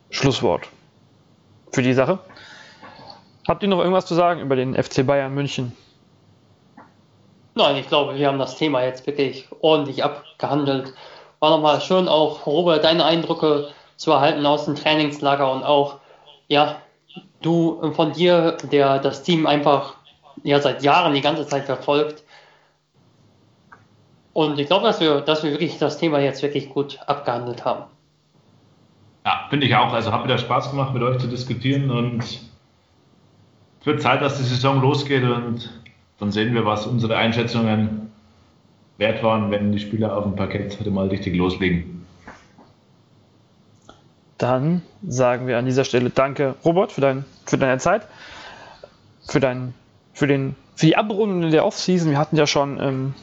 Schlusswort 0.10 0.68
für 1.72 1.82
die 1.82 1.94
Sache. 1.94 2.20
Habt 3.48 3.64
ihr 3.64 3.70
noch 3.70 3.80
irgendwas 3.80 4.06
zu 4.06 4.14
sagen 4.14 4.42
über 4.42 4.56
den 4.56 4.82
FC 4.82 5.06
Bayern 5.06 5.34
München? 5.34 5.76
Nein, 7.56 7.76
ich 7.76 7.88
glaube, 7.88 8.16
wir 8.16 8.28
haben 8.28 8.40
das 8.40 8.56
Thema 8.56 8.84
jetzt 8.84 9.06
wirklich 9.08 9.48
ordentlich 9.62 10.04
abgehandelt. 10.04 10.94
War 11.42 11.50
nochmal 11.50 11.82
schön 11.82 12.08
auch, 12.08 12.46
Robert, 12.46 12.84
deine 12.84 13.04
Eindrücke 13.04 13.70
zu 13.98 14.12
erhalten 14.12 14.46
aus 14.46 14.66
dem 14.66 14.76
Trainingslager 14.76 15.52
und 15.52 15.64
auch, 15.64 15.98
ja, 16.48 16.76
du 17.42 17.92
von 17.94 18.14
dir, 18.14 18.58
der 18.72 19.00
das 19.00 19.24
Team 19.24 19.48
einfach 19.48 19.96
ja 20.44 20.60
seit 20.60 20.84
Jahren 20.84 21.16
die 21.16 21.22
ganze 21.22 21.48
Zeit 21.48 21.66
verfolgt. 21.66 22.24
Und 24.34 24.60
ich 24.60 24.68
glaube, 24.68 24.86
dass 24.86 25.02
wir, 25.02 25.22
dass 25.22 25.44
wir 25.44 25.50
wirklich 25.50 25.80
das 25.80 25.98
Thema 25.98 26.20
jetzt 26.20 26.44
wirklich 26.44 26.70
gut 26.70 27.00
abgehandelt 27.08 27.66
haben. 27.66 27.86
Ja, 29.26 29.48
finde 29.50 29.66
ich 29.66 29.76
auch. 29.76 29.92
Also 29.92 30.12
hat 30.12 30.24
wieder 30.24 30.38
Spaß 30.38 30.70
gemacht, 30.70 30.94
mit 30.94 31.02
euch 31.02 31.18
zu 31.18 31.28
diskutieren 31.28 31.90
und 31.90 32.24
es 32.24 33.86
wird 33.86 34.00
Zeit, 34.00 34.22
dass 34.22 34.38
die 34.38 34.44
Saison 34.44 34.80
losgeht 34.80 35.24
und 35.24 35.72
dann 36.20 36.32
sehen 36.32 36.54
wir, 36.54 36.66
was 36.66 36.86
unsere 36.86 37.18
Einschätzungen 37.18 38.01
wert 39.02 39.24
waren, 39.24 39.52
wenn 39.52 39.72
die 39.72 39.80
Spieler 39.80 40.16
auf 40.16 40.24
dem 40.24 40.36
Parkett 40.36 40.80
heute 40.80 40.92
mal 40.92 41.08
richtig 41.08 41.36
loslegen. 41.36 42.06
Dann 44.38 44.84
sagen 45.06 45.48
wir 45.48 45.58
an 45.58 45.66
dieser 45.66 45.84
Stelle 45.84 46.12
Danke, 46.12 46.56
Robert, 46.64 46.92
für, 46.92 47.02
dein, 47.02 47.26
für 47.46 47.58
deine 47.58 47.80
Zeit, 47.80 48.08
für, 49.28 49.40
dein, 49.40 49.74
für, 50.14 50.28
den, 50.28 50.56
für 50.76 50.86
die 50.86 50.96
Abrundung 50.96 51.50
der 51.52 51.66
Offseason. 51.66 52.12
Wir 52.12 52.18
hatten 52.18 52.38
ja 52.38 52.48
schon 52.48 52.80
ähm, 52.80 53.14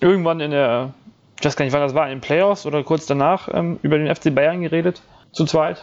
irgendwann 0.00 0.40
in 0.40 0.50
der, 0.50 0.92
ich 1.38 1.44
weiß 1.44 1.56
gar 1.56 1.64
nicht, 1.64 1.74
wann 1.74 1.80
das 1.80 1.94
war, 1.94 2.04
in 2.04 2.18
den 2.18 2.20
Playoffs 2.20 2.66
oder 2.66 2.84
kurz 2.84 3.06
danach 3.06 3.48
ähm, 3.52 3.78
über 3.82 3.98
den 3.98 4.14
FC 4.14 4.34
Bayern 4.34 4.60
geredet, 4.60 5.02
zu 5.32 5.46
zweit. 5.46 5.82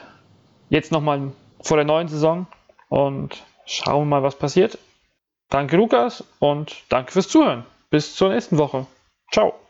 Jetzt 0.70 0.92
nochmal 0.92 1.32
vor 1.60 1.78
der 1.78 1.86
neuen 1.86 2.08
Saison 2.08 2.46
und 2.90 3.44
schauen 3.66 4.04
wir 4.04 4.06
mal, 4.06 4.24
was 4.24 4.36
passiert. 4.36 4.78
Danke, 5.50 5.76
Lukas, 5.76 6.24
und 6.40 6.84
danke 6.90 7.12
fürs 7.12 7.28
Zuhören. 7.28 7.66
Bis 7.92 8.16
zur 8.16 8.30
nächsten 8.30 8.58
Woche. 8.58 8.88
Ciao. 9.32 9.61